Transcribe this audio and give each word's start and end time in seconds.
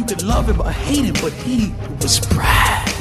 You 0.00 0.06
could 0.06 0.22
love 0.22 0.48
him 0.48 0.62
or 0.62 0.70
hate 0.70 1.04
him, 1.04 1.14
but 1.20 1.30
he 1.34 1.74
was 2.00 2.20
Brad. 2.20 2.99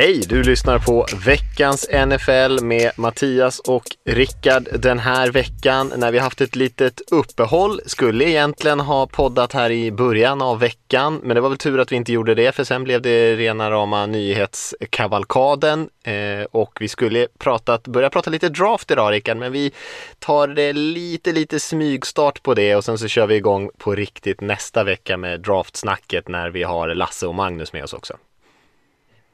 Hej, 0.00 0.20
du 0.28 0.42
lyssnar 0.42 0.78
på 0.78 1.06
veckans 1.26 1.88
NFL 2.06 2.64
med 2.64 2.90
Mattias 2.96 3.58
och 3.58 3.84
Rickard 4.04 4.68
den 4.80 4.98
här 4.98 5.30
veckan 5.30 5.92
när 5.96 6.12
vi 6.12 6.18
haft 6.18 6.40
ett 6.40 6.56
litet 6.56 7.00
uppehåll. 7.10 7.80
Skulle 7.86 8.24
egentligen 8.24 8.80
ha 8.80 9.06
poddat 9.06 9.52
här 9.52 9.70
i 9.70 9.92
början 9.92 10.42
av 10.42 10.58
veckan, 10.58 11.20
men 11.24 11.34
det 11.34 11.40
var 11.40 11.48
väl 11.48 11.58
tur 11.58 11.80
att 11.80 11.92
vi 11.92 11.96
inte 11.96 12.12
gjorde 12.12 12.34
det 12.34 12.54
för 12.54 12.64
sen 12.64 12.84
blev 12.84 13.02
det 13.02 13.36
rena 13.36 13.70
rama 13.70 14.06
nyhetskavalkaden 14.06 15.88
eh, 16.04 16.46
och 16.50 16.78
vi 16.80 16.88
skulle 16.88 17.26
pratat, 17.38 17.88
börja 17.88 18.10
prata 18.10 18.30
lite 18.30 18.48
draft 18.48 18.90
idag 18.90 19.12
Rickard, 19.12 19.36
men 19.36 19.52
vi 19.52 19.72
tar 20.18 20.48
det 20.48 20.72
lite, 20.72 21.32
lite 21.32 21.60
smygstart 21.60 22.42
på 22.42 22.54
det 22.54 22.76
och 22.76 22.84
sen 22.84 22.98
så 22.98 23.08
kör 23.08 23.26
vi 23.26 23.34
igång 23.34 23.70
på 23.78 23.94
riktigt 23.94 24.40
nästa 24.40 24.84
vecka 24.84 25.16
med 25.16 25.40
draftsnacket 25.40 26.28
när 26.28 26.50
vi 26.50 26.62
har 26.62 26.94
Lasse 26.94 27.26
och 27.26 27.34
Magnus 27.34 27.72
med 27.72 27.84
oss 27.84 27.92
också. 27.92 28.16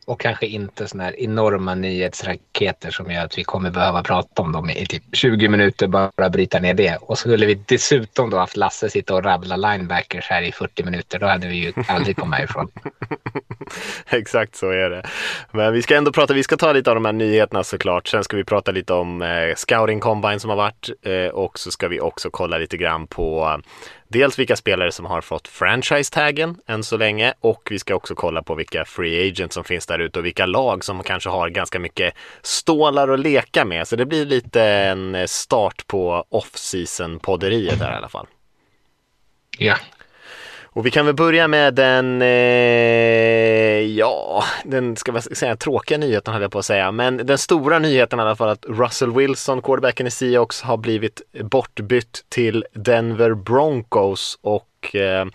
Och 0.05 0.21
kanske 0.21 0.47
inte 0.47 0.89
sådana 0.89 1.05
här 1.05 1.21
enorma 1.21 1.75
nyhetsraketer 1.75 2.91
som 2.91 3.11
gör 3.11 3.25
att 3.25 3.39
vi 3.39 3.45
kommer 3.45 3.71
behöva 3.71 4.03
prata 4.03 4.43
om 4.43 4.53
dem 4.53 4.71
i 4.71 4.87
typ 4.87 5.03
20 5.13 5.49
minuter, 5.49 5.87
bara 5.87 6.31
bryta 6.31 6.61
ner 6.61 6.75
det. 6.75 6.97
Och 6.97 7.19
skulle 7.19 7.47
vi 7.47 7.55
dessutom 7.55 8.31
då 8.31 8.37
haft 8.37 8.57
Lasse 8.57 8.91
sitta 8.91 9.15
och 9.15 9.25
rabbla 9.25 9.57
linebackers 9.57 10.31
här 10.31 10.43
i 10.43 10.53
40 10.53 10.85
minuter, 10.85 11.19
då 11.19 11.27
hade 11.27 11.49
vi 11.49 11.57
ju 11.57 11.73
aldrig 11.89 12.17
kommit 12.17 12.39
härifrån. 12.39 12.69
Exakt 14.07 14.57
så 14.57 14.71
är 14.71 14.91
det. 14.91 15.03
Men 15.51 15.73
vi 15.73 15.83
ska 15.83 15.97
ändå 15.97 16.13
prata, 16.13 16.35
vi 16.35 16.43
ska 16.43 16.57
ta 16.57 16.73
lite 16.73 16.91
av 16.91 16.95
de 16.95 17.05
här 17.05 17.13
nyheterna 17.13 17.65
såklart. 17.65 18.09
Sen 18.09 18.25
ska 18.25 18.37
vi 18.37 18.45
prata 18.45 18.73
lite 18.73 18.95
om 18.95 19.23
eh, 19.23 19.55
scouting 19.57 20.01
combine 20.01 20.41
som 20.41 20.51
har 20.51 20.57
varit 20.57 20.91
eh, 21.03 21.35
och 21.35 21.59
så 21.59 21.71
ska 21.71 21.89
vi 21.89 22.01
också 22.01 22.31
kolla 22.31 22.59
lite 22.59 22.77
grann 22.77 23.07
på 23.07 23.61
dels 24.09 24.39
vilka 24.39 24.57
spelare 24.57 24.93
som 24.93 25.07
har 25.07 25.21
fått 25.21 25.49
franchise-taggen 25.49 26.57
än 26.67 26.85
så 26.85 26.97
länge 26.97 27.35
och 27.41 27.69
vi 27.71 27.79
ska 27.79 27.95
också 27.95 28.15
kolla 28.15 28.43
på 28.43 28.55
vilka 28.55 28.85
free 28.85 29.29
agents 29.29 29.55
som 29.55 29.65
finns 29.65 29.87
där 29.87 29.99
ute 29.99 30.19
och 30.19 30.25
vilka 30.25 30.47
lag 30.47 30.85
som 30.85 31.03
kanske 31.03 31.31
har 31.31 31.49
ganska 31.49 31.79
mycket 31.79 32.15
stålar 32.43 33.09
att 33.09 33.21
leka 33.21 33.65
med. 33.65 33.89
Så 33.89 33.97
det 33.97 34.07
blir 34.07 34.27
lite 34.27 34.63
en 34.63 35.29
start 35.29 35.87
på 35.87 36.25
off-season-podderiet 36.29 37.79
där 37.79 37.93
i 37.93 37.97
alla 37.97 38.09
fall. 38.09 38.27
Ja. 39.59 39.77
Och 40.75 40.87
vi 40.87 40.91
kan 40.91 41.07
väl 41.07 41.15
börja 41.15 41.49
med 41.49 41.75
den, 41.75 42.23
eh, 42.23 42.29
ja, 43.81 44.45
den 44.65 44.97
ska 44.97 45.13
man 45.13 45.23
säga 45.23 45.57
tråkiga 45.57 45.99
nyheten 45.99 46.33
höll 46.35 46.43
jag 46.43 46.53
på 46.53 46.59
att 46.59 46.65
säga, 46.65 46.93
men 46.93 47.17
den 47.17 47.39
stora 47.39 47.79
nyheten 47.79 48.19
i 48.19 48.23
alla 48.23 48.37
fall 48.37 48.49
att 48.49 48.65
Russell 48.69 49.13
Wilson, 49.13 49.63
quarterbacken 49.63 50.07
i 50.07 50.11
Seahawks, 50.11 50.63
har 50.63 50.77
blivit 50.77 51.23
bortbytt 51.43 52.25
till 52.29 52.65
Denver 52.73 53.35
Broncos 53.35 54.39
och 54.43 54.97
eh, 54.97 55.27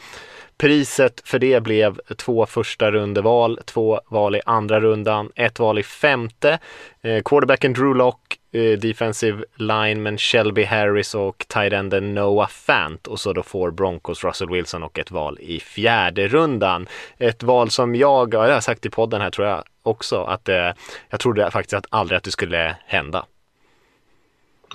Priset 0.57 1.21
för 1.25 1.39
det 1.39 1.63
blev 1.63 1.99
två 2.17 2.45
första 2.45 2.91
rundeval, 2.91 3.59
två 3.65 4.01
val 4.09 4.35
i 4.35 4.41
andra 4.45 4.79
rundan, 4.79 5.31
ett 5.35 5.59
val 5.59 5.79
i 5.79 5.83
femte. 5.83 6.59
Eh, 7.01 7.21
quarterbacken 7.25 7.73
Drew 7.73 7.95
Lock, 7.95 8.38
Eh, 8.51 8.79
defensive 8.79 9.43
lineman 9.55 10.17
Shelby 10.17 10.63
Harris 10.63 11.15
och 11.15 11.45
tight 11.47 11.73
enden 11.73 12.15
Noah 12.15 12.47
Fant 12.47 13.07
och 13.07 13.19
så 13.19 13.33
då 13.33 13.43
får 13.43 13.71
Broncos 13.71 14.23
Russell 14.23 14.49
Wilson 14.49 14.83
och 14.83 14.99
ett 14.99 15.11
val 15.11 15.37
i 15.41 15.59
fjärde 15.59 16.27
rundan. 16.27 16.87
Ett 17.17 17.43
val 17.43 17.69
som 17.69 17.95
jag, 17.95 18.33
ja, 18.33 18.47
jag 18.47 18.53
har 18.53 18.61
sagt 18.61 18.85
i 18.85 18.89
podden 18.89 19.21
här 19.21 19.29
tror 19.29 19.47
jag 19.47 19.63
också, 19.83 20.23
att 20.23 20.49
eh, 20.49 20.71
jag 21.09 21.19
trodde 21.19 21.51
faktiskt 21.51 21.73
att 21.73 21.85
aldrig 21.89 22.17
att 22.17 22.23
det 22.23 22.31
skulle 22.31 22.75
hända. 22.85 23.25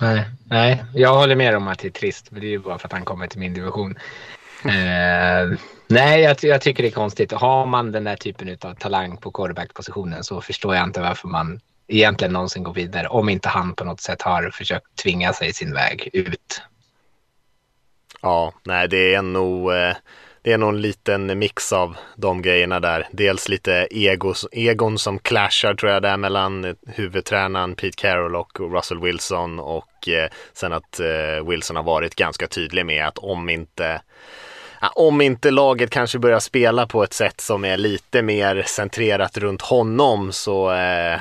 Nej, 0.01 0.25
nej, 0.45 0.85
jag 0.93 1.15
håller 1.15 1.35
med 1.35 1.55
om 1.55 1.67
att 1.67 1.79
det 1.79 1.87
är 1.87 1.91
trist, 1.91 2.31
men 2.31 2.41
det 2.41 2.47
är 2.47 2.51
ju 2.51 2.59
bara 2.59 2.77
för 2.77 2.87
att 2.87 2.93
han 2.93 3.05
kommer 3.05 3.27
till 3.27 3.39
min 3.39 3.53
division. 3.53 3.95
Eh, 4.65 5.57
nej, 5.87 6.21
jag, 6.21 6.37
jag, 6.41 6.61
tycker 6.61 6.83
det 6.83 6.89
är 6.89 6.91
konstigt. 6.91 7.31
Har 7.31 7.65
man 7.65 7.91
den 7.91 8.03
där 8.03 8.15
typen 8.15 8.57
av 8.61 8.73
talang 8.73 9.17
på 9.17 9.31
quarterback-positionen 9.31 10.23
så 10.23 10.41
förstår 10.41 10.75
jag 10.75 10.83
inte 10.83 11.01
varför 11.01 11.27
man 11.27 11.59
egentligen 11.87 12.33
någonsin 12.33 12.63
gå 12.63 12.71
vidare 12.71 13.07
om 13.07 13.29
inte 13.29 13.49
han 13.49 13.75
på 13.75 13.83
något 13.83 14.01
sätt 14.01 14.21
har 14.21 14.49
försökt 14.49 14.95
tvinga 15.03 15.33
sig 15.33 15.53
sin 15.53 15.73
väg 15.73 16.09
ut. 16.13 16.61
Ja, 18.21 18.53
nej, 18.63 18.87
det 18.87 19.13
är 19.15 19.21
nog 19.21 19.73
eh, 19.73 19.95
det 20.45 20.51
är 20.51 20.57
nog 20.57 20.69
en 20.69 20.81
liten 20.81 21.39
mix 21.39 21.73
av 21.73 21.97
de 22.15 22.41
grejerna 22.41 22.79
där. 22.79 23.07
Dels 23.11 23.49
lite 23.49 23.87
egos, 23.91 24.47
egon 24.51 24.97
som 24.97 25.19
clashar 25.19 25.73
tror 25.73 25.91
jag 25.91 26.01
där 26.01 26.17
mellan 26.17 26.75
huvudtränaren 26.87 27.75
Pete 27.75 27.97
Carroll 27.97 28.35
och 28.35 28.59
Russell 28.59 29.01
Wilson 29.01 29.59
och 29.59 30.09
eh, 30.09 30.29
sen 30.53 30.73
att 30.73 30.99
eh, 30.99 31.47
Wilson 31.47 31.75
har 31.75 31.83
varit 31.83 32.15
ganska 32.15 32.47
tydlig 32.47 32.85
med 32.85 33.07
att 33.07 33.17
om 33.17 33.49
inte 33.49 34.01
om 34.95 35.21
inte 35.21 35.51
laget 35.51 35.89
kanske 35.89 36.19
börjar 36.19 36.39
spela 36.39 36.87
på 36.87 37.03
ett 37.03 37.13
sätt 37.13 37.41
som 37.41 37.65
är 37.65 37.77
lite 37.77 38.21
mer 38.21 38.63
centrerat 38.67 39.37
runt 39.37 39.61
honom 39.61 40.31
så 40.31 40.71
eh, 40.73 41.19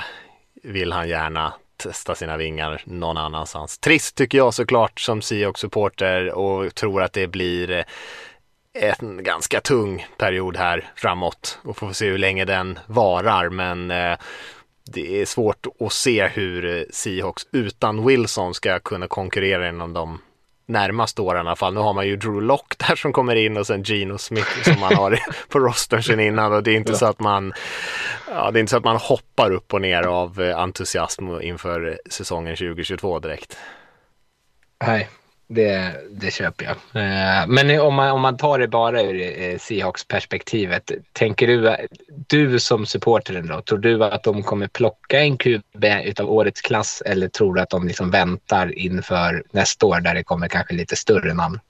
vill 0.65 0.93
han 0.93 1.09
gärna 1.09 1.55
testa 1.77 2.15
sina 2.15 2.37
vingar 2.37 2.83
någon 2.85 3.17
annanstans. 3.17 3.79
Trist 3.79 4.15
tycker 4.15 4.39
jag 4.39 4.55
såklart 4.55 5.01
som 5.01 5.21
Seahawks-supporter 5.21 6.31
och 6.31 6.75
tror 6.75 7.03
att 7.03 7.13
det 7.13 7.27
blir 7.27 7.71
eh, 7.71 8.95
en 8.99 9.23
ganska 9.23 9.61
tung 9.61 10.07
period 10.19 10.57
här 10.57 10.91
framåt 10.97 11.59
och 11.63 11.77
får 11.77 11.93
se 11.93 12.09
hur 12.09 12.19
länge 12.19 12.45
den 12.45 12.79
varar 12.87 13.49
men 13.49 13.91
eh, 13.91 14.19
det 14.93 15.21
är 15.21 15.27
svårt 15.27 15.67
att 15.81 15.93
se 15.93 16.29
hur 16.29 16.87
Seahawks 16.91 17.47
utan 17.53 18.07
Wilson 18.07 18.55
ska 18.55 18.79
kunna 18.79 19.09
konkurrera 19.09 19.69
inom 19.69 19.93
de 19.93 20.21
närmaste 20.67 21.23
åren 21.23 21.47
i 21.47 21.49
alla 21.49 21.57
fall. 21.57 21.75
Nu 21.75 21.81
har 21.81 21.93
man 21.93 22.07
ju 22.07 22.17
Drew 22.17 22.43
Lock 22.43 22.79
där 22.89 22.97
som 22.97 23.13
kommer 23.13 23.37
in 23.37 23.57
och 23.57 23.67
sen 23.67 23.83
Gino 23.83 24.19
Smith 24.19 24.63
som 24.63 24.81
man 24.81 24.95
har 24.95 25.19
på 25.49 25.59
rostern 25.59 26.03
sen 26.03 26.21
innan 26.21 26.53
och 26.53 26.63
det 26.63 26.71
är 26.71 26.77
inte 26.77 26.93
ja. 26.93 26.99
så 26.99 27.07
att 27.07 27.21
man 27.21 27.53
ja, 28.31 28.51
det 28.51 28.59
är 28.59 28.61
inte 28.61 28.71
så 28.71 28.77
att 28.77 28.85
man 28.85 28.97
hoppar 28.97 29.51
upp 29.51 29.75
och 29.75 29.81
ner 29.81 30.03
av 30.03 30.41
eh, 30.41 30.59
entusiasm 30.59 31.41
inför 31.41 31.99
säsongen 32.11 32.57
2022 32.57 33.19
direkt. 33.19 33.59
Nej, 34.87 35.09
det, 35.55 35.95
det 36.11 36.31
köper 36.31 36.65
jag. 36.65 37.03
Eh, 37.03 37.47
men 37.47 37.81
om 37.81 37.95
man, 37.95 38.11
om 38.11 38.21
man 38.21 38.37
tar 38.37 38.59
det 38.59 38.69
bara 38.69 39.03
ur 39.03 39.41
eh, 39.41 39.59
Seahawks-perspektivet. 39.59 40.91
Tänker 41.13 41.47
du, 41.47 41.77
du 42.09 42.61
som 42.61 42.87
supporter 42.87 43.43
då, 43.43 43.61
tror 43.61 43.79
du 43.79 44.05
att 44.05 44.23
de 44.23 44.43
kommer 44.43 44.67
plocka 44.67 45.21
en 45.21 45.37
QB 45.37 45.85
utav 46.05 46.33
årets 46.33 46.61
klass 46.61 47.03
eller 47.07 47.29
tror 47.29 47.55
du 47.55 47.61
att 47.61 47.71
de 47.71 47.87
liksom 47.87 48.11
väntar 48.11 48.79
inför 48.79 49.43
nästa 49.51 49.87
år 49.87 50.01
där 50.01 50.15
det 50.15 50.25
kommer 50.25 50.49
kanske 50.49 50.75
lite 50.75 50.97
större 50.97 51.35
namn? 51.35 51.61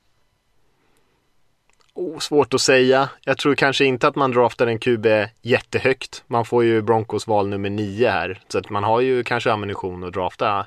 Oh, 1.96 2.18
svårt 2.18 2.54
att 2.54 2.60
säga. 2.60 3.08
Jag 3.24 3.38
tror 3.38 3.54
kanske 3.54 3.84
inte 3.84 4.08
att 4.08 4.16
man 4.16 4.32
draftar 4.32 4.66
en 4.66 4.78
QB 4.78 5.06
jättehögt. 5.42 6.24
Man 6.26 6.44
får 6.44 6.64
ju 6.64 6.82
Broncos 6.82 7.26
val 7.26 7.48
nummer 7.48 7.70
nio 7.70 8.10
här. 8.10 8.40
Så 8.48 8.58
att 8.58 8.70
man 8.70 8.84
har 8.84 9.00
ju 9.00 9.24
kanske 9.24 9.52
ammunition 9.52 10.04
att 10.04 10.12
drafta 10.12 10.66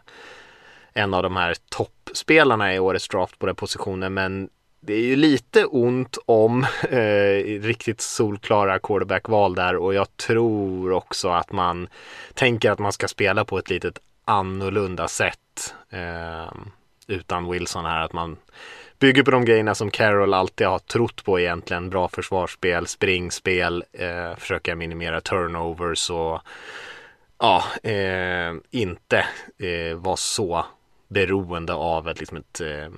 en 0.94 1.14
av 1.14 1.24
de 1.24 1.36
här 1.36 1.54
toppspelarna 2.08 2.76
i 2.76 2.80
årets 2.80 3.08
draft 3.08 3.40
på 3.40 3.46
den 3.46 3.56
positionen. 3.56 4.14
Men 4.14 4.50
det 4.80 4.94
är 4.94 5.02
ju 5.02 5.16
lite 5.16 5.66
ont 5.66 6.18
om 6.26 6.64
eh, 6.90 7.62
riktigt 7.62 8.02
solklara 8.02 8.80
quarterbackval 8.80 9.56
där 9.56 9.76
och 9.76 9.94
jag 9.94 10.18
tror 10.18 10.92
också 10.92 11.30
att 11.30 11.52
man 11.52 11.88
tänker 12.34 12.72
att 12.72 12.80
man 12.80 12.94
ska 12.94 13.08
spela 13.08 13.46
på 13.46 13.58
ett 13.58 13.70
litet 13.70 14.00
annorlunda 14.26 15.08
sätt 15.08 15.76
eh, 15.90 16.52
utan 17.08 17.52
Wilson 17.52 17.86
här. 17.86 18.02
Att 18.02 18.14
man 18.14 18.38
bygger 19.00 19.24
på 19.24 19.32
de 19.32 19.46
grejerna 19.46 19.76
som 19.76 19.92
Carroll 19.92 20.34
alltid 20.34 20.68
har 20.68 20.80
trott 20.80 21.24
på 21.24 21.40
egentligen. 21.40 21.90
Bra 21.90 22.08
försvarsspel, 22.08 22.88
springspel, 22.88 23.84
eh, 23.94 24.36
försöka 24.38 24.76
minimera 24.76 25.22
turnovers 25.22 26.10
och 26.10 26.42
ja, 27.40 27.64
eh, 27.84 28.54
inte 28.72 29.26
eh, 29.58 29.98
vara 29.98 30.18
så 30.18 30.66
beroende 31.08 31.74
av 31.74 32.10
ett, 32.10 32.20
liksom 32.20 32.38
ett 32.38 32.62
eh, 32.62 32.90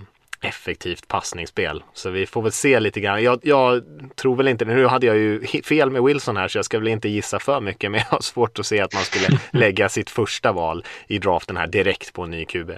effektivt 0.42 1.08
passningsspel. 1.08 1.84
Så 1.94 2.10
vi 2.10 2.26
får 2.26 2.42
väl 2.42 2.52
se 2.52 2.80
lite 2.80 3.00
grann. 3.00 3.24
Jag, 3.24 3.40
jag, 3.44 3.84
tror 4.16 4.36
väl 4.36 4.48
inte, 4.48 4.66
nu 4.66 4.86
hade 4.86 5.08
jag 5.08 5.18
ju 5.18 5.48
fel 5.64 5.90
med 5.90 6.04
Wilson 6.04 6.38
här 6.38 6.48
så 6.48 6.58
jag 6.58 6.66
ska 6.66 6.80
väl 6.80 6.88
inte 6.88 7.10
gissa 7.10 7.40
för 7.40 7.62
mycket 7.62 7.92
men 7.92 8.00
jag 8.00 8.08
har 8.08 8.22
svårt 8.22 8.60
att 8.60 8.66
se 8.66 8.82
att 8.82 8.94
man 8.94 9.04
skulle 9.04 9.40
lägga 9.52 9.90
sitt 9.90 10.10
första 10.10 10.52
val 10.52 10.86
i 11.08 11.20
draften 11.20 11.58
här 11.58 11.68
direkt 11.68 12.14
på 12.14 12.24
en 12.24 12.32
ny 12.32 12.46
QB. 12.46 12.72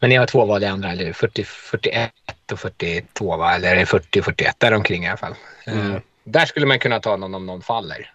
Men 0.00 0.10
ni 0.10 0.16
har 0.16 0.26
två 0.26 0.44
val 0.44 0.62
i 0.62 0.66
andra, 0.66 0.92
eller 0.92 1.12
40, 1.12 1.44
41 1.44 2.12
och 2.52 2.60
42 2.60 3.36
va? 3.36 3.54
Eller 3.54 3.70
är 3.72 3.76
det 3.76 3.86
40 3.86 4.20
och 4.20 4.24
41 4.24 4.54
däromkring 4.58 5.04
i 5.04 5.08
alla 5.08 5.16
fall. 5.16 5.34
Mm. 5.66 6.00
där 6.24 6.46
skulle 6.46 6.66
man 6.66 6.78
kunna 6.78 7.00
ta 7.00 7.16
någon 7.16 7.34
om 7.34 7.46
någon 7.46 7.62
faller. 7.62 8.12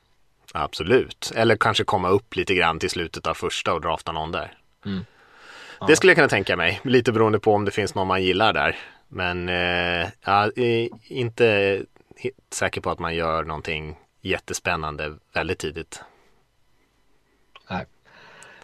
Absolut. 0.53 1.31
Eller 1.35 1.55
kanske 1.55 1.83
komma 1.83 2.09
upp 2.09 2.35
lite 2.35 2.55
grann 2.55 2.79
till 2.79 2.89
slutet 2.89 3.27
av 3.27 3.33
första 3.33 3.73
och 3.73 3.81
drafta 3.81 4.11
någon 4.11 4.31
där. 4.31 4.53
Mm. 4.85 5.05
Ja. 5.83 5.87
Det 5.87 5.95
skulle 5.95 6.11
jag 6.11 6.17
kunna 6.17 6.27
tänka 6.27 6.55
mig. 6.55 6.81
Lite 6.83 7.11
beroende 7.11 7.39
på 7.39 7.53
om 7.53 7.65
det 7.65 7.71
finns 7.71 7.95
någon 7.95 8.07
man 8.07 8.23
gillar 8.23 8.53
där. 8.53 8.75
Men 9.07 9.49
eh, 9.49 10.09
jag 10.25 10.57
är 10.57 10.89
inte 11.07 11.81
säker 12.53 12.81
på 12.81 12.89
att 12.89 12.99
man 12.99 13.15
gör 13.15 13.43
någonting 13.43 13.95
jättespännande 14.21 15.13
väldigt 15.33 15.59
tidigt. 15.59 16.03
Nej. 17.69 17.85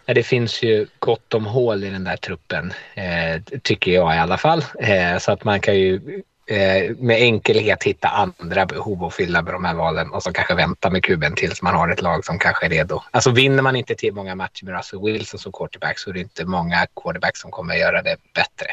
Det 0.04 0.22
finns 0.22 0.62
ju 0.62 0.86
gott 0.98 1.34
om 1.34 1.46
hål 1.46 1.84
i 1.84 1.90
den 1.90 2.04
där 2.04 2.16
truppen, 2.16 2.72
eh, 2.94 3.42
tycker 3.62 3.90
jag 3.90 4.14
i 4.14 4.18
alla 4.18 4.38
fall. 4.38 4.64
Eh, 4.78 5.18
så 5.18 5.32
att 5.32 5.44
man 5.44 5.60
kan 5.60 5.78
ju 5.78 6.22
eh, 6.50 6.96
med 6.96 7.22
enkelhet 7.22 7.82
hitta 7.82 8.08
andra 8.08 8.66
behov 8.66 9.04
att 9.04 9.14
fylla 9.14 9.42
med 9.42 9.54
de 9.54 9.64
här 9.64 9.74
valen 9.74 10.10
och 10.10 10.22
så 10.22 10.32
kanske 10.32 10.54
vänta 10.54 10.90
med 10.90 11.04
kuben 11.04 11.34
tills 11.34 11.62
man 11.62 11.74
har 11.74 11.88
ett 11.88 12.02
lag 12.02 12.24
som 12.24 12.38
kanske 12.38 12.66
är 12.66 12.70
redo. 12.70 13.02
Alltså 13.10 13.30
vinner 13.30 13.62
man 13.62 13.76
inte 13.76 13.94
till 13.94 14.14
många 14.14 14.34
matcher 14.34 14.64
med 14.64 14.76
Russell 14.76 15.00
Wilson 15.02 15.40
som 15.40 15.52
quarterback 15.52 15.98
så 15.98 16.10
är 16.10 16.14
det 16.14 16.20
inte 16.20 16.44
många 16.44 16.86
quarterbacks 17.02 17.40
som 17.40 17.50
kommer 17.50 17.74
göra 17.74 18.02
det 18.02 18.16
bättre. 18.34 18.66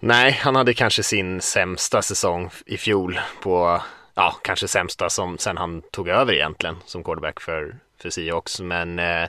Nej, 0.00 0.32
han 0.32 0.56
hade 0.56 0.74
kanske 0.74 1.02
sin 1.02 1.40
sämsta 1.40 2.02
säsong 2.02 2.50
i 2.66 2.76
fjol 2.76 3.20
på, 3.42 3.82
ja, 4.14 4.36
kanske 4.42 4.68
sämsta 4.68 5.10
som 5.10 5.38
sen 5.38 5.56
han 5.56 5.82
tog 5.92 6.08
över 6.08 6.32
egentligen 6.32 6.76
som 6.84 7.04
quarterback 7.04 7.40
för, 7.40 7.76
för 8.02 8.10
Seahawks. 8.10 8.60
Men 8.60 8.98
eh, 8.98 9.28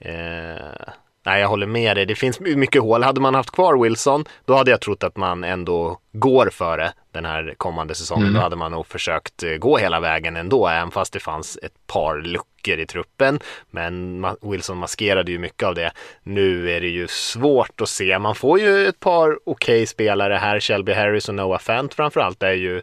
eh, 0.00 0.88
Nej, 1.24 1.40
jag 1.40 1.48
håller 1.48 1.66
med 1.66 1.96
dig. 1.96 2.06
Det 2.06 2.14
finns 2.14 2.40
mycket 2.40 2.82
hål. 2.82 3.02
Hade 3.02 3.20
man 3.20 3.34
haft 3.34 3.50
kvar 3.50 3.82
Wilson, 3.82 4.24
då 4.44 4.54
hade 4.54 4.70
jag 4.70 4.80
trott 4.80 5.04
att 5.04 5.16
man 5.16 5.44
ändå 5.44 5.98
går 6.12 6.50
före 6.52 6.92
den 7.12 7.24
här 7.24 7.54
kommande 7.56 7.94
säsongen. 7.94 8.22
Mm. 8.22 8.34
Då 8.34 8.40
hade 8.40 8.56
man 8.56 8.72
nog 8.72 8.86
försökt 8.86 9.42
eh, 9.42 9.50
gå 9.50 9.76
hela 9.76 10.00
vägen 10.00 10.36
ändå, 10.36 10.68
även 10.68 10.90
fast 10.90 11.12
det 11.12 11.20
fanns 11.20 11.58
ett 11.62 11.86
par 11.86 12.16
luckor 12.16 12.78
i 12.78 12.86
truppen. 12.86 13.40
Men 13.70 14.26
Wilson 14.42 14.78
maskerade 14.78 15.32
ju 15.32 15.38
mycket 15.38 15.68
av 15.68 15.74
det. 15.74 15.92
Nu 16.22 16.70
är 16.70 16.80
det 16.80 16.88
ju 16.88 17.08
svårt 17.08 17.80
att 17.80 17.88
se. 17.88 18.18
Man 18.18 18.34
får 18.34 18.60
ju 18.60 18.86
ett 18.86 19.00
par 19.00 19.30
okej 19.30 19.42
okay 19.44 19.86
spelare 19.86 20.34
här. 20.34 20.60
Shelby 20.60 20.92
Harris 20.92 21.28
och 21.28 21.34
Noah 21.34 21.58
Fant 21.58 21.94
framförallt 21.94 22.42
är 22.42 22.52
ju 22.52 22.82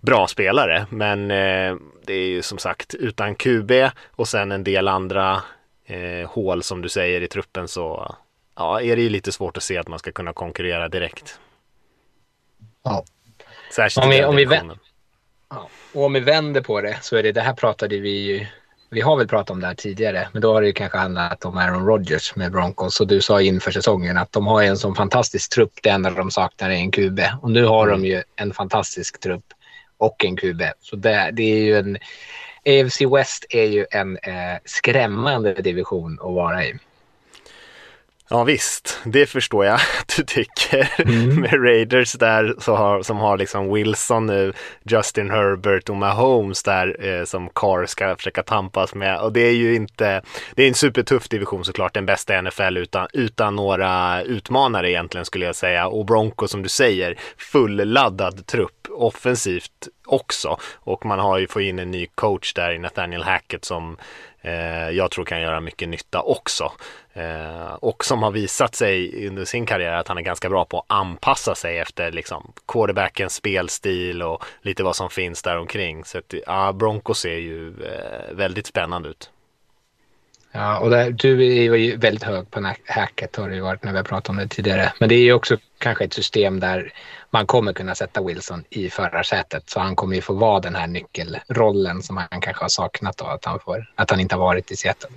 bra 0.00 0.26
spelare. 0.26 0.86
Men 0.90 1.30
eh, 1.30 1.76
det 2.06 2.14
är 2.14 2.26
ju 2.26 2.42
som 2.42 2.58
sagt 2.58 2.94
utan 2.94 3.34
QB 3.34 3.72
och 4.10 4.28
sen 4.28 4.52
en 4.52 4.64
del 4.64 4.88
andra 4.88 5.42
eh, 5.86 6.30
hål 6.30 6.62
som 6.62 6.82
du 6.82 6.88
säger 6.88 7.20
i 7.20 7.28
truppen 7.28 7.68
så 7.68 8.16
ja, 8.56 8.80
är 8.80 8.96
det 8.96 9.02
ju 9.02 9.08
lite 9.08 9.32
svårt 9.32 9.56
att 9.56 9.62
se 9.62 9.78
att 9.78 9.88
man 9.88 9.98
ska 9.98 10.12
kunna 10.12 10.32
konkurrera 10.32 10.88
direkt. 10.88 11.40
Ja. 12.82 13.04
Särskilt 13.74 14.04
om 14.04 14.10
vi, 14.10 14.24
om 14.24 14.36
vi, 14.36 14.44
vänder, 14.44 14.78
ja. 15.50 15.68
och 15.92 16.04
om 16.04 16.12
vi 16.12 16.20
vänder 16.20 16.60
på 16.60 16.80
det 16.80 16.98
så 17.02 17.16
är 17.16 17.22
det, 17.22 17.32
det 17.32 17.40
här 17.40 17.54
pratade 17.54 17.98
vi 17.98 18.10
ju 18.10 18.46
vi 18.90 19.00
har 19.00 19.16
väl 19.16 19.28
pratat 19.28 19.50
om 19.50 19.60
det 19.60 19.66
här 19.66 19.74
tidigare, 19.74 20.28
men 20.32 20.42
då 20.42 20.52
har 20.52 20.60
det 20.60 20.66
ju 20.66 20.72
kanske 20.72 20.98
handlat 20.98 21.44
om 21.44 21.56
Aaron 21.56 21.86
Rodgers 21.86 22.36
med 22.36 22.52
Broncos. 22.52 23.00
Och 23.00 23.06
du 23.06 23.20
sa 23.20 23.40
inför 23.40 23.70
säsongen 23.70 24.16
att 24.16 24.32
de 24.32 24.46
har 24.46 24.62
en 24.62 24.76
sån 24.76 24.94
fantastisk 24.94 25.52
trupp, 25.52 25.72
det 25.82 25.88
enda 25.88 26.10
de 26.10 26.30
saknar 26.30 26.70
är 26.70 26.74
en 26.74 26.90
QB. 26.90 27.20
Och 27.42 27.50
nu 27.50 27.64
har 27.64 27.88
mm. 27.88 28.02
de 28.02 28.08
ju 28.08 28.22
en 28.36 28.52
fantastisk 28.52 29.20
trupp 29.20 29.44
och 29.96 30.24
en 30.24 30.36
QB. 30.36 30.62
Så 30.80 30.96
det, 30.96 31.30
det 31.32 31.42
är 31.42 31.58
ju 31.58 31.76
en 31.78 31.98
AFC 32.66 33.00
West 33.00 33.46
är 33.50 33.64
ju 33.64 33.86
en 33.90 34.16
eh, 34.16 34.58
skrämmande 34.64 35.54
division 35.54 36.18
att 36.20 36.34
vara 36.34 36.64
i. 36.64 36.78
Ja 38.28 38.44
visst, 38.44 39.00
det 39.04 39.26
förstår 39.26 39.64
jag 39.64 39.74
att 40.00 40.16
du 40.16 40.22
tycker. 40.22 40.92
Mm. 40.98 41.40
Med 41.40 41.64
Raiders 41.64 42.12
där 42.12 42.54
så 42.58 42.74
har, 42.74 43.02
som 43.02 43.18
har 43.18 43.38
liksom 43.38 43.72
Wilson 43.72 44.26
nu, 44.26 44.52
Justin 44.82 45.30
Herbert 45.30 45.88
och 45.88 45.96
Mahomes 45.96 46.62
där 46.62 47.06
eh, 47.06 47.24
som 47.24 47.48
Carr 47.54 47.86
ska 47.86 48.16
försöka 48.16 48.42
tampas 48.42 48.94
med. 48.94 49.20
Och 49.20 49.32
det 49.32 49.40
är 49.40 49.52
ju 49.52 49.74
inte, 49.74 50.22
det 50.54 50.62
är 50.62 50.68
en 50.68 50.74
supertuff 50.74 51.28
division 51.28 51.64
såklart, 51.64 51.94
den 51.94 52.06
bästa 52.06 52.38
i 52.38 52.42
NFL 52.42 52.76
utan, 52.76 53.08
utan 53.12 53.56
några 53.56 54.22
utmanare 54.22 54.90
egentligen 54.90 55.24
skulle 55.24 55.46
jag 55.46 55.56
säga. 55.56 55.86
Och 55.86 56.06
Bronco 56.06 56.48
som 56.48 56.62
du 56.62 56.68
säger, 56.68 57.18
fulladdad 57.36 58.46
trupp 58.46 58.86
offensivt 58.90 59.88
också. 60.06 60.58
Och 60.74 61.06
man 61.06 61.18
har 61.18 61.38
ju 61.38 61.48
fått 61.48 61.62
in 61.62 61.78
en 61.78 61.90
ny 61.90 62.06
coach 62.14 62.54
där 62.54 62.72
i 62.72 62.78
Nathaniel 62.78 63.22
Hackett 63.22 63.64
som 63.64 63.96
eh, 64.40 64.90
jag 64.90 65.10
tror 65.10 65.24
kan 65.24 65.40
göra 65.40 65.60
mycket 65.60 65.88
nytta 65.88 66.20
också. 66.20 66.72
Eh, 67.16 67.74
och 67.74 68.04
som 68.04 68.22
har 68.22 68.30
visat 68.30 68.74
sig 68.74 69.26
under 69.28 69.44
sin 69.44 69.66
karriär 69.66 69.92
att 69.92 70.08
han 70.08 70.18
är 70.18 70.22
ganska 70.22 70.48
bra 70.48 70.64
på 70.64 70.78
att 70.78 70.84
anpassa 70.88 71.54
sig 71.54 71.78
efter 71.78 72.12
liksom 72.12 72.52
quarterbackens 72.68 73.34
spelstil 73.34 74.22
och 74.22 74.44
lite 74.62 74.82
vad 74.82 74.96
som 74.96 75.10
finns 75.10 75.42
där 75.42 75.58
omkring. 75.58 76.04
Så 76.04 76.18
att, 76.18 76.34
ja, 76.46 76.72
Broncos 76.72 77.18
ser 77.18 77.36
ju 77.36 77.68
eh, 77.68 78.34
väldigt 78.34 78.66
spännande 78.66 79.08
ut. 79.08 79.30
Ja, 80.52 80.78
och 80.78 80.90
där, 80.90 81.10
du 81.10 81.46
är 81.46 81.76
ju 81.76 81.96
väldigt 81.96 82.22
hög 82.22 82.50
på 82.50 82.74
hacket 82.86 83.36
har 83.36 83.48
det 83.48 83.54
ju 83.54 83.60
varit 83.60 83.84
när 83.84 83.92
vi 83.92 83.98
har 83.98 84.04
pratat 84.04 84.28
om 84.28 84.36
det 84.36 84.48
tidigare. 84.48 84.92
Men 85.00 85.08
det 85.08 85.14
är 85.14 85.22
ju 85.22 85.32
också 85.32 85.56
kanske 85.78 86.04
ett 86.04 86.12
system 86.12 86.60
där 86.60 86.92
man 87.30 87.46
kommer 87.46 87.72
kunna 87.72 87.94
sätta 87.94 88.22
Wilson 88.22 88.64
i 88.70 88.90
förarsätet. 88.90 89.70
Så 89.70 89.80
han 89.80 89.96
kommer 89.96 90.14
ju 90.14 90.22
få 90.22 90.32
vara 90.32 90.60
den 90.60 90.74
här 90.74 90.86
nyckelrollen 90.86 92.02
som 92.02 92.16
han 92.16 92.40
kanske 92.40 92.64
har 92.64 92.68
saknat 92.68 93.16
då, 93.16 93.24
att 93.24 93.44
han, 93.44 93.60
får, 93.60 93.92
att 93.94 94.10
han 94.10 94.20
inte 94.20 94.34
har 94.34 94.40
varit 94.40 94.70
i 94.70 94.76
Seattle. 94.76 95.10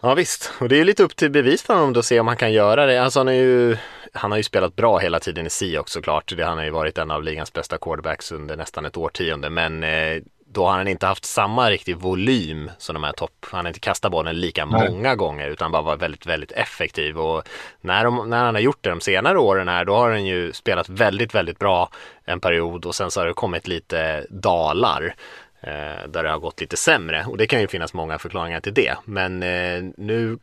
Ja 0.00 0.14
visst, 0.14 0.52
och 0.60 0.68
det 0.68 0.80
är 0.80 0.84
lite 0.84 1.02
upp 1.02 1.16
till 1.16 1.30
bevis 1.30 1.62
för 1.62 1.74
honom 1.74 1.94
att 1.96 2.04
se 2.04 2.20
om 2.20 2.26
han 2.26 2.36
kan 2.36 2.52
göra 2.52 2.86
det. 2.86 3.02
Alltså 3.02 3.20
han, 3.20 3.28
är 3.28 3.32
ju, 3.32 3.76
han 4.12 4.30
har 4.30 4.38
ju 4.38 4.42
spelat 4.42 4.76
bra 4.76 4.98
hela 4.98 5.20
tiden 5.20 5.46
i 5.46 5.50
Seahawks 5.50 5.92
såklart. 5.92 6.36
Det, 6.36 6.44
han 6.44 6.58
har 6.58 6.64
ju 6.64 6.70
varit 6.70 6.98
en 6.98 7.10
av 7.10 7.22
ligans 7.22 7.52
bästa 7.52 7.78
quarterbacks 7.78 8.32
under 8.32 8.56
nästan 8.56 8.84
ett 8.84 8.96
årtionde. 8.96 9.50
Men 9.50 9.84
eh, 9.84 10.22
då 10.50 10.66
har 10.66 10.72
han 10.72 10.88
inte 10.88 11.06
haft 11.06 11.24
samma 11.24 11.70
riktig 11.70 11.96
volym 11.96 12.70
som 12.78 12.94
de 12.94 13.04
här 13.04 13.12
topp. 13.12 13.46
Han 13.50 13.64
har 13.64 13.68
inte 13.68 13.80
kastat 13.80 14.12
bollen 14.12 14.40
lika 14.40 14.64
Nej. 14.64 14.90
många 14.90 15.14
gånger 15.14 15.48
utan 15.48 15.72
bara 15.72 15.82
varit 15.82 16.02
väldigt, 16.02 16.26
väldigt 16.26 16.52
effektiv. 16.52 17.18
Och 17.18 17.48
när, 17.80 18.04
de, 18.04 18.30
när 18.30 18.44
han 18.44 18.54
har 18.54 18.62
gjort 18.62 18.78
det 18.80 18.90
de 18.90 19.00
senare 19.00 19.38
åren 19.38 19.68
här, 19.68 19.84
då 19.84 19.94
har 19.94 20.10
han 20.10 20.26
ju 20.26 20.52
spelat 20.52 20.88
väldigt, 20.88 21.34
väldigt 21.34 21.58
bra 21.58 21.90
en 22.24 22.40
period 22.40 22.86
och 22.86 22.94
sen 22.94 23.10
så 23.10 23.20
har 23.20 23.26
det 23.26 23.32
kommit 23.32 23.68
lite 23.68 24.26
dalar. 24.30 25.14
Eh, 25.60 26.08
där 26.08 26.22
det 26.22 26.30
har 26.30 26.38
gått 26.38 26.60
lite 26.60 26.76
sämre 26.76 27.24
och 27.24 27.36
det 27.36 27.46
kan 27.46 27.60
ju 27.60 27.68
finnas 27.68 27.94
många 27.94 28.18
förklaringar 28.18 28.60
till 28.60 28.74
det. 28.74 28.96
Men 29.04 29.42
eh, 29.42 29.82
nu 29.96 30.38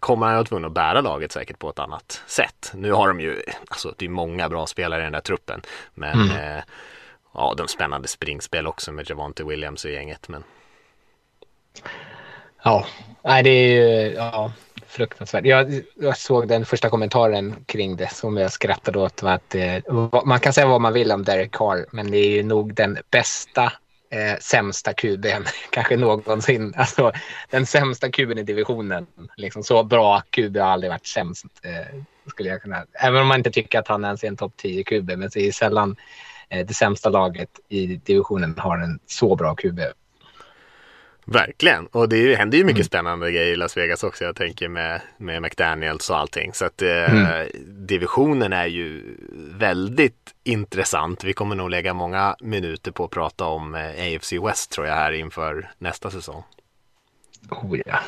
kommer 0.00 0.26
han 0.26 0.38
att 0.38 0.46
tvungen 0.46 0.64
att 0.64 0.72
bära 0.72 1.00
laget 1.00 1.32
säkert 1.32 1.58
på 1.58 1.70
ett 1.70 1.78
annat 1.78 2.22
sätt. 2.26 2.72
Nu 2.74 2.92
har 2.92 3.08
de 3.08 3.20
ju, 3.20 3.42
alltså 3.68 3.94
det 3.98 4.04
är 4.04 4.08
många 4.08 4.48
bra 4.48 4.66
spelare 4.66 5.00
i 5.00 5.04
den 5.04 5.12
där 5.12 5.20
truppen. 5.20 5.62
Men 5.94 6.20
mm. 6.20 6.56
eh, 6.56 6.62
ja, 7.34 7.54
de 7.56 7.68
spännande 7.68 8.08
springspel 8.08 8.66
också 8.66 8.92
med 8.92 9.10
Javante 9.10 9.44
Williams 9.44 9.84
och 9.84 9.90
gänget. 9.90 10.28
Men... 10.28 10.44
Ja, 12.64 12.86
nej 13.22 13.42
det 13.42 13.50
är 13.50 13.68
ju 13.68 14.12
ja, 14.12 14.52
fruktansvärt. 14.86 15.44
Jag, 15.44 15.82
jag, 15.94 16.16
såg 16.16 16.48
den 16.48 16.66
första 16.66 16.88
kommentaren 16.88 17.64
kring 17.66 17.96
det 17.96 18.12
som 18.12 18.36
jag 18.36 18.52
skrattade 18.52 18.98
åt. 18.98 19.22
Var 19.22 19.32
att, 19.32 19.54
eh, 19.54 20.22
man 20.24 20.40
kan 20.40 20.52
säga 20.52 20.66
vad 20.66 20.80
man 20.80 20.92
vill 20.92 21.12
om 21.12 21.24
Derek 21.24 21.52
Carr, 21.52 21.86
men 21.90 22.10
det 22.10 22.18
är 22.18 22.30
ju 22.30 22.42
nog 22.42 22.74
den 22.74 22.98
bästa 23.10 23.72
eh, 24.12 24.38
sämsta 24.40 24.92
kuben 24.92 25.44
kanske 25.70 25.96
någonsin. 25.96 26.74
Alltså 26.76 27.12
den 27.50 27.66
sämsta 27.66 28.10
kuben 28.10 28.38
i 28.38 28.42
divisionen. 28.42 29.06
Liksom, 29.36 29.62
så 29.62 29.82
bra 29.82 30.22
QB 30.30 30.56
har 30.56 30.66
aldrig 30.66 30.90
varit 30.90 31.06
sämst. 31.06 31.46
Eh, 31.62 32.02
skulle 32.26 32.48
jag 32.48 32.62
kunna. 32.62 32.86
Även 32.92 33.20
om 33.20 33.28
man 33.28 33.38
inte 33.38 33.50
tycker 33.50 33.78
att 33.78 33.88
han 33.88 34.04
ens 34.04 34.24
är 34.24 34.28
en 34.28 34.36
topp 34.36 34.52
10 34.56 34.84
QB. 34.84 35.08
Men 35.08 35.30
det 35.34 35.48
är 35.48 35.52
sällan 35.52 35.96
eh, 36.48 36.66
det 36.66 36.74
sämsta 36.74 37.08
laget 37.08 37.50
i 37.68 37.86
divisionen 37.86 38.58
har 38.58 38.78
en 38.78 38.98
så 39.06 39.36
bra 39.36 39.54
QB. 39.54 39.80
Verkligen, 41.24 41.86
och 41.86 42.08
det 42.08 42.34
händer 42.34 42.58
ju 42.58 42.64
mycket 42.64 42.78
mm. 42.78 42.86
spännande 42.86 43.32
grejer 43.32 43.52
i 43.52 43.56
Las 43.56 43.76
Vegas 43.76 44.04
också. 44.04 44.24
Jag 44.24 44.36
tänker 44.36 44.68
med, 44.68 45.00
med 45.16 45.42
McDaniels 45.42 46.10
och 46.10 46.18
allting. 46.18 46.52
Så 46.54 46.64
att 46.64 46.82
eh, 46.82 47.12
mm. 47.12 47.48
divisionen 47.86 48.52
är 48.52 48.66
ju 48.66 49.16
väldigt 49.58 50.34
intressant. 50.44 51.24
Vi 51.24 51.32
kommer 51.32 51.56
nog 51.56 51.70
lägga 51.70 51.94
många 51.94 52.36
minuter 52.40 52.90
på 52.90 53.04
att 53.04 53.10
prata 53.10 53.44
om 53.44 53.74
eh, 53.74 54.16
AFC 54.16 54.32
West 54.32 54.70
tror 54.70 54.86
jag 54.86 54.94
här 54.94 55.12
inför 55.12 55.70
nästa 55.78 56.10
säsong. 56.10 56.42
Oh 57.50 57.78
ja, 57.86 57.98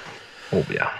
oh 0.53 0.75
ja. 0.75 0.91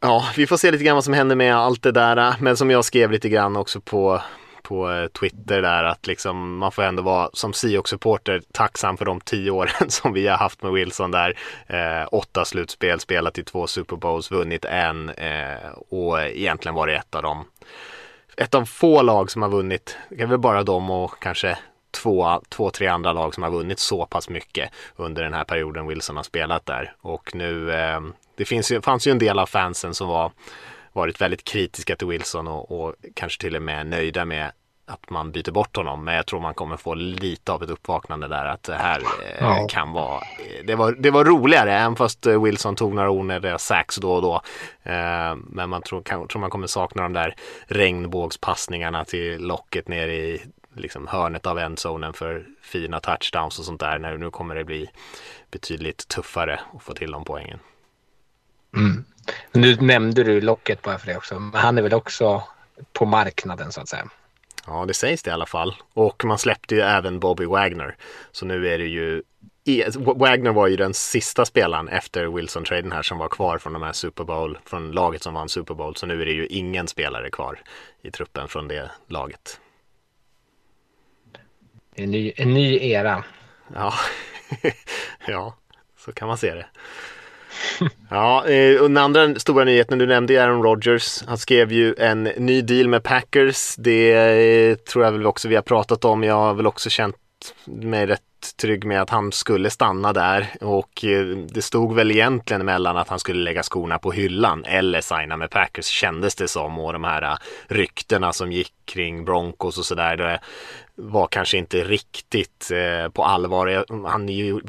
Ja, 0.00 0.28
vi 0.36 0.46
får 0.46 0.56
se 0.56 0.70
lite 0.70 0.84
grann 0.84 0.94
vad 0.94 1.04
som 1.04 1.14
händer 1.14 1.36
med 1.36 1.56
allt 1.56 1.82
det 1.82 1.92
där. 1.92 2.34
Men 2.40 2.56
som 2.56 2.70
jag 2.70 2.84
skrev 2.84 3.10
lite 3.10 3.28
grann 3.28 3.56
också 3.56 3.80
på 3.80 4.22
på 4.64 4.90
eh, 4.90 5.06
Twitter 5.06 5.62
där 5.62 5.84
att 5.84 6.06
liksom 6.06 6.56
man 6.58 6.72
får 6.72 6.82
ändå 6.82 7.02
vara 7.02 7.30
som 7.32 7.52
Seahawks-supporter 7.52 8.42
tacksam 8.52 8.96
för 8.96 9.04
de 9.04 9.20
tio 9.20 9.50
åren 9.50 9.70
som 9.90 10.12
vi 10.12 10.26
har 10.26 10.36
haft 10.36 10.62
med 10.62 10.72
Wilson 10.72 11.10
där. 11.10 11.38
Eh, 11.66 12.08
åtta 12.12 12.44
slutspel, 12.44 13.00
spelat 13.00 13.38
i 13.38 13.44
två 13.44 13.66
Super 13.66 13.96
Bowls, 13.96 14.30
vunnit 14.30 14.64
en 14.64 15.10
eh, 15.10 15.68
och 15.88 16.22
egentligen 16.22 16.74
varit 16.74 16.98
ett 16.98 17.14
av 17.14 17.22
dem. 17.22 17.44
Ett 18.36 18.54
av 18.54 18.64
få 18.64 19.02
lag 19.02 19.30
som 19.30 19.42
har 19.42 19.48
vunnit, 19.48 19.96
det 20.08 20.22
är 20.22 20.26
väl 20.26 20.38
bara 20.38 20.62
de 20.62 20.90
och 20.90 21.22
kanske 21.22 21.58
två, 21.90 22.40
två, 22.48 22.70
tre 22.70 22.86
andra 22.86 23.12
lag 23.12 23.34
som 23.34 23.42
har 23.42 23.50
vunnit 23.50 23.78
så 23.78 24.06
pass 24.06 24.28
mycket 24.28 24.70
under 24.96 25.22
den 25.22 25.32
här 25.32 25.44
perioden 25.44 25.86
Wilson 25.86 26.16
har 26.16 26.22
spelat 26.22 26.66
där. 26.66 26.94
Och 27.00 27.34
nu, 27.34 27.72
eh, 27.72 28.00
det 28.36 28.44
finns 28.44 28.72
ju, 28.72 28.80
fanns 28.82 29.06
ju 29.06 29.10
en 29.10 29.18
del 29.18 29.38
av 29.38 29.46
fansen 29.46 29.94
som 29.94 30.08
var 30.08 30.32
varit 30.94 31.20
väldigt 31.20 31.44
kritiska 31.44 31.96
till 31.96 32.06
Wilson 32.06 32.48
och, 32.48 32.80
och 32.80 32.94
kanske 33.14 33.40
till 33.40 33.56
och 33.56 33.62
med 33.62 33.86
nöjda 33.86 34.24
med 34.24 34.52
att 34.86 35.10
man 35.10 35.32
byter 35.32 35.50
bort 35.50 35.76
honom. 35.76 36.04
Men 36.04 36.14
jag 36.14 36.26
tror 36.26 36.40
man 36.40 36.54
kommer 36.54 36.76
få 36.76 36.94
lite 36.94 37.52
av 37.52 37.62
ett 37.62 37.70
uppvaknande 37.70 38.28
där 38.28 38.44
att 38.44 38.62
det 38.62 38.74
här 38.74 39.00
eh, 39.00 39.36
Ja. 39.40 39.66
kan 39.70 39.92
vara 39.92 40.20
det 40.64 40.74
var, 40.74 40.92
det 40.92 41.10
var 41.10 41.24
roligare 41.24 41.72
även 41.72 41.96
fast 41.96 42.26
eh, 42.26 42.42
Wilson 42.42 42.76
tog 42.76 42.94
några 42.94 43.10
onödiga 43.10 43.58
sax 43.58 43.96
då 43.96 44.12
och 44.12 44.22
då. 44.22 44.34
Eh, 44.82 45.36
men 45.36 45.68
man 45.70 45.82
tror, 45.82 46.02
kan, 46.02 46.28
tror 46.28 46.40
man 46.40 46.50
kommer 46.50 46.66
sakna 46.66 47.02
de 47.02 47.12
där 47.12 47.34
regnbågspassningarna 47.66 49.04
till 49.04 49.38
locket 49.46 49.88
ner 49.88 50.08
i 50.08 50.42
liksom 50.76 51.06
hörnet 51.06 51.46
av 51.46 51.58
endzonen 51.58 52.12
för 52.12 52.46
fina 52.62 53.00
touchdowns 53.00 53.58
och 53.58 53.64
sånt 53.64 53.80
där. 53.80 53.98
När, 53.98 54.16
nu 54.16 54.30
kommer 54.30 54.54
det 54.54 54.64
bli 54.64 54.90
betydligt 55.50 56.08
tuffare 56.08 56.60
att 56.74 56.82
få 56.82 56.94
till 56.94 57.10
de 57.10 57.24
poängen. 57.24 57.58
Mm. 58.76 59.04
Nu 59.52 59.76
nämnde 59.76 60.24
du 60.24 60.40
locket 60.40 60.82
bara 60.82 60.98
för 60.98 61.06
det 61.06 61.16
också. 61.16 61.38
Men 61.38 61.60
han 61.60 61.78
är 61.78 61.82
väl 61.82 61.94
också 61.94 62.42
på 62.92 63.06
marknaden 63.06 63.72
så 63.72 63.80
att 63.80 63.88
säga. 63.88 64.08
Ja, 64.66 64.84
det 64.84 64.94
sägs 64.94 65.22
det 65.22 65.30
i 65.30 65.32
alla 65.32 65.46
fall. 65.46 65.74
Och 65.94 66.24
man 66.24 66.38
släppte 66.38 66.74
ju 66.74 66.80
även 66.80 67.20
Bobby 67.20 67.44
Wagner. 67.44 67.96
Så 68.32 68.46
nu 68.46 68.68
är 68.68 68.78
det 68.78 68.86
ju 68.86 69.22
Wagner 69.96 70.52
var 70.52 70.66
ju 70.66 70.76
den 70.76 70.94
sista 70.94 71.44
spelaren 71.44 71.88
efter 71.88 72.26
Wilson-traden 72.26 72.92
här 72.92 73.02
som 73.02 73.18
var 73.18 73.28
kvar 73.28 73.58
från 73.58 73.72
de 73.72 73.82
här 73.82 73.92
Super 73.92 74.24
Bowl, 74.24 74.58
från 74.64 74.92
laget 74.92 75.22
som 75.22 75.34
vann 75.34 75.48
Super 75.48 75.74
Bowl. 75.74 75.96
Så 75.96 76.06
nu 76.06 76.22
är 76.22 76.26
det 76.26 76.32
ju 76.32 76.46
ingen 76.46 76.88
spelare 76.88 77.30
kvar 77.30 77.60
i 78.02 78.10
truppen 78.10 78.48
från 78.48 78.68
det 78.68 78.90
laget. 79.08 79.60
En 81.94 82.10
ny, 82.10 82.32
en 82.36 82.54
ny 82.54 82.78
era. 82.90 83.24
Ja, 83.74 83.94
ja, 85.26 85.56
så 85.98 86.12
kan 86.12 86.28
man 86.28 86.38
se 86.38 86.54
det. 86.54 86.66
Ja, 88.10 88.46
eh, 88.46 88.80
och 88.80 88.88
den 88.88 88.96
andra 88.96 89.34
stora 89.34 89.64
nyheten 89.64 89.98
du 89.98 90.06
nämnde 90.06 90.34
är 90.34 90.48
Aaron 90.48 90.62
Rodgers. 90.62 91.22
Han 91.26 91.38
skrev 91.38 91.72
ju 91.72 91.94
en 91.98 92.22
ny 92.22 92.62
deal 92.62 92.88
med 92.88 93.02
Packers. 93.02 93.74
Det 93.76 94.12
eh, 94.12 94.74
tror 94.74 95.04
jag 95.04 95.12
väl 95.12 95.26
också 95.26 95.48
vi 95.48 95.54
har 95.54 95.62
pratat 95.62 96.04
om. 96.04 96.24
Jag 96.24 96.34
har 96.34 96.54
väl 96.54 96.66
också 96.66 96.90
känt 96.90 97.16
mig 97.64 98.06
rätt 98.06 98.20
trygg 98.52 98.84
med 98.84 99.02
att 99.02 99.10
han 99.10 99.32
skulle 99.32 99.70
stanna 99.70 100.12
där 100.12 100.46
och 100.60 101.04
eh, 101.04 101.26
det 101.26 101.62
stod 101.62 101.94
väl 101.94 102.10
egentligen 102.10 102.64
mellan 102.64 102.96
att 102.96 103.08
han 103.08 103.18
skulle 103.18 103.44
lägga 103.44 103.62
skorna 103.62 103.98
på 103.98 104.12
hyllan 104.12 104.64
eller 104.64 105.00
signa 105.00 105.36
med 105.36 105.50
Packers 105.50 105.86
kändes 105.86 106.34
det 106.34 106.48
som 106.48 106.78
och 106.78 106.92
de 106.92 107.04
här 107.04 107.22
eh, 107.22 107.36
ryktena 107.66 108.32
som 108.32 108.52
gick 108.52 108.72
kring 108.84 109.24
Broncos 109.24 109.78
och 109.78 109.84
sådär 109.84 110.16
det 110.16 110.40
var 110.96 111.26
kanske 111.26 111.58
inte 111.58 111.84
riktigt 111.84 112.70
eh, 112.70 113.08
på 113.08 113.24
allvar. 113.24 113.84
Han 114.08 114.28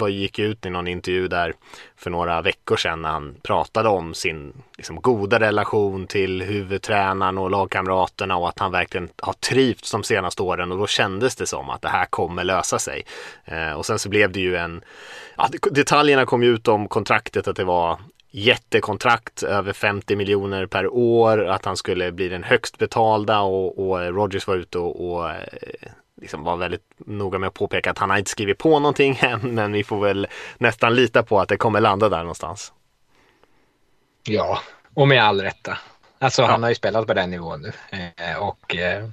gick 0.09 0.39
ut 0.39 0.65
i 0.65 0.69
någon 0.69 0.87
intervju 0.87 1.27
där 1.27 1.53
för 1.95 2.09
några 2.09 2.41
veckor 2.41 2.75
sedan 2.75 3.01
när 3.01 3.09
han 3.09 3.35
pratade 3.43 3.89
om 3.89 4.13
sin 4.13 4.53
liksom, 4.77 5.01
goda 5.01 5.39
relation 5.39 6.07
till 6.07 6.41
huvudtränaren 6.41 7.37
och 7.37 7.51
lagkamraterna 7.51 8.37
och 8.37 8.49
att 8.49 8.59
han 8.59 8.71
verkligen 8.71 9.09
har 9.17 9.33
trivts 9.33 9.91
de 9.91 10.03
senaste 10.03 10.43
åren 10.43 10.71
och 10.71 10.77
då 10.77 10.87
kändes 10.87 11.35
det 11.35 11.47
som 11.47 11.69
att 11.69 11.81
det 11.81 11.89
här 11.89 12.05
kommer 12.05 12.43
lösa 12.43 12.79
sig. 12.79 13.05
Eh, 13.45 13.64
och 13.73 13.85
sen 13.85 13.99
så 13.99 14.09
blev 14.09 14.31
det 14.31 14.39
ju 14.39 14.55
en, 14.55 14.81
ja, 15.37 15.47
det- 15.51 15.71
detaljerna 15.71 16.25
kom 16.25 16.43
ju 16.43 16.49
ut 16.49 16.67
om 16.67 16.87
kontraktet 16.87 17.47
att 17.47 17.55
det 17.55 17.63
var 17.63 17.99
jättekontrakt, 18.31 19.43
över 19.43 19.73
50 19.73 20.15
miljoner 20.15 20.65
per 20.65 20.87
år, 20.87 21.45
att 21.45 21.65
han 21.65 21.77
skulle 21.77 22.11
bli 22.11 22.29
den 22.29 22.43
högst 22.43 22.77
betalda 22.77 23.39
och, 23.41 23.89
och 23.89 23.99
Rogers 24.13 24.47
var 24.47 24.55
ute 24.55 24.77
och, 24.79 25.11
och 25.11 25.29
eh, 25.29 25.35
liksom 26.21 26.43
var 26.43 26.57
väldigt 26.57 26.83
noga 26.97 27.39
med 27.39 27.47
att 27.47 27.53
påpeka 27.53 27.91
att 27.91 27.97
han 27.97 28.09
har 28.09 28.17
inte 28.17 28.31
skrivit 28.31 28.57
på 28.57 28.79
någonting 28.79 29.19
än, 29.21 29.39
men 29.55 29.71
vi 29.71 29.83
får 29.83 29.99
väl 29.99 30.27
nästan 30.57 30.95
lita 30.95 31.23
på 31.23 31.39
att 31.39 31.49
det 31.49 31.57
kommer 31.57 31.81
landa 31.81 32.09
där 32.09 32.19
någonstans. 32.19 32.73
Ja, 34.27 34.59
och 34.93 35.07
med 35.07 35.23
all 35.23 35.41
rätta. 35.41 35.77
Alltså 36.19 36.43
han 36.43 36.63
har 36.63 36.69
ju 36.69 36.75
spelat 36.75 37.07
på 37.07 37.13
den 37.13 37.29
nivån 37.29 37.61
nu. 37.61 37.71
Eh, 38.17 38.37
och 38.37 38.75
eh, 38.75 39.09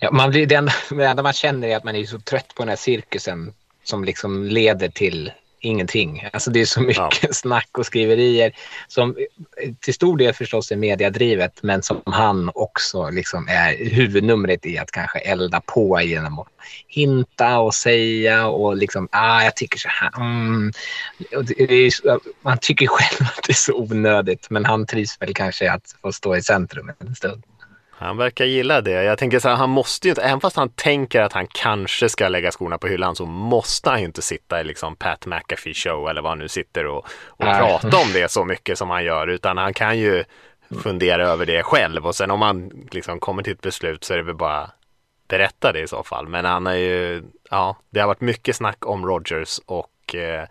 ja, 0.00 0.10
man 0.12 0.30
blir, 0.30 0.46
det, 0.46 0.54
enda, 0.54 0.72
det 0.90 1.04
enda 1.06 1.22
man 1.22 1.32
känner 1.32 1.68
är 1.68 1.76
att 1.76 1.84
man 1.84 1.96
är 1.96 2.04
så 2.04 2.18
trött 2.18 2.54
på 2.54 2.62
den 2.62 2.68
här 2.68 2.76
cirkusen 2.76 3.54
som 3.84 4.04
liksom 4.04 4.44
leder 4.44 4.88
till 4.88 5.32
ingenting. 5.62 6.28
Alltså 6.32 6.50
det 6.50 6.60
är 6.60 6.64
så 6.64 6.80
mycket 6.80 7.28
snack 7.36 7.68
och 7.78 7.86
skriverier 7.86 8.52
som 8.88 9.16
till 9.80 9.94
stor 9.94 10.16
del 10.16 10.34
förstås 10.34 10.72
är 10.72 10.76
mediadrivet 10.76 11.62
men 11.62 11.82
som 11.82 12.02
han 12.06 12.50
också 12.54 13.10
liksom 13.10 13.48
är 13.48 13.90
huvudnumret 13.90 14.66
i 14.66 14.78
att 14.78 14.90
kanske 14.90 15.18
elda 15.18 15.60
på 15.60 16.00
genom 16.00 16.38
att 16.38 16.48
hinta 16.88 17.58
och 17.58 17.74
säga 17.74 18.46
och 18.46 18.76
liksom 18.76 19.08
ah, 19.12 19.42
jag 19.42 19.56
tycker 19.56 19.78
så 19.78 19.88
här. 19.88 20.16
Mm. 20.16 20.72
Är, 21.58 22.44
man 22.44 22.58
tycker 22.58 22.86
själv 22.90 23.28
att 23.36 23.44
det 23.46 23.52
är 23.52 23.54
så 23.54 23.74
onödigt 23.74 24.50
men 24.50 24.64
han 24.64 24.86
trivs 24.86 25.20
väl 25.20 25.34
kanske 25.34 25.70
att 25.70 25.96
få 26.02 26.12
stå 26.12 26.36
i 26.36 26.42
centrum 26.42 26.92
en 26.98 27.14
stund. 27.14 27.42
Han 28.02 28.16
verkar 28.16 28.44
gilla 28.44 28.80
det. 28.80 29.04
Jag 29.04 29.18
tänker 29.18 29.38
så 29.38 29.48
här, 29.48 29.56
han 29.56 29.70
måste 29.70 30.08
ju 30.08 30.10
inte, 30.10 30.22
även 30.22 30.40
fast 30.40 30.56
han 30.56 30.68
tänker 30.68 31.22
att 31.22 31.32
han 31.32 31.46
kanske 31.46 32.08
ska 32.08 32.28
lägga 32.28 32.50
skorna 32.50 32.78
på 32.78 32.86
hyllan 32.86 33.16
så 33.16 33.26
måste 33.26 33.90
han 33.90 33.98
ju 33.98 34.04
inte 34.04 34.22
sitta 34.22 34.60
i 34.60 34.64
liksom 34.64 34.96
Pat 34.96 35.26
McAfee 35.26 35.74
show 35.74 36.08
eller 36.08 36.22
vad 36.22 36.30
han 36.30 36.38
nu 36.38 36.48
sitter 36.48 36.86
och, 36.86 37.06
och 37.26 37.44
Nej. 37.44 37.58
prata 37.58 37.96
om 37.96 38.12
det 38.12 38.30
så 38.30 38.44
mycket 38.44 38.78
som 38.78 38.90
han 38.90 39.04
gör 39.04 39.26
utan 39.26 39.56
han 39.56 39.74
kan 39.74 39.98
ju 39.98 40.24
fundera 40.82 41.28
över 41.28 41.46
det 41.46 41.62
själv 41.62 42.06
och 42.06 42.14
sen 42.14 42.30
om 42.30 42.42
han 42.42 42.86
liksom 42.90 43.20
kommer 43.20 43.42
till 43.42 43.52
ett 43.52 43.60
beslut 43.60 44.04
så 44.04 44.12
är 44.12 44.16
det 44.16 44.24
väl 44.24 44.34
bara 44.34 44.70
berätta 45.28 45.72
det 45.72 45.80
i 45.80 45.88
så 45.88 46.02
fall. 46.02 46.28
Men 46.28 46.44
han 46.44 46.66
är 46.66 46.76
ju, 46.76 47.22
ja, 47.50 47.76
det 47.90 48.00
har 48.00 48.06
varit 48.06 48.20
mycket 48.20 48.56
snack 48.56 48.86
om 48.86 49.06
Rogers 49.06 49.60
och 49.66 50.14
eh, 50.14 50.48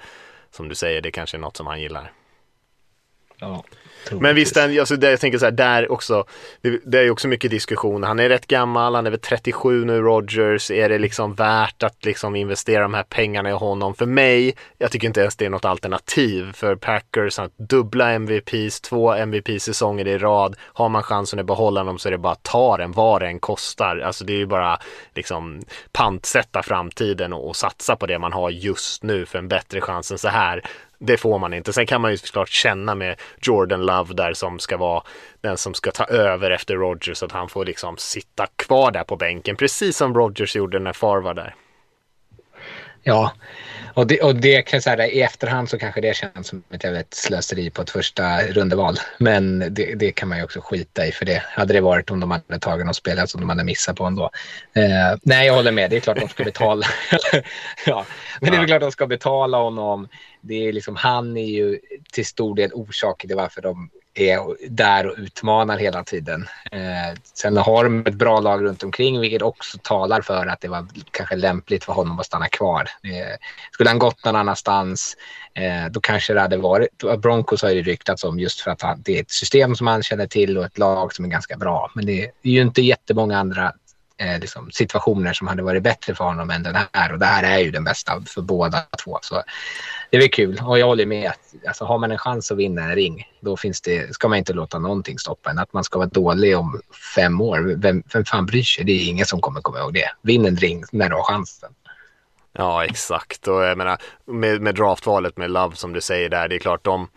som 0.51 0.69
du 0.69 0.75
säger, 0.75 1.01
det 1.01 1.11
kanske 1.11 1.37
är 1.37 1.41
något 1.41 1.57
som 1.57 1.67
han 1.67 1.81
gillar. 1.81 2.11
Ja, 3.37 3.63
men 4.11 4.35
visst, 4.35 4.55
den, 4.55 4.79
alltså, 4.79 4.95
det, 4.95 5.09
jag 5.09 5.19
tänker 5.19 5.37
så 5.37 5.45
här, 5.45 5.51
där 5.51 5.91
också, 5.91 6.25
det, 6.61 6.79
det 6.85 6.99
är 6.99 7.03
ju 7.03 7.11
också 7.11 7.27
mycket 7.27 7.51
diskussion. 7.51 8.03
Han 8.03 8.19
är 8.19 8.29
rätt 8.29 8.47
gammal, 8.47 8.95
han 8.95 9.05
är 9.05 9.11
väl 9.11 9.19
37 9.19 9.85
nu, 9.85 10.01
Rogers. 10.01 10.71
Är 10.71 10.89
det 10.89 10.97
liksom 10.97 11.33
värt 11.33 11.83
att 11.83 12.05
liksom 12.05 12.35
investera 12.35 12.81
de 12.81 12.93
här 12.93 13.03
pengarna 13.03 13.49
i 13.49 13.53
honom? 13.53 13.95
För 13.95 14.05
mig, 14.05 14.55
jag 14.77 14.91
tycker 14.91 15.07
inte 15.07 15.21
ens 15.21 15.35
det 15.35 15.45
är 15.45 15.49
något 15.49 15.65
alternativ 15.65 16.51
för 16.53 16.75
Packers 16.75 17.39
att 17.39 17.57
dubbla 17.57 18.11
MVPs, 18.11 18.81
två 18.81 19.13
MVP-säsonger 19.13 20.07
i 20.07 20.17
rad. 20.17 20.55
Har 20.61 20.89
man 20.89 21.03
chansen 21.03 21.39
att 21.39 21.45
behålla 21.45 21.83
dem 21.83 21.99
så 21.99 22.09
är 22.09 22.11
det 22.11 22.17
bara 22.17 22.33
att 22.33 22.43
ta 22.43 22.77
den, 22.77 22.91
vad 22.91 23.21
den 23.21 23.39
kostar. 23.39 23.97
Alltså 23.97 24.25
det 24.25 24.33
är 24.33 24.37
ju 24.37 24.45
bara 24.45 24.79
liksom 25.15 25.61
pantsätta 25.91 26.63
framtiden 26.63 27.33
och, 27.33 27.47
och 27.47 27.55
satsa 27.55 27.95
på 27.95 28.05
det 28.05 28.19
man 28.19 28.33
har 28.33 28.49
just 28.49 29.03
nu 29.03 29.25
för 29.25 29.39
en 29.39 29.47
bättre 29.47 29.81
chans 29.81 30.11
än 30.11 30.17
så 30.17 30.27
här 30.27 30.63
det 31.01 31.17
får 31.17 31.39
man 31.39 31.53
inte. 31.53 31.73
Sen 31.73 31.85
kan 31.85 32.01
man 32.01 32.11
ju 32.11 32.17
såklart 32.17 32.49
känna 32.49 32.95
med 32.95 33.21
Jordan 33.41 33.85
Love 33.85 34.13
där 34.13 34.33
som 34.33 34.59
ska 34.59 34.77
vara 34.77 35.03
den 35.41 35.57
som 35.57 35.73
ska 35.73 35.91
ta 35.91 36.05
över 36.05 36.51
efter 36.51 36.75
Rodgers 36.75 37.23
att 37.23 37.31
han 37.31 37.49
får 37.49 37.65
liksom 37.65 37.97
sitta 37.97 38.47
kvar 38.55 38.91
där 38.91 39.03
på 39.03 39.15
bänken 39.15 39.55
precis 39.55 39.97
som 39.97 40.13
Rodgers 40.13 40.55
gjorde 40.55 40.79
när 40.79 40.93
Far 40.93 41.21
var 41.21 41.33
där. 41.33 41.55
Ja, 43.03 43.33
och 43.93 44.07
det, 44.07 44.21
och 44.21 44.35
det 44.35 44.61
kan 44.61 44.77
jag 44.77 44.83
säga, 44.83 45.07
i 45.07 45.21
efterhand 45.21 45.69
så 45.69 45.79
kanske 45.79 46.01
det 46.01 46.15
känns 46.15 46.47
som 46.47 46.63
ett 46.73 46.83
jävligt 46.83 47.13
slöseri 47.13 47.69
på 47.69 47.81
ett 47.81 47.89
första 47.89 48.41
rundeval. 48.41 48.97
Men 49.17 49.59
det, 49.59 49.95
det 49.95 50.11
kan 50.11 50.29
man 50.29 50.37
ju 50.37 50.43
också 50.43 50.61
skita 50.61 51.05
i 51.05 51.11
för 51.11 51.25
det 51.25 51.43
hade 51.47 51.73
det 51.73 51.81
varit 51.81 52.11
om 52.11 52.19
de 52.19 52.31
hade 52.31 52.59
tagit 52.59 52.85
någon 52.85 52.93
spelare 52.93 53.27
som 53.27 53.41
de 53.41 53.49
hade 53.49 53.63
missat 53.63 53.95
på 53.95 54.05
ändå. 54.05 54.29
Eh, 54.73 55.17
nej, 55.21 55.47
jag 55.47 55.53
håller 55.53 55.71
med. 55.71 55.89
Det 55.89 55.95
är 55.95 55.99
klart 55.99 56.19
de 56.19 56.29
ska 56.29 56.43
betala. 56.43 56.85
ja, 57.85 58.05
men 58.41 58.51
det 58.51 58.57
är 58.57 58.67
klart 58.67 58.81
de 58.81 58.91
ska 58.91 59.07
betala 59.07 59.57
honom. 59.57 60.07
Det 60.41 60.67
är 60.67 60.73
liksom, 60.73 60.95
han 60.95 61.37
är 61.37 61.45
ju 61.45 61.79
till 62.13 62.25
stor 62.25 62.55
del 62.55 62.71
orsaken 62.73 63.27
till 63.27 63.37
varför 63.37 63.61
de 63.61 63.89
är 64.13 64.69
där 64.69 65.07
och 65.07 65.15
utmanar 65.17 65.77
hela 65.77 66.03
tiden. 66.03 66.47
Eh, 66.71 67.19
sen 67.33 67.57
har 67.57 67.83
de 67.83 67.99
ett 67.99 68.13
bra 68.13 68.39
lag 68.39 68.63
runt 68.63 68.83
omkring 68.83 69.19
vilket 69.19 69.41
också 69.41 69.77
talar 69.81 70.21
för 70.21 70.47
att 70.47 70.61
det 70.61 70.67
var 70.67 70.87
kanske 71.11 71.35
lämpligt 71.35 71.83
för 71.83 71.93
honom 71.93 72.19
att 72.19 72.25
stanna 72.25 72.47
kvar. 72.47 72.81
Eh, 72.81 73.37
skulle 73.71 73.89
han 73.89 73.99
gått 73.99 74.25
någon 74.25 74.35
annanstans 74.35 75.17
eh, 75.53 75.91
då 75.91 75.99
kanske 75.99 76.33
det 76.33 76.41
hade 76.41 76.57
varit... 76.57 77.03
Broncos 77.17 77.61
har 77.61 77.69
ju 77.69 77.83
ryktats 77.83 78.23
om 78.23 78.39
just 78.39 78.61
för 78.61 78.71
att 78.71 78.81
han, 78.81 79.01
det 79.01 79.17
är 79.17 79.21
ett 79.21 79.31
system 79.31 79.75
som 79.75 79.87
han 79.87 80.03
känner 80.03 80.27
till 80.27 80.57
och 80.57 80.65
ett 80.65 80.77
lag 80.77 81.13
som 81.13 81.25
är 81.25 81.29
ganska 81.29 81.57
bra. 81.57 81.91
Men 81.95 82.05
det 82.05 82.23
är 82.23 82.31
ju 82.41 82.61
inte 82.61 82.81
jättemånga 82.81 83.39
andra 83.39 83.73
eh, 84.17 84.39
liksom, 84.39 84.71
situationer 84.71 85.33
som 85.33 85.47
hade 85.47 85.63
varit 85.63 85.83
bättre 85.83 86.15
för 86.15 86.23
honom 86.23 86.49
än 86.49 86.63
den 86.63 86.77
här. 86.93 87.13
Och 87.13 87.19
det 87.19 87.25
här 87.25 87.43
är 87.43 87.59
ju 87.59 87.71
den 87.71 87.83
bästa 87.83 88.23
för 88.27 88.41
båda 88.41 88.83
två. 89.03 89.19
Så 89.21 89.43
det 90.11 90.17
är 90.17 90.21
väl 90.21 90.29
kul. 90.29 90.61
Och 90.65 90.79
jag 90.79 90.85
håller 90.85 91.05
med. 91.05 91.31
Alltså, 91.67 91.85
har 91.85 91.97
man 91.97 92.11
en 92.11 92.17
chans 92.17 92.51
att 92.51 92.57
vinna 92.57 92.83
en 92.83 92.95
ring, 92.95 93.27
då 93.39 93.57
finns 93.57 93.81
det, 93.81 94.13
ska 94.13 94.27
man 94.27 94.37
inte 94.37 94.53
låta 94.53 94.79
någonting 94.79 95.19
stoppa 95.19 95.49
en. 95.49 95.59
Att 95.59 95.73
man 95.73 95.83
ska 95.83 95.99
vara 95.99 96.09
dålig 96.09 96.57
om 96.57 96.81
fem 97.15 97.41
år, 97.41 97.75
vem, 97.77 98.03
vem 98.13 98.25
fan 98.25 98.45
bryr 98.45 98.63
sig? 98.63 98.83
Det 98.83 98.91
är 98.91 99.09
ingen 99.09 99.25
som 99.25 99.41
kommer 99.41 99.61
komma 99.61 99.79
ihåg 99.79 99.93
det. 99.93 100.11
Vinn 100.21 100.45
en 100.45 100.55
ring 100.55 100.83
när 100.91 101.09
du 101.09 101.15
har 101.15 101.23
chansen. 101.23 101.73
Ja, 102.57 102.85
exakt. 102.85 103.47
Och 103.47 103.63
jag 103.63 103.77
menar, 103.77 103.97
med, 104.25 104.61
med 104.61 104.75
draftvalet 104.75 105.37
med 105.37 105.51
Love 105.51 105.75
som 105.75 105.93
du 105.93 106.01
säger 106.01 106.29
där, 106.29 106.47
det 106.47 106.55
är 106.55 106.59
klart 106.59 106.85
de 106.85 107.07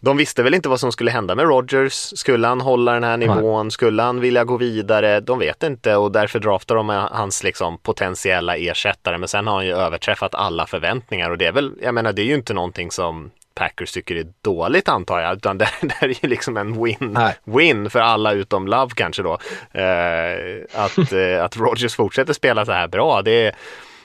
de 0.00 0.16
visste 0.16 0.42
väl 0.42 0.54
inte 0.54 0.68
vad 0.68 0.80
som 0.80 0.92
skulle 0.92 1.10
hända 1.10 1.34
med 1.34 1.46
Rodgers. 1.46 1.92
Skulle 1.92 2.46
han 2.46 2.60
hålla 2.60 2.92
den 2.92 3.04
här 3.04 3.16
nivån? 3.16 3.70
Skulle 3.70 4.02
han 4.02 4.20
vilja 4.20 4.44
gå 4.44 4.56
vidare? 4.56 5.20
De 5.20 5.38
vet 5.38 5.62
inte 5.62 5.96
och 5.96 6.12
därför 6.12 6.38
draftar 6.38 6.74
de 6.74 6.88
hans 6.88 7.42
liksom 7.42 7.78
potentiella 7.78 8.56
ersättare. 8.56 9.18
Men 9.18 9.28
sen 9.28 9.46
har 9.46 9.54
han 9.54 9.66
ju 9.66 9.74
överträffat 9.74 10.34
alla 10.34 10.66
förväntningar 10.66 11.30
och 11.30 11.38
det 11.38 11.46
är 11.46 11.52
väl, 11.52 11.72
jag 11.82 11.94
menar 11.94 12.12
det 12.12 12.22
är 12.22 12.26
ju 12.26 12.34
inte 12.34 12.54
någonting 12.54 12.90
som 12.90 13.30
Packers 13.54 13.92
tycker 13.92 14.16
är 14.16 14.26
dåligt 14.42 14.88
antar 14.88 15.20
jag, 15.20 15.36
utan 15.36 15.58
det, 15.58 15.68
det 15.80 16.02
är 16.02 16.08
ju 16.08 16.28
liksom 16.28 16.56
en 16.56 16.84
win, 16.84 16.96
Nej. 17.00 17.36
win 17.44 17.90
för 17.90 18.00
alla 18.00 18.32
utom 18.32 18.68
Love 18.68 18.92
kanske 18.94 19.22
då. 19.22 19.38
Eh, 19.72 20.64
att, 20.74 21.12
eh, 21.12 21.44
att 21.44 21.56
Rogers 21.56 21.94
fortsätter 21.94 22.32
spela 22.32 22.66
så 22.66 22.72
här 22.72 22.88
bra, 22.88 23.22
det 23.22 23.46
är 23.46 23.54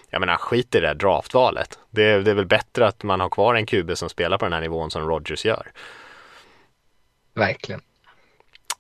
jag 0.10 0.20
menar 0.20 0.36
skit 0.36 0.76
i 0.76 0.80
det 0.80 0.88
där 0.88 0.94
draftvalet. 0.94 1.80
Det, 1.90 2.22
det 2.22 2.32
är 2.32 2.36
väl 2.36 2.46
bättre 2.46 2.88
att 2.88 3.04
man 3.04 3.20
har 3.20 3.30
kvar 3.30 3.56
en 3.56 3.66
QB 3.66 3.98
som 3.98 4.10
spelar 4.10 4.38
på 4.38 4.46
den 4.46 4.54
här 4.54 4.62
nivån 4.62 4.92
som 4.92 5.08
Rogers 5.08 5.46
gör. 5.46 5.72
Verkligen. 7.34 7.82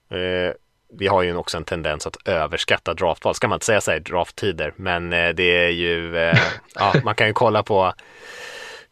Eh, 0.10 0.54
vi 0.92 1.08
har 1.08 1.22
ju 1.22 1.36
också 1.36 1.58
en 1.58 1.64
tendens 1.64 2.08
att 2.08 2.28
överskatta 2.28 2.94
draftval, 2.94 3.36
ska 3.36 3.48
man 3.48 3.56
inte 3.56 3.66
säga 3.66 3.82
så 3.82 3.92
här 3.92 3.98
i 3.98 4.02
drafttider, 4.02 4.74
men 4.76 5.14
eh, 5.14 5.30
det 5.30 5.66
är 5.66 5.70
ju, 5.70 6.18
eh, 6.18 6.38
ja, 6.76 6.94
man 7.04 7.16
kan 7.16 7.28
ju 7.28 7.34
kolla 7.34 7.64
på 7.64 7.94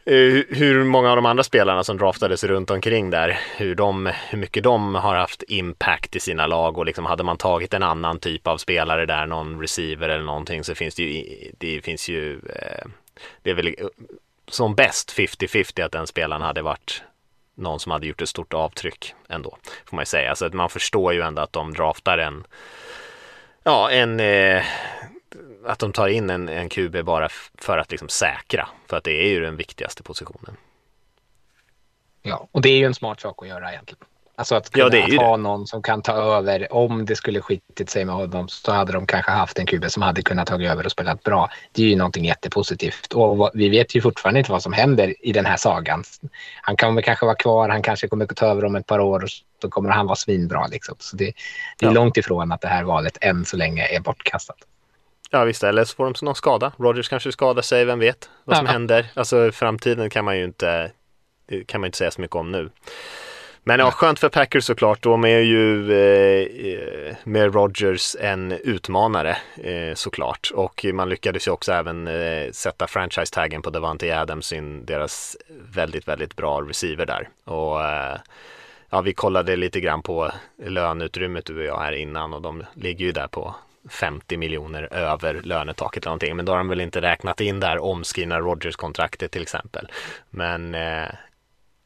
Eh, 0.10 0.44
hur 0.50 0.84
många 0.84 1.10
av 1.10 1.16
de 1.16 1.26
andra 1.26 1.44
spelarna 1.44 1.84
som 1.84 1.98
draftades 1.98 2.44
runt 2.44 2.72
omkring 2.72 3.10
där, 3.10 3.40
hur, 3.58 3.76
de, 3.76 4.12
hur 4.30 4.38
mycket 4.38 4.64
de 4.64 4.96
har 4.96 5.16
haft 5.16 5.44
impact 5.48 6.16
i 6.16 6.20
sina 6.20 6.48
lag 6.48 6.78
och 6.78 6.86
liksom 6.86 7.06
hade 7.06 7.24
man 7.24 7.38
tagit 7.38 7.74
en 7.74 7.84
annan 7.84 8.20
typ 8.20 8.48
av 8.48 8.58
spelare 8.58 9.06
där, 9.06 9.26
någon 9.26 9.62
receiver 9.62 10.10
eller 10.10 10.24
någonting 10.24 10.64
så 10.64 10.76
finns 10.76 10.96
det 10.96 11.04
ju, 11.04 11.52
det 11.58 11.82
finns 11.82 12.10
ju, 12.10 12.34
eh, 12.34 12.88
det 13.42 13.50
är 13.50 13.54
väl 13.54 13.68
eh, 13.68 13.74
som 14.48 14.76
bäst 14.76 15.14
50-50 15.18 15.86
att 15.86 15.92
den 15.92 16.08
spelaren 16.08 16.42
hade 16.42 16.62
varit 16.62 17.04
någon 17.56 17.80
som 17.80 17.92
hade 17.92 18.08
gjort 18.08 18.22
ett 18.22 18.30
stort 18.30 18.54
avtryck 18.54 19.14
ändå, 19.30 19.58
får 19.86 19.96
man 19.96 20.02
ju 20.02 20.06
säga. 20.06 20.36
Så 20.36 20.46
att 20.46 20.54
man 20.54 20.70
förstår 20.70 21.14
ju 21.14 21.22
ändå 21.22 21.42
att 21.42 21.54
de 21.54 21.74
draftar 21.74 22.18
en, 22.18 22.44
ja, 23.64 23.92
en, 23.92 24.20
eh, 24.20 24.64
att 25.68 25.80
de 25.80 25.94
tar 25.94 26.08
in 26.08 26.30
en, 26.30 26.50
en 26.50 26.70
QB 26.70 27.06
bara 27.06 27.30
för 27.62 27.78
att 27.78 27.92
liksom 27.92 28.10
säkra, 28.10 28.68
för 28.90 28.98
att 28.98 29.04
det 29.04 29.12
är 29.26 29.30
ju 29.30 29.40
den 29.42 29.56
viktigaste 29.58 30.04
positionen. 30.04 30.58
Ja, 32.22 32.48
och 32.52 32.62
det 32.62 32.70
är 32.70 32.78
ju 32.78 32.86
en 32.86 32.94
smart 32.94 33.20
sak 33.22 33.42
att 33.44 33.48
göra 33.48 33.72
egentligen. 33.72 34.04
Alltså 34.40 34.56
att 34.56 34.70
kunna 34.70 34.98
Ja, 34.98 35.08
ju 35.08 35.18
ha 35.18 35.38
det. 35.38 35.44
någon 35.44 35.68
som 35.68 35.82
kan 35.84 36.02
ta 36.02 36.12
över. 36.12 36.74
Om 36.74 37.06
det 37.06 37.16
skulle 37.16 37.42
skitit 37.42 37.90
sig 37.90 38.06
med 38.06 38.16
honom 38.16 38.48
så 38.50 38.72
hade 38.72 38.92
de 38.94 39.06
kanske 39.06 39.32
haft 39.32 39.60
en 39.60 39.66
QB 39.66 39.92
som 39.92 40.02
hade 40.04 40.22
kunnat 40.22 40.48
ta 40.48 40.62
över 40.62 40.86
och 40.86 40.92
spelat 40.92 41.24
bra. 41.24 41.50
Det 41.72 41.84
är 41.84 41.88
ju 41.88 41.96
någonting 41.96 42.26
jättepositivt. 42.26 43.14
Och 43.14 43.52
vi 43.54 43.70
vet 43.70 43.96
ju 43.96 44.02
fortfarande 44.02 44.40
inte 44.40 44.52
vad 44.52 44.64
som 44.64 44.74
händer 44.74 45.16
i 45.28 45.32
den 45.32 45.46
här 45.46 45.58
sagan. 45.58 46.04
Han 46.62 46.78
kommer 46.78 47.02
kanske 47.02 47.26
vara 47.26 47.36
kvar, 47.36 47.70
han 47.70 47.82
kanske 47.82 48.08
kommer 48.08 48.26
att 48.26 48.36
ta 48.36 48.46
över 48.46 48.66
om 48.66 48.76
ett 48.76 48.86
par 48.86 49.00
år 49.00 49.24
och 49.24 49.30
så 49.62 49.70
kommer 49.70 49.90
han 49.90 50.06
vara 50.06 50.16
svinbra. 50.16 50.68
Liksom. 50.68 50.96
Så 51.00 51.16
det, 51.16 51.26
det 51.78 51.86
är 51.86 51.90
Ja. 51.90 51.92
långt 51.92 52.18
ifrån 52.18 52.52
att 52.52 52.62
det 52.62 52.68
här 52.68 52.84
valet 52.84 53.18
än 53.22 53.46
så 53.46 53.58
länge 53.58 53.88
är 53.88 54.00
bortkastat. 54.00 54.58
Ja 55.30 55.44
visst, 55.44 55.64
eller 55.64 55.84
så 55.84 55.96
får 55.96 56.04
de 56.06 56.26
någon 56.26 56.36
skada. 56.36 56.72
Rogers 56.78 57.10
kanske 57.10 57.32
skadar 57.32 57.62
sig, 57.62 57.86
vem 57.86 58.00
vet 58.00 58.30
vad 58.44 58.58
som 58.58 58.66
Ja. 58.66 58.72
händer. 58.72 59.06
Alltså 59.14 59.52
framtiden 59.52 60.10
kan 60.10 60.26
man 60.26 60.38
ju 60.38 60.44
inte, 60.44 60.92
kan 61.66 61.82
man 61.82 61.86
inte 61.86 61.98
säga 61.98 62.12
så 62.12 62.22
mycket 62.22 62.36
om 62.36 62.52
nu. 62.52 62.70
Men 63.64 63.80
ja, 63.80 63.92
skönt 63.92 64.20
för 64.20 64.30
Packers 64.30 64.64
såklart. 64.66 65.02
De 65.04 65.24
är 65.26 65.40
ju 65.40 65.92
eh, 65.94 67.16
med 67.24 67.54
Rogers 67.54 68.16
en 68.20 68.52
utmanare 68.52 69.38
eh, 69.64 69.94
såklart. 69.96 70.52
Och 70.54 70.86
man 70.94 71.10
lyckades 71.10 71.48
ju 71.48 71.52
också 71.52 71.72
även 71.72 72.08
eh, 72.08 72.52
sätta 72.52 72.88
franchise-taggen 72.88 73.62
på 73.62 73.70
Davante 73.70 74.20
Adams, 74.20 74.46
sin, 74.48 74.86
deras 74.86 75.38
väldigt, 75.74 76.08
väldigt 76.08 76.36
bra 76.36 76.62
receiver 76.62 77.06
där. 77.06 77.30
Och 77.46 77.84
eh, 77.86 78.18
ja, 78.90 79.02
vi 79.02 79.14
kollade 79.14 79.56
lite 79.56 79.80
grann 79.80 80.02
på 80.02 80.32
löneutrymmet 80.66 81.46
du 81.46 81.58
och 81.60 81.66
jag 81.66 81.80
här 81.80 81.92
innan 81.92 82.34
och 82.34 82.42
de 82.42 82.64
ligger 82.74 83.06
ju 83.06 83.12
där 83.12 83.28
på 83.28 83.56
50 83.90 84.38
miljoner 84.38 84.94
över 84.94 85.42
lönetaket 85.44 86.04
eller 86.04 86.10
någonting. 86.10 86.36
Men 86.36 86.46
då 86.46 86.52
har 86.52 86.58
de 86.58 86.70
väl 86.70 86.82
inte 86.82 87.02
räknat 87.02 87.42
in 87.42 87.60
där 87.60 87.80
omskrivna 87.80 88.40
Rogers-kontraktet 88.40 89.32
till 89.32 89.42
exempel. 89.42 89.92
Men 90.30 90.76
eh, 90.76 91.10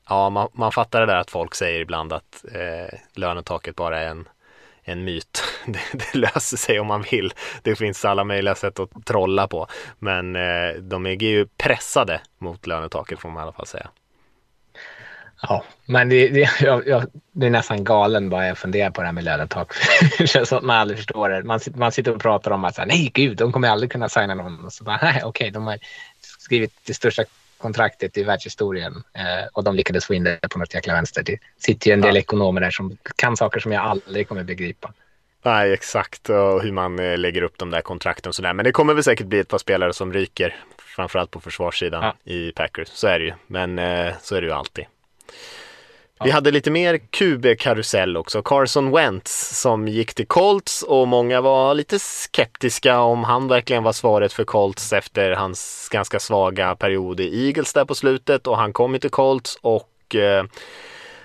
ja, 0.10 0.30
man, 0.30 0.50
man 0.54 0.72
fattar 0.72 1.00
det 1.00 1.06
där 1.06 1.18
att 1.18 1.32
folk 1.32 1.56
säger 1.56 1.80
ibland 1.80 2.14
att 2.14 2.46
eh, 2.54 3.00
lönetaket 3.14 3.76
bara 3.76 4.00
är 4.00 4.08
en, 4.08 4.30
en 4.84 5.04
myt. 5.04 5.44
Det, 5.66 5.80
det 5.94 6.18
löser 6.18 6.58
sig 6.58 6.80
om 6.80 6.88
man 6.88 7.06
vill. 7.12 7.34
Det 7.62 7.76
finns 7.76 8.06
alla 8.06 8.24
möjliga 8.24 8.56
sätt 8.56 8.80
att 8.80 9.06
trolla 9.06 9.48
på. 9.48 9.68
Men 10.00 10.36
eh, 10.36 10.74
de 10.74 11.06
är 11.06 11.24
ju 11.24 11.48
pressade 11.58 12.22
mot 12.38 12.68
lönetaket 12.68 13.20
får 13.20 13.30
man 13.30 13.42
i 13.42 13.44
alla 13.44 13.52
fall 13.52 13.68
säga. 13.68 13.90
Ja, 15.42 15.64
men 15.86 16.10
det, 16.10 16.30
det, 16.30 16.50
jag, 16.62 16.88
jag, 16.88 17.06
det 17.32 17.46
är 17.46 17.50
nästan 17.50 17.84
galen 17.84 18.30
bara 18.30 18.48
jag 18.48 18.58
funderar 18.58 18.90
på 18.90 19.02
det 19.02 19.08
här 19.08 19.14
med 19.14 19.24
lönetak. 19.24 19.74
det 20.18 20.28
känns 20.28 20.50
som 20.50 20.58
att 20.58 20.64
man 20.64 20.78
aldrig 20.78 20.98
förstår 21.00 21.30
det. 21.30 21.44
Man, 21.44 21.60
man 21.76 21.92
sitter 21.92 22.16
och 22.16 22.22
pratar 22.22 22.52
om 22.52 22.64
att 22.66 22.76
så 22.76 22.82
här, 22.82 22.88
nej 22.88 23.12
gud, 23.14 23.38
de 23.38 23.52
kommer 23.52 23.68
aldrig 23.70 23.92
kunna 23.92 24.10
signa 24.10 24.36
någon. 24.36 24.66
Och 24.66 24.74
så 24.74 24.84
bara, 24.84 25.00
nej 25.02 25.22
okej, 25.26 25.52
de 25.52 25.68
har 25.68 25.78
skrivit 26.40 26.74
det 26.86 26.94
största 26.94 27.24
kontraktet 27.58 28.18
i 28.18 28.24
världshistorien 28.24 29.04
eh, 29.14 29.48
och 29.54 29.64
de 29.64 29.76
lyckades 29.76 30.06
få 30.06 30.14
in 30.14 30.24
det 30.24 30.40
på 30.50 30.60
något 30.60 30.74
jäkla 30.74 30.94
vänster. 30.94 31.24
Det 31.24 31.38
sitter 31.60 31.88
ju 31.88 31.94
en 31.94 32.02
del 32.02 32.16
Ja. 32.16 32.20
ekonomer 32.22 32.62
där 32.62 32.72
som 32.72 32.98
kan 33.16 33.38
saker 33.38 33.60
som 33.60 33.72
jag 33.72 33.84
aldrig 33.84 34.28
kommer 34.28 34.44
begripa. 34.44 34.94
Nej, 35.44 35.74
exakt 35.74 36.30
och 36.30 36.62
hur 36.64 36.72
man 36.72 37.00
eh, 37.00 37.18
lägger 37.18 37.42
upp 37.42 37.58
de 37.58 37.70
där 37.72 37.82
kontrakten 37.82 38.30
och 38.30 38.36
sådär. 38.36 38.54
Men 38.54 38.66
det 38.66 38.72
kommer 38.72 38.94
väl 38.94 39.04
säkert 39.04 39.26
bli 39.28 39.40
ett 39.40 39.48
par 39.48 39.58
spelare 39.58 39.94
som 39.94 40.14
ryker, 40.14 40.56
framförallt 40.96 41.32
på 41.32 41.40
försvarssidan 41.40 42.04
Ja. 42.04 42.32
i 42.32 42.52
Packers. 42.52 42.88
Så 42.88 43.08
är 43.08 43.20
det 43.20 43.26
ju, 43.26 43.34
men 43.48 43.80
eh, 43.80 44.14
så 44.22 44.36
är 44.36 44.42
det 44.42 44.48
ju 44.48 44.54
alltid. 44.54 44.86
Vi 46.24 46.32
hade 46.32 46.52
lite 46.52 46.72
mer 46.72 46.98
QB-karusell 46.98 48.18
också. 48.18 48.42
Carson 48.42 48.92
Wentz 48.92 49.62
som 49.62 49.88
gick 49.88 50.14
till 50.14 50.28
Colts 50.28 50.84
och 50.84 51.08
många 51.08 51.42
var 51.42 51.74
lite 51.74 52.00
skeptiska 52.00 53.00
om 53.00 53.24
han 53.24 53.48
verkligen 53.48 53.84
var 53.84 53.94
svaret 53.94 54.34
för 54.34 54.44
Colts 54.44 54.94
efter 54.94 55.32
hans 55.32 55.90
ganska 55.92 56.20
svaga 56.20 56.76
period 56.76 57.20
i 57.20 57.48
Eagles 57.48 57.74
där 57.74 57.86
på 57.86 57.96
slutet 57.96 58.48
och 58.48 58.58
han 58.58 58.74
kom 58.74 58.94
ju 58.94 59.00
till 59.00 59.10
Colts 59.10 59.58
och 59.62 60.16
eh, 60.16 60.46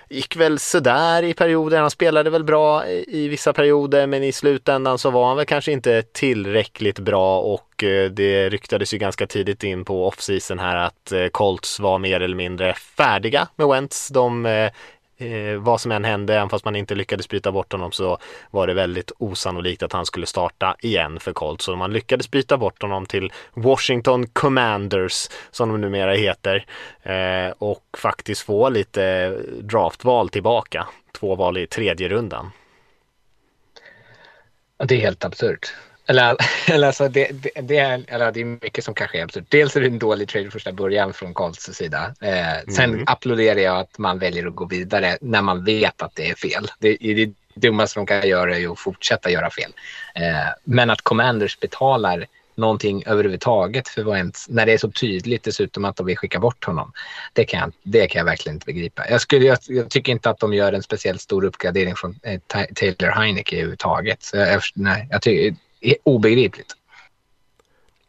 gick 0.09 0.35
väl 0.35 0.59
sådär 0.59 1.23
i 1.23 1.33
perioder. 1.33 1.81
Han 1.81 1.91
spelade 1.91 2.29
väl 2.29 2.43
bra 2.43 2.87
i, 2.87 3.27
vissa 3.27 3.53
perioder 3.53 4.07
men 4.07 4.23
i 4.23 4.31
slutändan 4.31 4.97
så 4.97 5.09
var 5.09 5.27
han 5.27 5.37
väl 5.37 5.45
kanske 5.45 5.71
inte 5.71 6.01
tillräckligt 6.01 6.99
bra 6.99 7.41
och 7.41 7.83
eh, 7.83 8.11
det 8.11 8.49
ryktades 8.49 8.93
ju 8.93 8.97
ganska 8.97 9.27
tidigt 9.27 9.63
in 9.63 9.85
på 9.85 10.07
offseason 10.07 10.59
här 10.59 10.75
att 10.75 11.11
eh, 11.11 11.27
Colts 11.27 11.79
var 11.79 11.99
mer 11.99 12.19
eller 12.19 12.35
mindre 12.35 12.73
färdiga 12.73 13.47
med 13.55 13.67
Wentz. 13.67 14.07
De 14.07 14.45
eh, 14.45 14.71
eh, 15.17 15.59
vad 15.59 15.81
som 15.81 15.91
än 15.91 16.03
hände, 16.03 16.35
även 16.35 16.49
fast 16.49 16.65
man 16.65 16.75
inte 16.75 16.95
lyckades 16.95 17.29
byta 17.29 17.51
bort 17.51 17.71
honom 17.71 17.91
så 17.91 18.17
var 18.51 18.67
det 18.67 18.73
väldigt 18.73 19.11
osannolikt 19.17 19.83
att 19.83 19.93
han 19.93 20.05
skulle 20.05 20.25
starta 20.25 20.75
igen 20.79 21.19
för 21.19 21.33
Colts. 21.33 21.65
Så 21.65 21.75
man 21.75 21.93
lyckades 21.93 22.31
byta 22.31 22.57
bort 22.57 22.81
honom 22.81 23.05
till 23.05 23.31
Washington 23.53 24.27
Commanders 24.27 25.29
som 25.51 25.69
de 25.69 25.81
numera 25.81 26.13
heter 26.13 26.65
eh, 27.03 27.53
och 27.57 27.83
faktiskt 27.97 28.41
få 28.41 28.69
lite 28.69 29.29
draftval 29.61 30.29
tillbaka. 30.29 30.87
Två 31.19 31.35
val 31.35 31.57
i 31.57 31.67
tredje 31.67 32.09
rundan. 32.09 32.51
Det 34.85 34.95
är 34.95 34.99
helt 34.99 35.25
absurt. 35.25 35.73
Eller, 36.07 36.35
eller 36.73 36.87
alltså 36.87 37.07
det, 37.09 37.27
det, 37.31 37.49
det, 37.61 37.77
är, 37.77 38.03
eller 38.07 38.31
det 38.31 38.41
är 38.41 38.45
mycket 38.45 38.83
som 38.83 38.93
kanske 38.93 39.19
är 39.19 39.23
absurt. 39.23 39.45
Dels 39.49 39.75
är 39.75 39.81
det 39.81 39.87
en 39.87 39.99
dålig 39.99 40.29
trade 40.29 40.51
första 40.51 40.71
början 40.71 41.13
från 41.13 41.33
Colts 41.33 41.63
sida. 41.73 42.13
Eh, 42.21 42.73
sen 42.73 42.89
Mm. 42.93 43.03
applåderar 43.07 43.59
jag 43.59 43.77
att 43.77 43.97
man 43.97 44.19
väljer 44.19 44.47
att 44.47 44.55
gå 44.55 44.65
vidare 44.65 45.17
när 45.21 45.41
man 45.41 45.65
vet 45.65 46.01
att 46.01 46.15
det 46.15 46.29
är 46.29 46.35
fel. 46.35 46.67
Det, 46.79 46.97
det 46.99 47.33
dummaste 47.55 47.99
de 47.99 48.05
kan 48.05 48.27
göra 48.27 48.55
är 48.55 48.59
ju 48.59 48.71
att 48.71 48.79
fortsätta 48.79 49.29
göra 49.31 49.49
fel. 49.49 49.73
Eh, 50.15 50.23
men 50.63 50.89
att 50.89 51.01
Commanders 51.01 51.59
betalar 51.59 52.25
någonting 52.55 53.03
överhuvudtaget 53.05 53.87
för 53.87 54.03
Wentz 54.03 54.49
när 54.49 54.65
det 54.65 54.73
är 54.73 54.77
så 54.77 54.91
tydligt 54.91 55.43
dessutom 55.43 55.85
att 55.85 55.95
de 55.95 56.05
vill 56.05 56.17
skicka 56.17 56.39
bort 56.39 56.63
honom. 56.65 56.91
Det 57.33 57.45
kan 57.45 57.59
jag, 57.59 57.71
det 57.83 58.07
kan 58.07 58.19
jag 58.19 58.25
verkligen 58.25 58.55
inte 58.55 58.65
begripa. 58.65 59.09
Jag, 59.09 59.21
skulle, 59.21 59.45
jag, 59.45 59.57
jag 59.67 59.89
tycker 59.89 60.11
inte 60.11 60.29
att 60.29 60.39
de 60.39 60.53
gör 60.53 60.73
en 60.73 60.83
speciellt 60.83 61.21
stor 61.21 61.43
uppgradering 61.45 61.95
från 61.95 62.19
eh, 62.23 62.39
Ta- 62.47 62.65
Taylor 62.75 63.11
Heineke 63.11 63.55
överhuvudtaget. 63.55 64.23
Så 64.23 64.37
jag, 64.37 64.61
nej, 64.75 65.07
jag 65.11 65.21
tycker 65.21 65.55
obegripligt. 66.03 66.75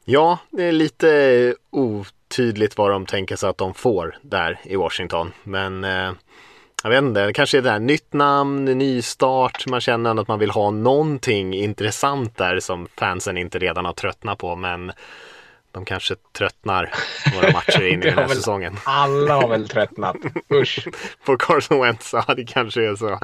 Ja, 0.04 0.38
det 0.50 0.64
är 0.64 0.72
lite 0.72 1.54
otydligt 1.70 2.78
vad 2.78 2.90
de 2.90 3.06
tänker 3.06 3.36
sig 3.36 3.48
att 3.48 3.58
de 3.58 3.74
får 3.74 4.18
där 4.22 4.60
i 4.64 4.76
Washington. 4.76 5.32
Men 5.42 5.84
eh, 5.84 6.12
jag 6.82 6.90
vet 6.90 7.02
inte, 7.02 7.26
det 7.26 7.32
kanske 7.32 7.58
är 7.58 7.62
det 7.62 7.70
här 7.70 7.78
nytt 7.78 8.12
namn, 8.12 8.64
ny 8.64 9.02
start. 9.02 9.66
Man 9.66 9.80
känner 9.80 10.10
ändå 10.10 10.22
att 10.22 10.28
man 10.28 10.38
vill 10.38 10.50
ha 10.50 10.70
någonting 10.70 11.54
intressant 11.54 12.36
där 12.36 12.60
som 12.60 12.88
fansen 12.96 13.38
inte 13.38 13.58
redan 13.58 13.84
har 13.84 13.92
tröttnat 13.92 14.38
på. 14.38 14.56
Men 14.56 14.92
de 15.72 15.84
kanske 15.84 16.14
tröttnar 16.38 16.90
några 17.34 17.52
matcher 17.52 17.86
in 17.86 18.02
i 18.02 18.06
den 18.06 18.18
här 18.18 18.28
väl 18.28 18.36
säsongen. 18.36 18.76
Alla 18.84 19.34
har 19.34 19.48
väl 19.48 19.68
tröttnat. 19.68 20.16
Usch. 20.52 20.88
På 21.24 21.36
Carson 21.36 21.80
Wentz, 21.80 22.12
ja 22.12 22.34
det 22.34 22.44
kanske 22.44 22.88
är 22.88 22.96
så. 22.96 23.18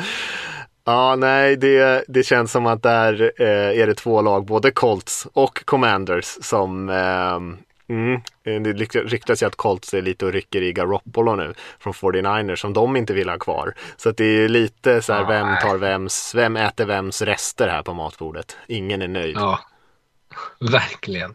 Ja, 0.85 1.16
nej, 1.16 1.57
det, 1.57 2.05
det 2.09 2.23
känns 2.23 2.53
som 2.53 2.66
att 2.66 2.83
där 2.83 3.33
eh, 3.38 3.81
är 3.81 3.87
det 3.87 3.94
två 3.94 4.23
lag, 4.23 4.44
både 4.44 4.70
Colts 4.70 5.27
och 5.33 5.64
Commanders 5.64 6.25
som 6.40 6.88
ehm, 6.88 7.57
Mm, 7.88 8.20
det 8.44 8.73
rykt- 8.73 9.09
ryktas 9.09 9.42
ju 9.42 9.47
att 9.47 9.57
Colts 9.57 9.94
är 9.94 10.03
lite 10.03 10.27
och 10.27 10.33
rycker 10.33 10.62
i 10.62 10.73
Garoppolo 10.73 11.35
nu 11.35 11.55
från 11.79 11.92
49ers 11.92 12.57
som 12.57 12.73
de 12.73 12.97
inte 12.97 13.12
vill 13.14 13.29
ha 13.29 13.38
kvar. 13.38 13.75
Så 13.97 14.09
att 14.09 14.16
det 14.16 14.25
är 14.25 14.29
ju 14.40 14.49
lite 14.49 15.03
så 15.03 15.12
här, 15.12 15.25
vem 15.27 15.47
tar 15.62 15.77
vems, 15.79 16.33
vem 16.35 16.57
äter 16.57 16.85
vems 16.85 17.23
rester 17.23 17.68
här 17.68 17.83
på 17.83 17.94
matbordet? 17.94 18.57
Ingen 18.66 19.03
är 19.03 19.09
nöjd. 19.09 19.37
Ja. 19.37 19.59
Verkligen. 20.61 21.35